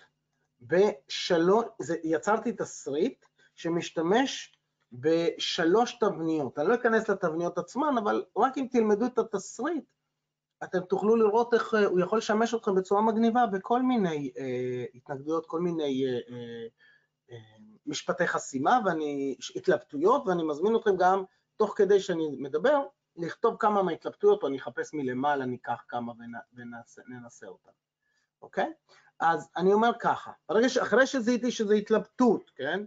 [0.62, 1.66] בשלוש,
[2.04, 4.56] יצרתי תסריט שמשתמש
[4.92, 6.60] בשלוש תבניות.
[6.60, 9.86] אני לא אכנס לתבניות עצמן, אבל רק אם תלמדו את התסריט,
[10.64, 15.46] אתם תוכלו לראות איך אה, הוא יכול לשמש אתכם בצורה מגניבה בכל מיני אה, התנגדויות,
[15.46, 16.68] כל מיני אה, אה,
[17.32, 17.38] אה,
[17.86, 21.24] משפטי חסימה ואני, התלבטויות, ואני מזמין אתכם גם,
[21.60, 22.84] תוך כדי שאני מדבר,
[23.16, 26.14] לכתוב כמה מההתלבטויות, או אני אחפש מלמעלה, ניקח כמה
[27.08, 27.72] וננסה אותן,
[28.42, 28.74] אוקיי?
[29.20, 30.78] אז אני אומר ככה, ברגע ש...
[30.78, 32.86] אחרי שזיהיתי שזו התלבטות, כן?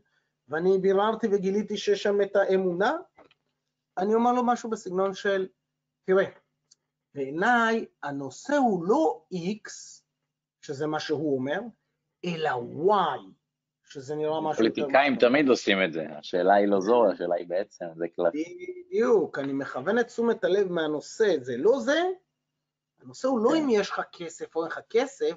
[0.49, 2.93] ואני ביררתי וגיליתי שיש שם את האמונה,
[3.99, 5.49] אני אומר לו משהו בסגנון של,
[6.05, 6.25] תראה,
[7.15, 9.71] בעיניי הנושא הוא לא X,
[10.61, 11.61] שזה מה שהוא אומר,
[12.25, 12.51] אלא
[12.87, 13.21] Y,
[13.93, 14.57] שזה נראה משהו...
[14.57, 18.57] פוליטיקאים תמיד עושים את זה, השאלה היא לא זו, השאלה היא בעצם, זה קלאסי.
[18.87, 22.03] בדיוק, אני מכוון את תשומת הלב מהנושא, זה לא זה,
[23.03, 23.57] הנושא הוא לא כן.
[23.57, 25.35] אם יש לך כסף או אין לך כסף,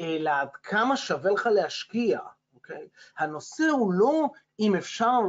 [0.00, 2.18] אלא עד כמה שווה לך להשקיע,
[2.54, 2.88] אוקיי?
[3.18, 4.28] הנושא הוא לא
[4.60, 5.20] אם אפשר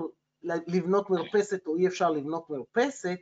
[0.43, 3.19] לבנות מרפסת או אי אפשר לבנות מרפסת,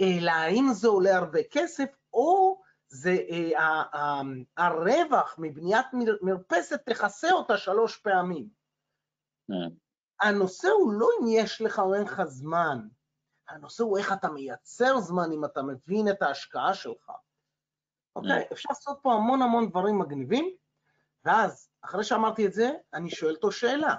[0.00, 4.20] אלא האם זה עולה הרבה כסף, או זה אה, אה,
[4.56, 5.86] הרווח מבניית
[6.22, 8.59] מרפסת תכסה אותה שלוש פעמים.
[9.50, 9.70] Mm.
[10.20, 12.88] הנושא הוא לא אם יש לך או אין לך זמן,
[13.48, 17.12] הנושא הוא איך אתה מייצר זמן אם אתה מבין את ההשקעה שלך.
[18.16, 18.42] אוקיי?
[18.42, 18.52] Mm.
[18.52, 20.56] אפשר לעשות פה המון המון דברים מגניבים,
[21.24, 23.94] ואז, אחרי שאמרתי את זה, אני שואל אותו שאלה.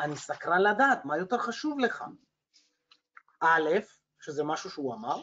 [0.00, 2.04] אני סקרן לדעת, מה יותר חשוב לך?
[3.40, 3.68] א',
[4.20, 5.22] שזה משהו שהוא אמר,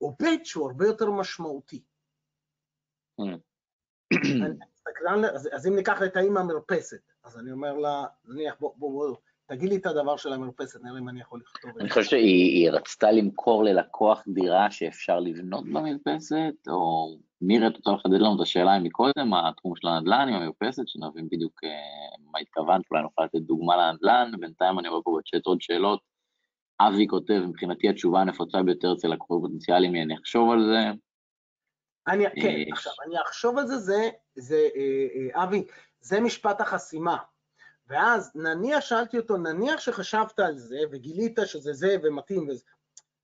[0.00, 1.84] או ב', שהוא הרבה יותר משמעותי.
[4.74, 8.92] סקרן, אז, אז אם ניקח את האמא המרפסת, אז אני אומר לה, נניח, בוא, בוא,
[8.92, 11.80] בוא, תגיד לי את הדבר של המרפסת, נראה אם אני יכול לכתוב את זה.
[11.80, 17.08] אני חושב שהיא רצתה למכור ללקוח דירה שאפשר לבנות במרפסת, או
[17.40, 21.64] מירי, את רוצה לחדד לנו את השאלה מקודם, התחום של הנדל"ן עם המרפסת, שנבין בדיוק
[21.64, 26.00] uh, מה התכוונת, אולי נוכל לתת דוגמה לנדל"ן, בינתיים אני רואה פה בצ'אט עוד שאלות.
[26.80, 30.98] אבי כותב, מבחינתי התשובה הנפוצה ביותר אצל לקוחות פוטנציאליים היא אני אחשוב על זה.
[32.08, 35.64] אני, כן, אה, עכשיו, אני אחשוב על זה, זה, זה אה, אבי,
[36.00, 37.16] זה משפט החסימה.
[37.86, 42.64] ואז נניח, שאלתי אותו, נניח שחשבת על זה וגילית שזה זה ומתאים וזה,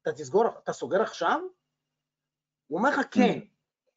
[0.02, 1.40] אתה תסגור, אתה סוגר עכשיו?
[2.66, 3.38] הוא אומר לך כן.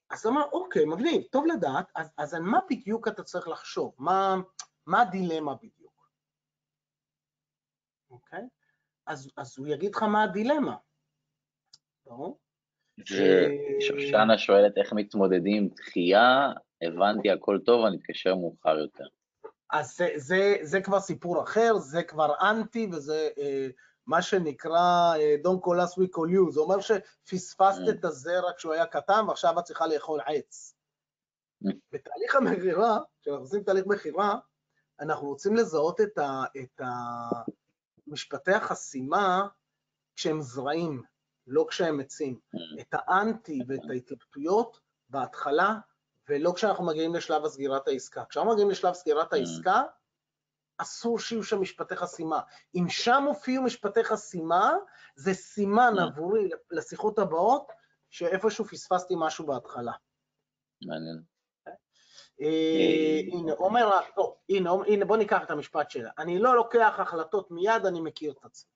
[0.09, 3.95] אז אתה אומר, אוקיי, מגניב, טוב לדעת, אז, אז על מה בדיוק אתה צריך לחשוב?
[3.97, 4.35] מה,
[4.85, 6.09] מה הדילמה בדיוק?
[8.09, 8.47] אוקיי?
[9.05, 10.75] אז, אז הוא יגיד לך מה הדילמה.
[12.05, 12.39] ברור?
[13.79, 19.05] שושנה שואלת איך מתמודדים עם דחייה, הבנתי הכל טוב, אני אתקשר מאוחר יותר.
[19.71, 23.67] אז זה, זה, זה כבר סיפור אחר, זה כבר אנטי וזה אה,
[24.07, 27.89] מה שנקרא אה, Don't call us we call you, זה אומר שפספסת Mm.
[27.89, 30.75] את הזרע כשהוא היה קטן ועכשיו את צריכה לאכול עץ.
[31.63, 31.73] Mm.
[31.91, 34.39] בתהליך המכירה, כשאנחנו עושים תהליך מכירה,
[34.99, 36.81] אנחנו רוצים לזהות את, ה, את
[38.07, 39.47] משפטי החסימה
[40.15, 41.03] כשהם זרעים,
[41.47, 42.39] לא כשהם עצים.
[42.55, 42.81] Mm.
[42.81, 44.79] את האנטי ואת ההתלבטויות
[45.09, 45.75] בהתחלה,
[46.29, 48.23] ולא כשאנחנו מגיעים לשלב סגירת העסקה.
[48.29, 49.35] כשאנחנו מגיעים לשלב סגירת Mm.
[49.37, 49.83] העסקה,
[50.77, 52.41] אסור שיהיו שם משפטי חסימה.
[52.75, 54.73] אם שם הופיעו משפטי חסימה,
[55.15, 56.01] זה סימן Mm.
[56.01, 57.71] עבורי לשיחות הבאות,
[58.09, 59.91] שאיפשהו פספסתי משהו בהתחלה.
[60.85, 61.21] מעניין.
[62.41, 66.09] אה, הנה, עומר, טוב, הנה, הנה, בוא ניקח את המשפט שלה.
[66.17, 68.71] אני לא לוקח החלטות מיד, אני מכיר את עצמי.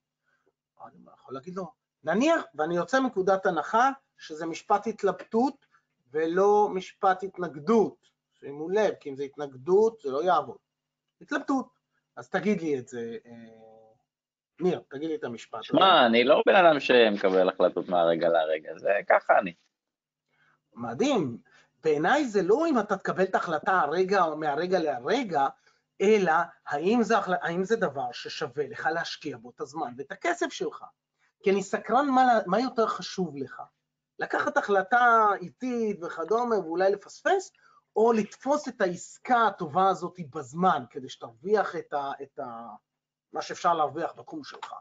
[0.86, 1.72] אני יכול להגיד לו,
[2.04, 5.66] נניח, ואני יוצא מנקודת הנחה שזה משפט התלבטות
[6.12, 8.10] ולא משפט התנגדות.
[8.40, 10.56] שימו לב, כי אם זה התנגדות, זה לא יעבוד.
[11.20, 11.68] התלבטות.
[12.16, 13.32] אז תגיד לי את זה, אה,
[14.60, 15.62] ניר, תגיד לי את המשפט.
[15.62, 19.54] שמע, אני לא בן אדם שמקבל החלטות מהרגע להרגע, זה ככה אני.
[20.74, 21.38] מדהים.
[21.84, 25.46] בעיניי זה לא אם אתה תקבל את ההחלטה הרגע או מהרגע להרגע,
[26.00, 26.32] אלא
[26.66, 30.84] האם זה, האם זה דבר ששווה לך להשקיע בו את הזמן ואת הכסף שלך.
[31.42, 33.62] כי אני סקרן מה, מה יותר חשוב לך.
[34.18, 37.52] לקחת החלטה איטית וכדומה ואולי לפספס,
[37.96, 42.68] או לתפוס את העסקה הטובה הזאת בזמן, כדי שתרוויח את, ה, את ה,
[43.32, 44.74] מה שאפשר להרוויח בתחום שלך.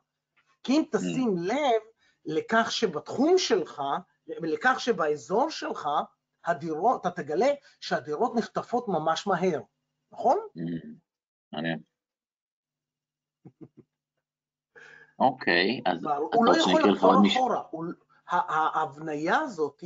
[0.64, 1.82] כי אם תשים לב
[2.26, 3.82] לכך שבתחום שלך,
[4.28, 5.88] לכך שבאזור שלך,
[6.46, 7.50] הדירות, אתה תגלה
[7.80, 9.62] שהדירות נחטפות ממש מהר,
[10.12, 10.38] נכון?
[10.58, 10.88] Mm,
[11.54, 11.80] מעניין.
[15.20, 15.98] אוקיי, אז
[16.34, 17.22] הוא לא יכול לחזור?
[17.26, 17.92] אחורה,
[18.32, 19.84] ההבניה הזאת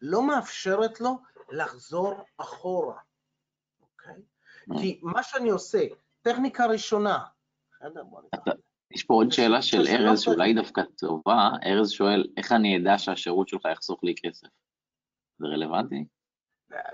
[0.00, 1.18] לא מאפשרת לו
[1.50, 3.00] לחזור אחורה,
[3.80, 4.22] אוקיי?
[4.70, 4.80] Mm.
[4.80, 5.78] כי מה שאני עושה,
[6.22, 7.24] טכניקה ראשונה.
[8.90, 11.50] יש פה עוד שאלה של ארז, שאולי דווקא טובה.
[11.66, 14.48] ארז שואל, איך אני אדע שהשירות שלך יחסוך לי כסף?
[15.38, 16.04] זה רלוונטי?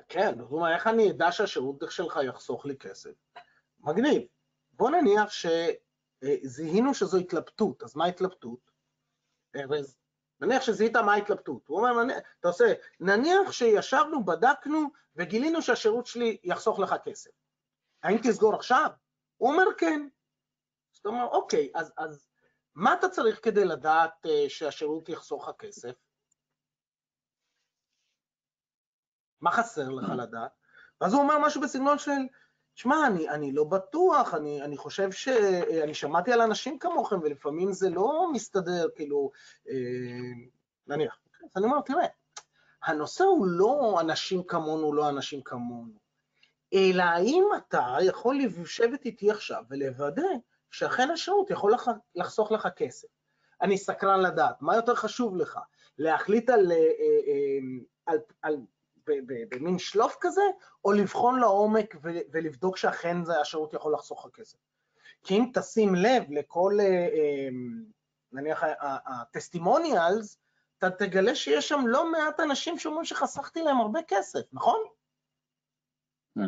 [0.08, 3.10] כן, זאת אומרת, איך אני אדע שהשירות שלך יחסוך לי כסף?
[3.80, 4.22] מגניב.
[4.72, 8.70] בוא נניח שזיהינו שזו התלבטות, אז מה התלבטות?
[9.56, 9.96] ארז,
[10.42, 11.66] נניח שזיהית מה ההתלבטות.
[11.66, 12.64] הוא אומר, נניח, אתה עושה,
[13.00, 17.30] נניח שישבנו, בדקנו וגילינו שהשירות שלי יחסוך לך כסף.
[18.02, 18.90] האם תסגור עכשיו?
[19.36, 20.08] הוא אומר כן.
[20.92, 22.28] זאת אומרת, אוקיי, אז, אז
[22.74, 25.94] מה אתה צריך כדי לדעת אה, שהשירות יחסוך לך כסף?
[29.40, 30.08] מה חסר לך.
[30.18, 30.50] לדעת?
[31.00, 32.10] ואז הוא אומר משהו בסגנון של,
[32.74, 35.28] שמע, אני, אני לא בטוח, אני, אני חושב ש...
[35.82, 39.30] אני שמעתי על אנשים כמוכם, ולפעמים זה לא מסתדר, כאילו,
[39.68, 39.74] אה,
[40.86, 41.18] נניח.
[41.42, 42.06] אז אני אומר, תראה,
[42.84, 45.92] הנושא הוא לא אנשים כמונו, לא אנשים כמונו,
[46.74, 50.22] אלא האם אתה יכול לשבת איתי עכשיו ולוודא
[50.70, 53.08] שאכן השירות יכול לח, לחסוך לך כסף.
[53.62, 55.58] אני סקרן לדעת, מה יותר חשוב לך?
[55.98, 56.82] להחליט על, אה, אה,
[57.28, 57.58] אה,
[58.06, 58.81] על, על ב-
[59.50, 60.42] במין שלוף כזה,
[60.84, 64.58] או לבחון לעומק ולבדוק שאכן זה השירות יכול לחסוך לך כסף.
[65.22, 67.48] כי אם תשים לב לכל, אה, אה,
[68.32, 70.38] נניח הטסטימוניאלס,
[70.78, 74.80] אתה תגלה שיש שם לא מעט אנשים שאומרים שחסכתי להם הרבה כסף, נכון?
[76.38, 76.42] Mm.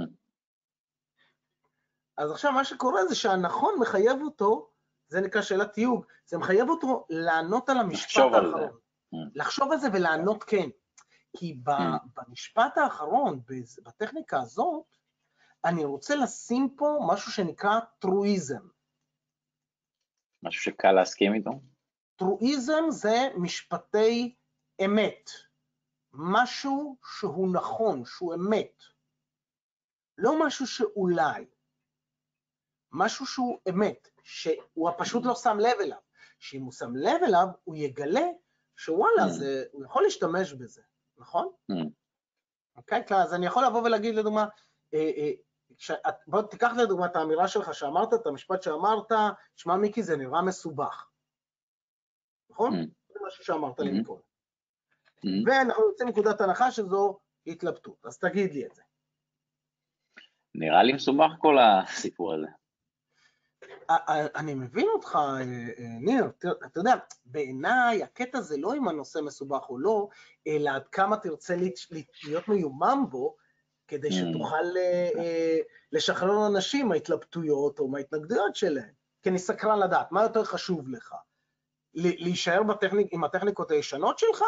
[2.16, 4.70] אז עכשיו מה שקורה זה שהנכון מחייב אותו,
[5.08, 8.22] זה נקרא שאלת תיוג, זה מחייב אותו לענות על המשפט.
[8.34, 8.70] האחרון.
[9.14, 9.16] Mm.
[9.34, 10.68] לחשוב על זה ולענות כן.
[11.36, 12.08] כי ב- Mm.
[12.16, 13.40] במשפט האחרון,
[13.82, 14.84] בטכניקה הזאת,
[15.64, 18.68] אני רוצה לשים פה משהו שנקרא טרואיזם.
[20.42, 21.50] משהו שקל להסכים איתו?
[22.16, 24.34] טרואיזם זה משפטי
[24.84, 25.30] אמת,
[26.12, 28.82] משהו שהוא נכון, שהוא אמת,
[30.18, 31.44] לא משהו שאולי,
[32.92, 35.98] משהו שהוא אמת, שהוא פשוט לא שם לב אליו,
[36.38, 38.26] שאם הוא שם לב אליו, הוא יגלה
[38.76, 39.28] שוואלה, Mm.
[39.28, 40.82] זה, הוא יכול להשתמש בזה,
[41.18, 41.48] נכון?
[41.72, 41.74] Mm.
[42.76, 44.46] אוקיי, okay, אז אני יכול לבוא ולהגיד לדוגמה,
[44.94, 45.30] אה, אה,
[45.78, 49.12] שאת, בוא תיקח לדוגמה את האמירה שלך שאמרת, את המשפט שאמרת,
[49.56, 51.08] שמע מיקי זה נראה מסובך,
[52.50, 52.72] נכון?
[52.74, 52.86] Mm.
[53.12, 53.94] זה משהו שאמרת לי Mhm.
[54.02, 54.20] מקודם.
[55.16, 55.28] Mm.
[55.46, 58.82] ואנחנו יוצאים מנקודת הנחה שזו התלבטות, אז תגיד לי את זה.
[60.54, 62.46] נראה לי מסובך כל הסיפור הזה.
[63.88, 65.44] א- א- אני מבין אותך, אה, אה,
[66.00, 66.24] ניר,
[66.66, 66.94] אתה יודע,
[67.26, 70.08] בעיניי הקטע זה לא אם הנושא מסובך או לא,
[70.46, 73.36] אלא עד כמה תרצה להיות- מיומם בו,
[73.88, 74.12] כדי Mm.
[74.12, 75.58] שתוכל אה, אה,
[75.92, 78.92] לשחרר אנשים מההתלבטויות או מההתנגדויות שלהם.
[79.22, 81.14] כי אני סקרן לדעת, מה יותר חשוב לך?
[81.94, 84.42] להישאר בטכניק, עם הטכניקות הישנות שלך,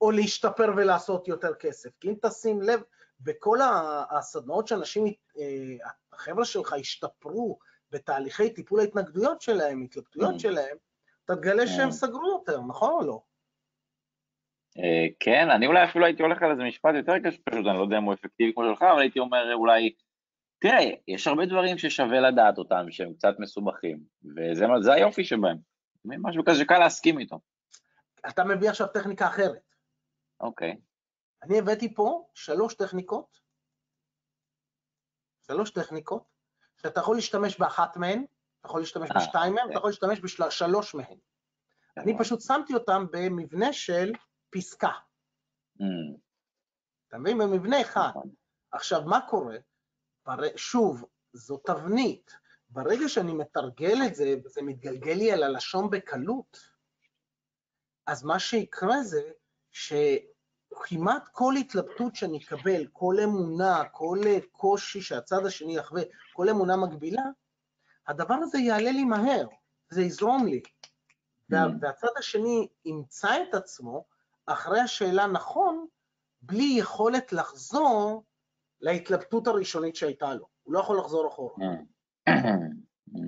[0.00, 1.90] או להשתפר ולעשות יותר כסף?
[2.00, 2.80] כי אם תשים לב,
[3.20, 3.58] בכל
[4.10, 5.06] הסדנאות שאנשים,
[5.38, 5.42] אה,
[6.12, 7.58] החבר'ה שלך השתפרו
[7.92, 10.38] בתהליכי טיפול ההתנגדויות שלהם, התלבטויות Mm.
[10.38, 10.76] שלהם,
[11.24, 11.90] אתה תגלה שהם כן.
[11.90, 13.22] סגרו יותר, נכון או לא?
[14.78, 17.82] אה, כן, אני אולי אפילו הייתי הולך על איזה משפט יותר קשה, פשוט אני לא
[17.82, 19.94] יודע אם הוא אפקטיבי כמו שלך, אבל הייתי אומר אולי,
[20.58, 24.04] תראה, יש הרבה דברים ששווה לדעת אותם, שהם קצת מסובכים,
[24.36, 25.56] וזה היופי שבהם.
[26.04, 27.40] משהו כזה שקל להסכים איתו.
[28.28, 29.74] אתה מביא עכשיו טכניקה אחרת.
[30.40, 30.76] אוקיי.
[31.42, 33.40] אני הבאתי פה שלוש טכניקות,
[35.46, 36.31] שלוש טכניקות,
[36.82, 38.24] שאתה יכול להשתמש באחת מהן,
[38.60, 39.70] אתה יכול להשתמש אה, בשתיים מהן, אוקיי.
[39.70, 41.18] אתה יכול להשתמש בשלוש מהן.
[41.98, 44.12] אני פשוט שמתי אותם במבנה של
[44.50, 44.90] פסקה,
[45.80, 46.16] Mm,
[47.08, 47.38] אתה מבין?
[47.38, 48.08] במבנה אחד.
[48.10, 48.30] נכון.
[48.72, 49.56] עכשיו, מה קורה?
[50.56, 52.32] שוב, זו תבנית.
[52.70, 56.58] ברגע שאני מתרגל את זה, וזה מתגלגל לי על הלשון בקלות,
[58.06, 59.30] אז מה שיקרה זה
[60.86, 64.18] שכמעט כל התלבטות שאני אקבל, כל אמונה, כל
[64.52, 67.22] קושי שהצד השני יחווה, כל אמונה מגבילה,
[68.08, 69.46] הדבר הזה יעלה לי מהר,
[69.90, 70.60] זה יזרום לי.
[71.50, 71.70] וה- Mm.
[71.80, 74.04] והצד השני ימצא את עצמו
[74.46, 75.86] אחרי השאלה נכון,
[76.42, 78.24] בלי יכולת לחזור
[78.80, 80.46] להתלבטות הראשונית שהייתה לו.
[80.62, 81.54] הוא לא יכול לחזור אחורה.
[81.58, 82.30] Mm.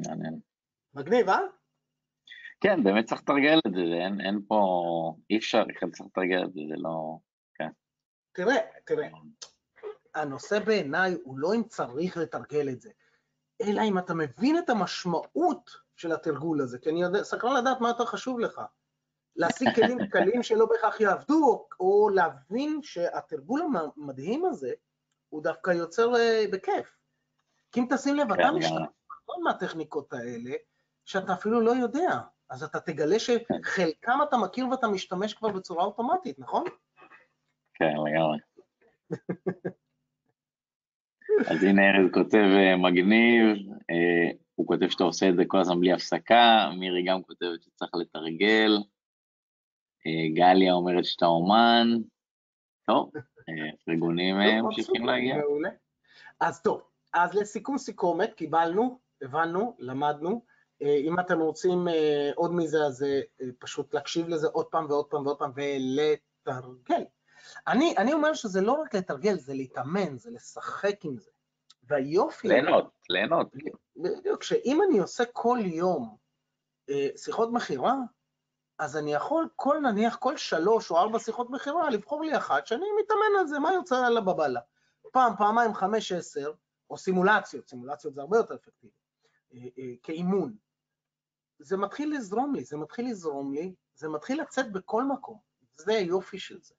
[0.08, 0.40] מעניין.
[0.94, 1.38] מגניב, אה?
[2.60, 4.60] כן, באמת צריך לתרגל את זה, אין, אין פה,
[5.30, 7.18] אי אפשר, בכלל צריך לתרגל את זה, זה לא...
[8.34, 9.08] תראה, תראה,
[10.14, 12.90] הנושא בעיניי הוא לא אם צריך לתרגל את זה,
[13.62, 17.88] אלא אם אתה מבין את המשמעות של התרגול הזה, כי אני יודע, סקרן לדעת מה
[17.88, 18.60] יותר חשוב לך.
[19.36, 23.62] להשיג כלים קלים שלא בהכרח יעבדו, או, או להבין שהתרגול
[23.96, 24.72] המדהים הזה,
[25.28, 26.96] הוא דווקא יוצר אה, בכיף.
[27.72, 28.72] כי אם תשים לב, אתה כן, משתמש.
[28.72, 30.50] בהמון מהטכניקות האלה,
[31.04, 32.20] שאתה אפילו לא יודע.
[32.50, 36.64] אז אתה תגלה שחלקם אתה מכיר ואתה משתמש כבר בצורה אוטומטית, נכון?
[37.74, 38.38] כן, לגמרי.
[41.50, 43.56] אז הנה ארז כותב אה, מגניב,
[43.90, 47.90] אה, הוא כותב שאתה עושה את זה כל הזמן בלי הפסקה, מירי גם כותבת שצריך
[47.94, 48.78] לתרגל,
[50.06, 51.88] אה, גליה אומרת שאתה אומן,
[52.86, 53.10] טוב,
[53.86, 55.36] פרגונים אה, טוב, ממשיכים להגיע.
[55.36, 55.70] מעולה.
[56.40, 56.82] אז טוב,
[57.12, 60.54] אז לסיכום סיכומת, קיבלנו, הבנו, למדנו.
[60.80, 61.88] אם אתם רוצים
[62.34, 63.06] עוד מזה, אז
[63.58, 67.04] פשוט להקשיב לזה עוד פעם ועוד פעם ועוד פעם ולתרגל.
[67.66, 71.30] אני, אני אומר שזה לא רק לתרגל, זה להתאמן, זה לשחק עם זה.
[71.82, 72.48] והיופי...
[72.48, 73.52] ליהנות, ליהנות.
[73.96, 76.16] בדיוק, שאם אני עושה כל יום
[76.90, 77.94] אה, שיחות מכירה,
[78.78, 82.86] אז אני יכול כל, נניח, כל שלוש או ארבע שיחות מכירה, לבחור לי אחת שאני
[83.02, 84.60] מתאמן על זה, מה יוצא על הבבלה.
[85.12, 86.52] פעם, פעמיים, חמש, עשר,
[86.90, 88.92] או סימולציות, סימולציות זה הרבה יותר אפקטיבי,
[89.54, 90.56] אה, אה, כאימון.
[91.58, 95.38] זה מתחיל לזרום לי, זה מתחיל לזרום לי, זה מתחיל לצאת בכל מקום.
[95.76, 96.74] זה היופי של זה.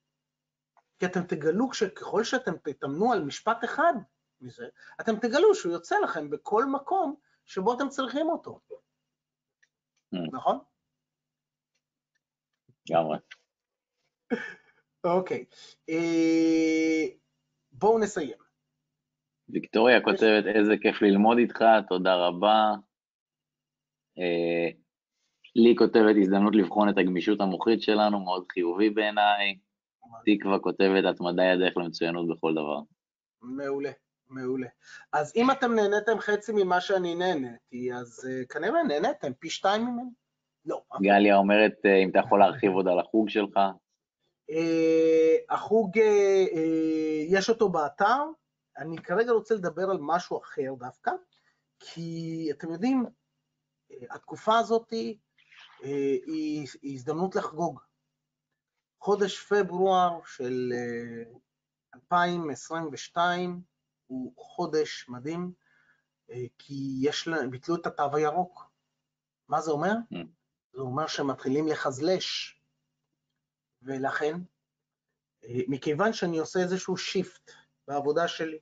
[1.00, 3.94] כי אתם תגלו שככל שאתם תתאמנו על משפט אחד
[4.42, 4.66] מזה,
[5.02, 7.16] אתם תגלו שהוא יוצא לכם בכל מקום
[7.46, 8.60] שבו אתם צריכים אותו.
[10.16, 10.18] Mm.
[10.32, 10.60] נכון?
[12.90, 13.18] לגמרי.
[15.04, 15.46] אוקיי.
[15.90, 17.06] אה,
[17.72, 18.38] בואו נסיים.
[19.50, 22.74] ויקטוריה כותבת, איזה כיף ללמוד איתך, תודה רבה.
[24.20, 24.70] אה,
[25.56, 29.58] לי כותבת, הזדמנות לבחון את הגמישות המוחית שלנו, מאוד חיובי בעיניי.
[30.26, 32.80] תקווה כותבת, התמדה היא הדרך למצוינות בכל דבר.
[33.42, 33.92] מעולה,
[34.30, 34.68] מעולה.
[35.14, 40.10] אז אם אתם נהניתם חצי ממה שאני נהניתי, אז uh, כנראה נהניתם פי שתיים ממני.
[40.66, 40.82] לא.
[41.02, 43.60] גליה אומרת, אה, אם אתה יכול להרחיב עוד על החוג שלך.
[44.52, 44.56] Uh,
[45.50, 45.98] החוג,
[47.30, 48.24] יש אותו באתר,
[48.78, 51.12] אני כרגע רוצה לדבר על משהו אחר דווקא,
[51.80, 53.06] כי אתם יודעים,
[54.12, 55.18] התקופה הזאת היא,
[55.84, 57.80] היא הזדמנות לחגוג.
[59.06, 63.61] חודש פברואר של uh, 2022
[64.07, 65.52] הוא חודש מדהים,
[66.30, 68.72] uh, כי יש ביטלו את התו הירוק.
[69.48, 69.94] מה זה אומר?
[70.14, 70.18] Mm.
[70.73, 72.60] זה אומר שמתחילים לחזלש,
[73.82, 74.38] ולכן,
[75.44, 77.52] אה, מכיוון שאני עושה איזשהו שיפט
[77.88, 78.60] בעבודה שלי,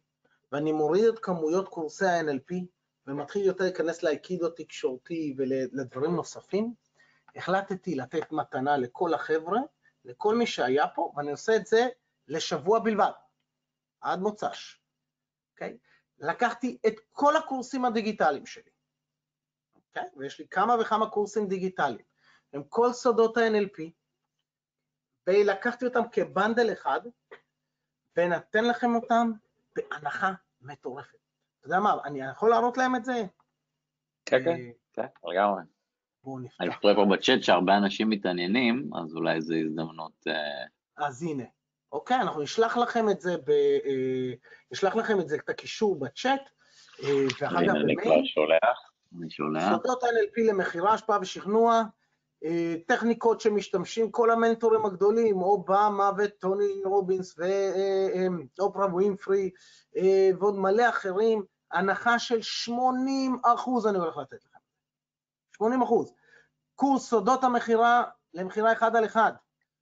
[0.52, 2.56] ואני מוריד את כמויות קורסי ה-NLP,
[3.08, 6.74] ומתחיל יותר להיכנס לאייקידו תקשורתי ולדברים נוספים,
[7.36, 9.60] החלטתי לתת מתנה לכל החבר'ה,
[10.06, 11.88] לכל מי שהיה פה, ואני עושה את זה
[12.28, 13.12] לשבוע בלבד,
[14.02, 14.82] עד מוצ"ש,
[15.54, 15.78] אוקיי?
[16.18, 18.72] לקחתי את כל הקורסים הדיגיטליים שלי,
[19.76, 20.10] אוקיי?
[20.16, 22.06] ויש לי כמה וכמה קורסים דיגיטליים,
[22.54, 23.82] הם כל סודות ה-NLP,
[25.28, 27.02] ולקחתי אותם כבנדל אחד,
[28.18, 29.32] ונתן לכם אותם
[29.76, 30.32] בהנחה
[30.62, 31.18] מטורפת.
[31.60, 33.14] אתה יודע מה, אני יכול להראות להם את זה?
[34.26, 35.62] כן, כן, אה, כן, לגמרי.
[36.24, 36.80] בואו אני נפתח.
[36.82, 40.28] קורא פה בצ'אט שהרבה אנשים מתעניינים, אז אולי זו הזדמנות...
[40.28, 40.66] אה,
[41.08, 41.44] אז הנה,
[41.92, 44.34] אוקיי, אנחנו נשלח לכם את זה, ב, אה,
[44.72, 46.50] נשלח לכם את זה, את הקישור בצ'אט,
[47.04, 47.10] אה,
[47.42, 48.26] ואחר כך הנה אני כבר במייל.
[48.26, 49.72] שולח, אני שולח.
[49.72, 51.84] סודות NLP למכירה, השפעה ושכנוע,
[52.88, 57.36] טכניקות שמשתמשים כל המנטורים הגדולים, אובמה וטוני רובינס
[58.60, 59.50] ואופרה ווינפרי
[60.40, 64.53] ועוד מלא אחרים, הנחה של 80 אחוז אני הולך לתת לכם.
[65.58, 66.14] 80 אחוז.
[66.76, 68.04] קורס סודות המכירה
[68.34, 69.32] למכירה אחד על אחד,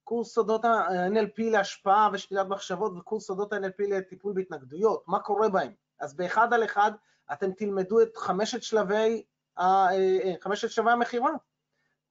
[0.04, 5.72] קורס סודות ה-NLP להשפעה ושתילת מחשבות וקורס סודות ה-NLP לטיפול בהתנגדויות, מה קורה בהם?
[6.00, 6.92] אז באחד על אחד
[7.34, 9.24] אתם תלמדו את חמשת שלבי,
[9.60, 11.32] אה, אה, חמשת שלבי המכירה.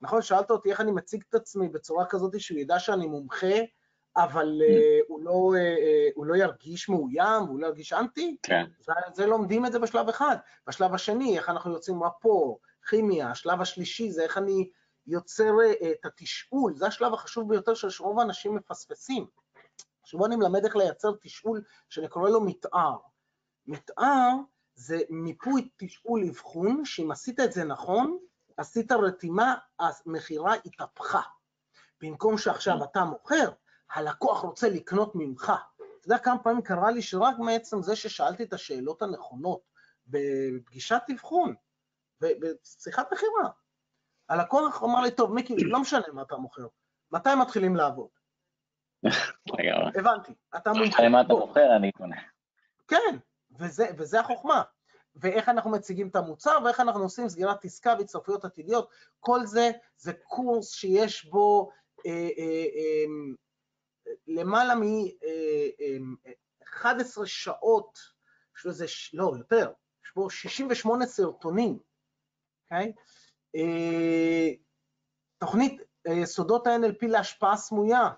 [0.00, 3.56] נכון, שאלת אותי איך אני מציג את עצמי בצורה כזאת שהוא ידע שאני מומחה,
[4.16, 8.36] אבל uh, הוא, לא, uh, הוא לא ירגיש מאוים, הוא לא ירגיש אנטי?
[8.42, 8.64] כן.
[8.78, 10.36] זה, זה לומדים את זה בשלב אחד.
[10.66, 12.60] בשלב השני, איך אנחנו יוצאים רפור,
[12.90, 14.70] כימיה, השלב השלישי זה איך אני
[15.06, 19.26] יוצר uh, את התשאול, זה השלב החשוב ביותר שרוב האנשים מפספסים.
[20.04, 22.96] שבו אני מלמד איך לייצר תשאול שאני קורא לו מתאר.
[23.66, 24.28] מתאר
[24.74, 28.18] זה מיפוי תשאול אבחון, שאם עשית את זה נכון,
[28.56, 31.20] עשית רתימה, המכירה התהפכה.
[32.00, 33.50] במקום שעכשיו אתה מוכר,
[33.94, 35.52] הלקוח רוצה לקנות ממך.
[35.76, 39.60] אתה יודע כמה פעמים קרה לי שרק מעצם זה ששאלתי את השאלות הנכונות
[40.06, 41.54] בפגישת אבחון,
[42.20, 43.50] בשיחת מכירה,
[44.28, 46.66] הלקוח אמר לי, טוב, מיקי, לא משנה מה אתה מוכר,
[47.12, 48.08] מתי מתחילים לעבוד?
[49.94, 51.08] הבנתי, אתה מומחה.
[51.08, 52.16] מה אתה מוכר, אני קונה.
[52.88, 53.16] כן,
[53.58, 54.62] וזה, וזה החוכמה.
[55.16, 58.90] ואיך אנחנו מציגים את המוצר, ואיך אנחנו עושים סגירת עסקה והצטרפויות עתידיות,
[59.20, 61.70] כל זה, זה קורס שיש בו
[62.06, 63.04] אה, אה, אה,
[64.26, 64.84] למעלה מ-11
[66.84, 67.98] אה, אה, שעות,
[68.56, 69.72] יש לזה, לא, יותר,
[70.04, 71.78] יש בו 68 סרטונים,
[72.70, 72.92] אוקיי?
[73.56, 74.48] אה,
[75.38, 75.80] תוכנית
[76.24, 78.08] סודות ה-NLP להשפעה סמויה,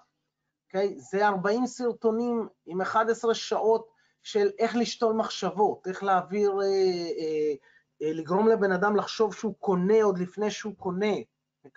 [0.67, 0.99] אוקיי?
[0.99, 3.93] זה 40 סרטונים עם 11 שעות
[4.23, 7.55] של איך לשתול מחשבות, איך להעביר, אה, אה,
[8.03, 11.15] אה, לגרום לבן אדם לחשוב שהוא קונה עוד לפני שהוא קונה.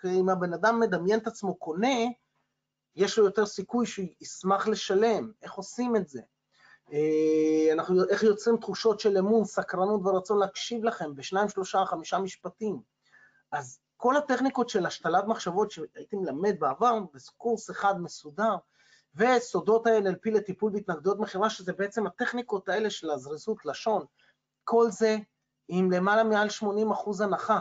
[0.04, 1.96] אם הבן אדם מדמיין את עצמו קונה,
[2.96, 5.32] יש לו יותר סיכוי שהוא ישמח לשלם.
[5.42, 6.20] איך עושים את זה?
[6.92, 12.80] אה, אנחנו, איך יוצרים תחושות של אמון, סקרנות ורצון להקשיב לכם בשניים, שלושה, חמישה משפטים.
[13.52, 18.56] אז כל הטכניקות של השתלת מחשבות שהייתי מלמד בעבר, בקורס אחד מסודר,
[19.14, 24.04] וסודות ה-NLP לטיפול בהתנגדויות מכירה, שזה בעצם הטכניקות האלה של הזריזות לשון,
[24.64, 25.16] כל זה
[25.68, 27.60] עם למעלה מעל 80 אחוז הנחה.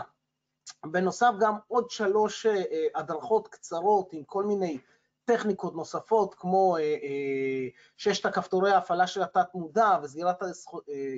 [0.85, 2.63] בנוסף גם עוד שלוש אה,
[2.95, 4.79] הדרכות קצרות עם כל מיני
[5.25, 10.43] טכניקות נוספות, כמו אה, אה, ששת הכפתורי ההפעלה של התת-מודע וסגירת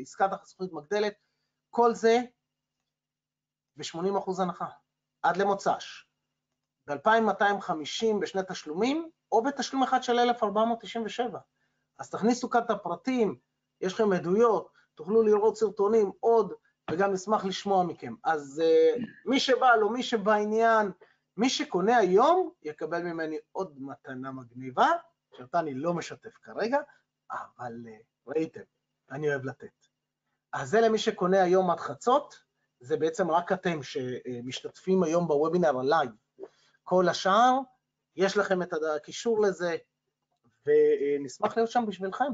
[0.02, 1.14] עסקת החסכות מגדלת,
[1.70, 2.20] כל זה
[3.76, 4.68] ב-80 אחוז הנחה,
[5.22, 6.08] עד למוצ"ש.
[6.88, 11.40] ב-2250 בשני תשלומים, או בתשלום אחד של 1,497.
[12.00, 13.36] אז תכניסו כאן את הפרטים,
[13.82, 16.54] יש לכם עדויות, תוכלו לראות סרטונים עוד,
[16.92, 18.14] וגם נשמח לשמוע מכם.
[18.24, 18.62] אז
[19.26, 20.92] מי שבא לו, מי שבעניין,
[21.38, 24.88] מי שקונה היום, יקבל ממני עוד מתנה מגניבה,
[25.38, 26.78] שאותה אני לא משתף כרגע,
[27.32, 28.62] אבל אה, ראיתם,
[29.12, 29.88] אני אוהב לתת.
[30.54, 32.44] אז זה למי שקונה היום עד חצות,
[32.80, 36.12] זה בעצם רק אתם שמשתתפים היום בוובינר הלייב.
[36.84, 37.60] כל השאר,
[38.16, 39.76] יש לכם את הקישור לזה,
[40.66, 42.32] ונשמח להיות שם בשבילכם.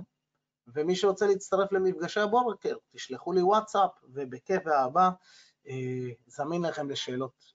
[0.68, 5.10] ומי שרוצה להצטרף למפגשי הבורקר, תשלחו לי וואטסאפ, ובכיף ואהבה
[5.68, 7.54] אה, זמין לכם לשאלות.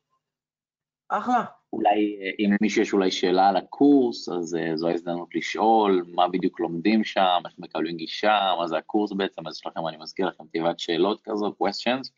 [1.09, 1.45] אחלה.
[1.73, 6.29] אולי, אה, אם למישהו יש אולי שאלה על הקורס, אז אה, זו ההזדמנות לשאול מה
[6.29, 10.27] בדיוק לומדים שם, איך מקבלים גישה, מה זה הקורס בעצם, אז יש לכם, אני מזכיר
[10.27, 12.11] לכם, תיבת שאלות כזו, questions,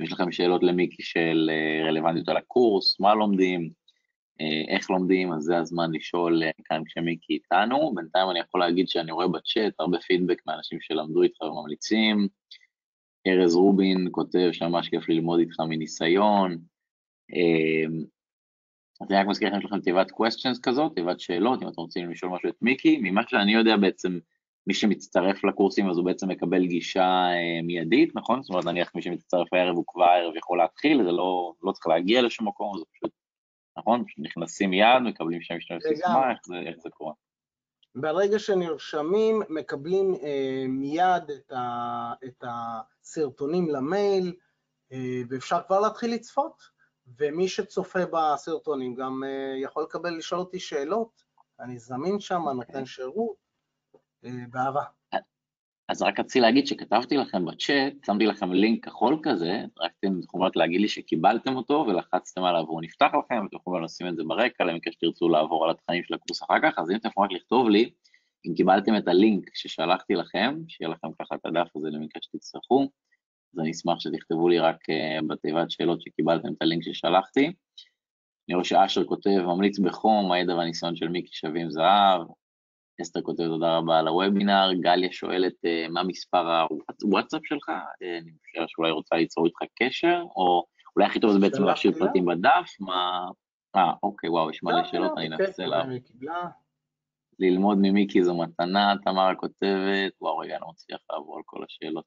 [0.00, 1.50] אם יש לכם שאלות למיקי של
[1.86, 3.70] רלוונטיות על הקורס, מה לומדים,
[4.40, 7.94] אה, איך לומדים, אז זה הזמן לשאול אה, כאן כשמיקי איתנו.
[7.94, 12.28] בינתיים אני יכול להגיד שאני רואה בצ'אט הרבה פידבק מאנשים שלמדו איתך וממליצים.
[13.26, 16.58] ארז רובין כותב שממש כיף ללמוד איתך מניסיון.
[19.02, 21.80] אה, אז אני רק מזכיר לכם, יש לכם תיבת questions כזאת, תיבת שאלות, אם אתם
[21.80, 22.98] רוצים לשאול משהו את מיקי.
[23.02, 24.18] ממה שאני יודע בעצם,
[24.66, 27.28] מי שמצטרף לקורסים אז הוא בעצם מקבל גישה
[27.62, 28.42] מיידית, נכון?
[28.42, 31.86] זאת אומרת, נניח מי שמצטרף הערב הוא כבר הערב יכול להתחיל, זה לא, לא צריך
[31.86, 33.10] להגיע לשום מקום, זה פשוט
[33.78, 34.04] נכון?
[34.18, 37.12] נכנסים מיד, מקבלים שם משתמש סיסמה, איך איך זה קורה?
[37.94, 44.34] ברגע שנרשמים, מקבלים אה, מיד את, ה, את הסרטונים למייל,
[44.92, 46.79] אה, ואפשר כבר להתחיל לצפות.
[47.18, 51.22] ומי שצופה בסרטונים גם אה, יכול לקבל, לשאול אותי שאלות,
[51.60, 52.52] אני זמין שם, okay.
[52.52, 53.36] נותן שירות,
[54.24, 54.82] אה, באהבה.
[55.90, 60.50] אז רק רציתי להגיד שכתבתי לכם בצ'אט, שמתי לכם לינק כחול כזה, רק אתם יכולים
[60.54, 64.64] להגיד לי שקיבלתם אותו ולחצתם עליו והוא נפתח לכם, אתם יכולים לשים את זה ברקע
[64.64, 67.68] למקרה שתרצו לעבור על התכנים של הקורס אחר כך, אז אם אתם יכולים רק לכתוב
[67.68, 67.90] לי,
[68.46, 72.88] אם קיבלתם את הלינק ששלחתי לכם, שיהיה לכם ככה את הדף הזה למקרה שתצטרכו,
[73.54, 77.46] אז אני אשמח שתכתבו לי רק uh, בתיבת שאלות שקיבלתם את הלינק ששלחתי.
[78.48, 82.22] אני רואה שאשר כותב, ממליץ בחום, הידע והניסיון של מיקי שווים זהב.
[83.02, 86.64] אסתר כותב תודה רבה על הוובינר, גליה שואלת אה, מה מספר
[87.02, 90.64] הוואטסאפ שלך, אה, אני חושב שאולי רוצה ליצור איתך קשר, או
[90.96, 93.26] אולי הכי טוב זה בעצם להשאיר פרטים בדף, מה...
[93.76, 95.84] אה, אוקיי, וואו, יש מלא שאלות, אני אנסה לה...
[97.38, 102.04] ללמוד ממיקי זו מתנה, תמרה כותבת, וואו, רגע, אני לא מצליח לעבור על כל השאלות.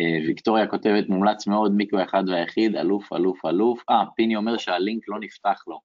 [0.00, 3.82] אה, ויקטוריה כותבת, מומלץ מאוד, מיקי הוא האחד והיחיד, אלוף, אלוף, אלוף.
[3.90, 5.80] אה, פיני אומר שהלינק לא נפתח לו.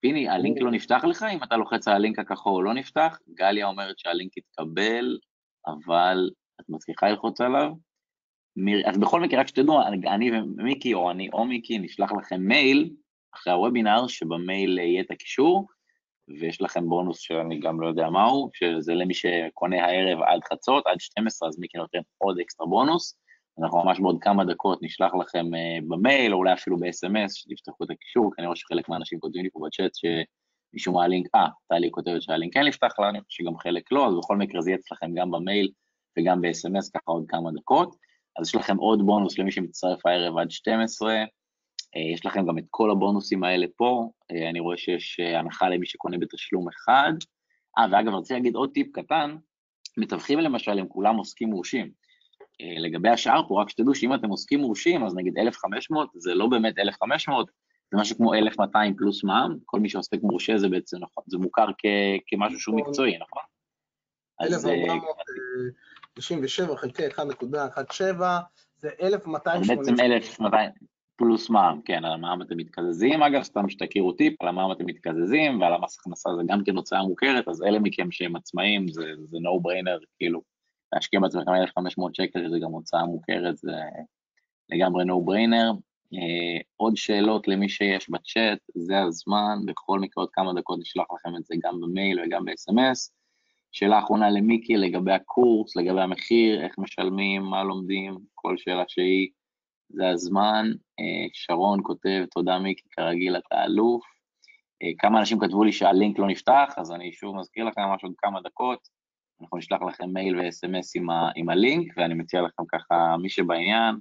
[0.00, 1.26] פיני, הלינק לא נפתח לך?
[1.32, 3.18] אם אתה לוחץ על הלינק הכחול הוא לא נפתח?
[3.34, 5.18] גליה אומרת שהלינק יתקבל,
[5.66, 6.30] אבל
[6.60, 7.72] את מצליחה ללחוץ עליו?
[8.56, 8.88] מיר...
[8.88, 12.90] אז בכל מקרה, רק שתדעו, אני ומיקי, או אני או מיקי, נשלח לכם מייל
[13.34, 15.66] אחרי הוובינר, שבמייל יהיה את הקישור,
[16.40, 21.00] ויש לכם בונוס שאני גם לא יודע מהו, שזה למי שקונה הערב עד חצות, עד
[21.00, 23.18] 12, אז מיקי נותן עוד אקסטרה בונוס.
[23.62, 27.90] אנחנו ממש בעוד כמה דקות נשלח לכם אה, במייל, או אולי אפילו ב-SMS, שתפתחו את
[27.90, 32.22] הקישור, כי אני רואה שחלק מהאנשים כותבים לי פה בצ'אט שמישהו מהלינק, אה, טלי כותבת
[32.22, 35.70] שהלינק כן נפתח חושב שגם חלק לא, אז בכל מקרה זה יהיה אצלכם גם במייל
[36.18, 37.96] וגם ב-SMS, ככה עוד כמה דקות.
[38.38, 41.16] אז יש לכם עוד בונוס למי שמצטרף הערב עד 12, uh,
[41.96, 45.86] אה, יש לכם גם את כל הבונוסים האלה פה, uh, אני רואה שיש הנחה למי
[45.86, 47.12] שקונה בתשלום אחד.
[47.78, 49.36] אה, ואגב, רוצה להגיד עוד טיפ קטן,
[49.96, 52.07] מתווכים למשל הם כולם עוסקים מורשים.
[52.60, 56.46] אה, לגבי השאר פה, רק שתדעו שאם אתם עוסקים מורשים, אז נגיד 1,500 זה לא
[56.46, 57.50] באמת 1,500,
[57.92, 61.66] זה משהו כמו 1,200 פלוס מע"מ, כל מי שעוסק מורשה זה בעצם, נכון, זה מוכר
[61.78, 62.90] כ- כמשהו שהוא נכון.
[62.90, 63.42] מקצועי, נכון?
[64.40, 67.12] 1,497 אה, חלקי 1.17
[68.76, 69.78] זה 1,280.
[69.78, 70.70] בעצם 1,200
[71.16, 75.60] פלוס מע"מ, כן, על המע"מ אתם מתקזזים, אגב, סתם שתכירו טיפ, על המע"מ אתם מתקזזים,
[75.60, 79.36] ועל המס הכנסה זה גם כן הוצאה מוכרת, אז אלה מכם שהם עצמאים, זה, זה
[79.36, 80.42] no brainer, כאילו,
[80.92, 83.72] להשקיע בעצמכם 1,500 שקל, שזה גם הוצאה מוכרת, זה
[84.70, 85.78] לגמרי no brainer.
[86.14, 91.36] Uh, עוד שאלות למי שיש בצ'אט, זה הזמן, בכל מקרה עוד כמה דקות נשלח לכם
[91.36, 93.10] את זה גם במייל וגם ב-SMS.
[93.72, 99.28] שאלה אחרונה למיקי לגבי הקורס, לגבי המחיר, איך משלמים, מה לומדים, כל שאלה שהיא,
[99.88, 100.70] זה הזמן.
[101.00, 104.04] Uh, שרון כותב, תודה מיקי, כרגיל אתה אלוף.
[104.04, 108.12] Uh, כמה אנשים כתבו לי שהלינק לא נפתח, אז אני שוב מזכיר לכם ממש עוד
[108.18, 108.97] כמה דקות.
[109.40, 111.06] אנחנו נשלח לכם מייל ו-SMS עם,
[111.36, 113.94] עם הלינק, ואני מציע לכם ככה, מי שבעניין,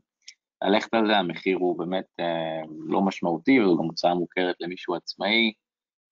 [0.63, 5.53] ללכת על זה, המחיר הוא באמת אה, לא משמעותי, וזו גם הוצאה מוכרת למישהו עצמאי.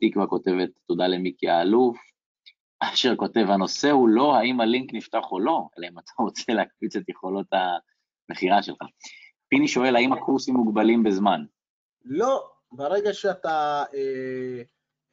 [0.02, 1.98] תקווה כותבת, תודה למיקי האלוף.
[2.80, 6.96] אשר כותב, הנושא הוא לא האם הלינק נפתח או לא, אלא אם אתה רוצה להקפיץ
[6.96, 7.48] את יכולות
[8.30, 8.78] המכירה שלך.
[9.48, 11.46] פיני שואל, האם הקורסים מוגבלים בזמן?
[12.06, 14.62] לא, ברגע שאתה אה,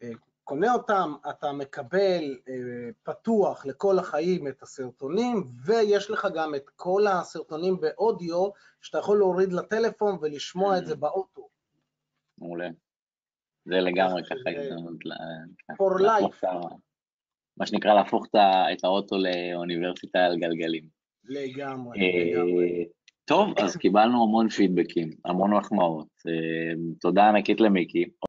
[0.03, 0.13] אה,
[0.45, 2.55] קונה אותם, אתה מקבל אה,
[3.03, 8.49] פתוח לכל החיים את הסרטונים, ויש לך גם את כל הסרטונים באודיו,
[8.81, 11.49] שאתה יכול להוריד לטלפון ולשמוע את זה באוטו.
[12.39, 12.69] מעולה.
[13.65, 14.99] זה לגמרי ככה הזדמנות
[15.73, 16.47] for life.
[17.57, 18.27] מה שנקרא להפוך
[18.73, 20.85] את האוטו לאוניברסיטה על גלגלים.
[21.25, 22.87] לגמרי, אה, לגמרי.
[23.25, 26.09] טוב, אז קיבלנו המון פידבקים, המון מחמאות.
[26.29, 28.05] אה, תודה ענקית למיקי.